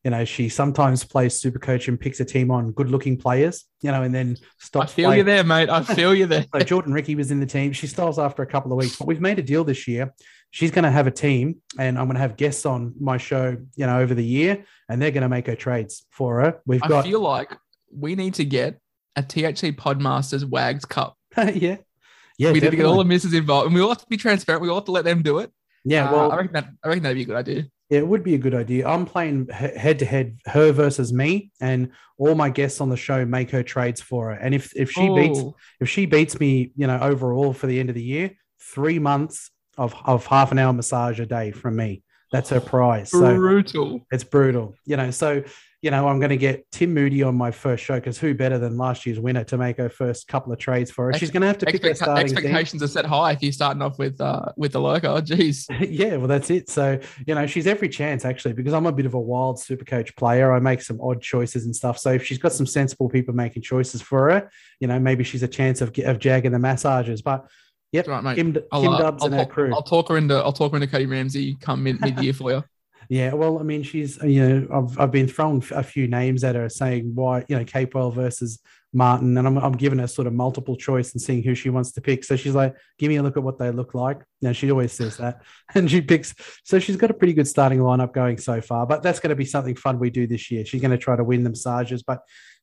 [0.03, 3.65] you know, she sometimes plays super coach and picks a team on good looking players,
[3.81, 4.91] you know, and then stops.
[4.91, 5.17] I feel playing.
[5.19, 5.69] you there, mate.
[5.69, 6.45] I feel you there.
[6.53, 7.73] so Jordan Riki was in the team.
[7.73, 10.13] She styles after a couple of weeks, but we've made a deal this year.
[10.51, 13.57] She's going to have a team, and I'm going to have guests on my show,
[13.75, 16.61] you know, over the year, and they're going to make her trades for her.
[16.65, 17.05] We've got.
[17.05, 17.51] I feel like
[17.91, 18.79] we need to get
[19.15, 21.17] a THC Podmasters Wags Cup.
[21.37, 21.43] yeah.
[21.43, 22.53] Yeah.
[22.53, 22.61] We definitely.
[22.61, 24.61] need to get all the misses involved, and we all have to be transparent.
[24.61, 25.51] We all have to let them do it.
[25.83, 27.65] Yeah, well, uh, I reckon that I reckon that'd be a good idea.
[27.89, 28.87] Yeah, it would be a good idea.
[28.87, 33.25] I'm playing head to head, her versus me, and all my guests on the show
[33.25, 34.33] make her trades for her.
[34.33, 35.41] And if if she beats
[35.79, 39.49] if she beats me, you know, overall for the end of the year, three months
[39.77, 42.03] of of half an hour massage a day from me.
[42.31, 43.09] That's her prize.
[43.09, 43.99] Brutal.
[43.99, 44.75] So it's brutal.
[44.85, 45.43] You know, so
[45.81, 48.57] you know, I'm going to get Tim Moody on my first show because who better
[48.57, 51.13] than last year's winner to make her first couple of trades for her?
[51.17, 52.85] She's going to have to pick Expect- her expectations team.
[52.85, 55.07] are set high if you're starting off with uh, with the lurker.
[55.07, 55.67] Oh, geez.
[55.79, 56.69] yeah, well, that's it.
[56.69, 59.85] So you know, she's every chance actually because I'm a bit of a wild super
[59.85, 60.51] coach player.
[60.51, 61.97] I make some odd choices and stuff.
[61.97, 64.49] So if she's got some sensible people making choices for her,
[64.81, 67.21] you know, maybe she's a chance of of jagging the massages.
[67.21, 67.47] But
[67.91, 68.35] Yep, right, mate.
[68.35, 69.73] Kim, Kim uh, Dubs I'll, and her crew.
[69.73, 72.51] I'll talk her into I'll talk her into Cody Ramsey come mid mid year for
[72.51, 72.63] you.
[73.07, 76.43] Yeah, well, I mean, she's uh, you know, I've I've been thrown a few names
[76.43, 78.59] at her saying why you know Capewell versus
[78.93, 81.91] Martin, and I'm I'm giving her sort of multiple choice and seeing who she wants
[81.93, 82.23] to pick.
[82.23, 84.93] So she's like, "Give me a look at what they look like." Now she always
[84.93, 85.41] says that,
[85.75, 86.33] and she picks.
[86.63, 88.85] So she's got a pretty good starting lineup going so far.
[88.85, 90.65] But that's going to be something fun we do this year.
[90.65, 92.21] She's going to try to win them Sarges, but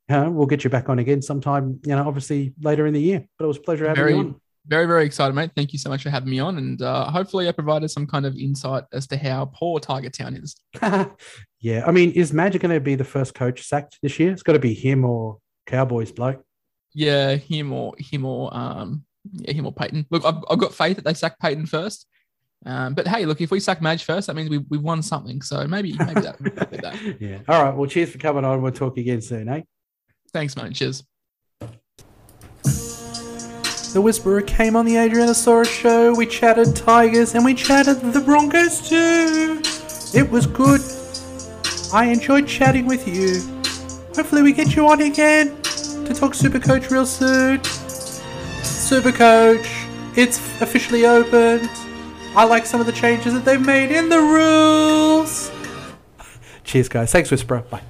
[0.08, 1.80] you know, we'll get you back on again sometime.
[1.84, 3.26] You know, obviously later in the year.
[3.38, 4.40] But it was a pleasure having Very- you on.
[4.68, 5.52] Very, very excited, mate.
[5.54, 6.58] Thank you so much for having me on.
[6.58, 10.34] And uh, hopefully, I provided some kind of insight as to how poor Tiger Town
[10.34, 10.56] is.
[11.60, 14.32] yeah, I mean, is Madge going to be the first coach sacked this year?
[14.32, 16.44] It's got to be him or Cowboys bloke.
[16.92, 20.06] Yeah, him or him or um, yeah, him or Payten.
[20.10, 22.06] Look, I've, I've got faith that they sack Payten first.
[22.64, 25.42] Um, but hey, look, if we sack Madge first, that means we we won something.
[25.42, 26.38] So maybe maybe that.
[26.40, 27.16] that.
[27.20, 27.38] yeah.
[27.48, 27.74] All right.
[27.76, 28.62] Well, cheers for coming on.
[28.62, 29.62] We'll talk again soon, eh?
[30.32, 30.74] Thanks, mate.
[30.74, 31.04] Cheers.
[33.96, 36.14] The Whisperer came on the Adrianasaurus show.
[36.14, 39.62] We chatted Tigers and we chatted the Broncos too.
[40.12, 40.82] It was good.
[41.94, 43.40] I enjoyed chatting with you.
[44.14, 47.60] Hopefully, we get you on again to talk Supercoach real soon.
[48.60, 49.66] Supercoach,
[50.14, 51.70] it's officially opened.
[52.36, 55.50] I like some of the changes that they've made in the rules.
[56.64, 57.12] Cheers, guys.
[57.12, 57.60] Thanks, Whisperer.
[57.70, 57.80] Bye.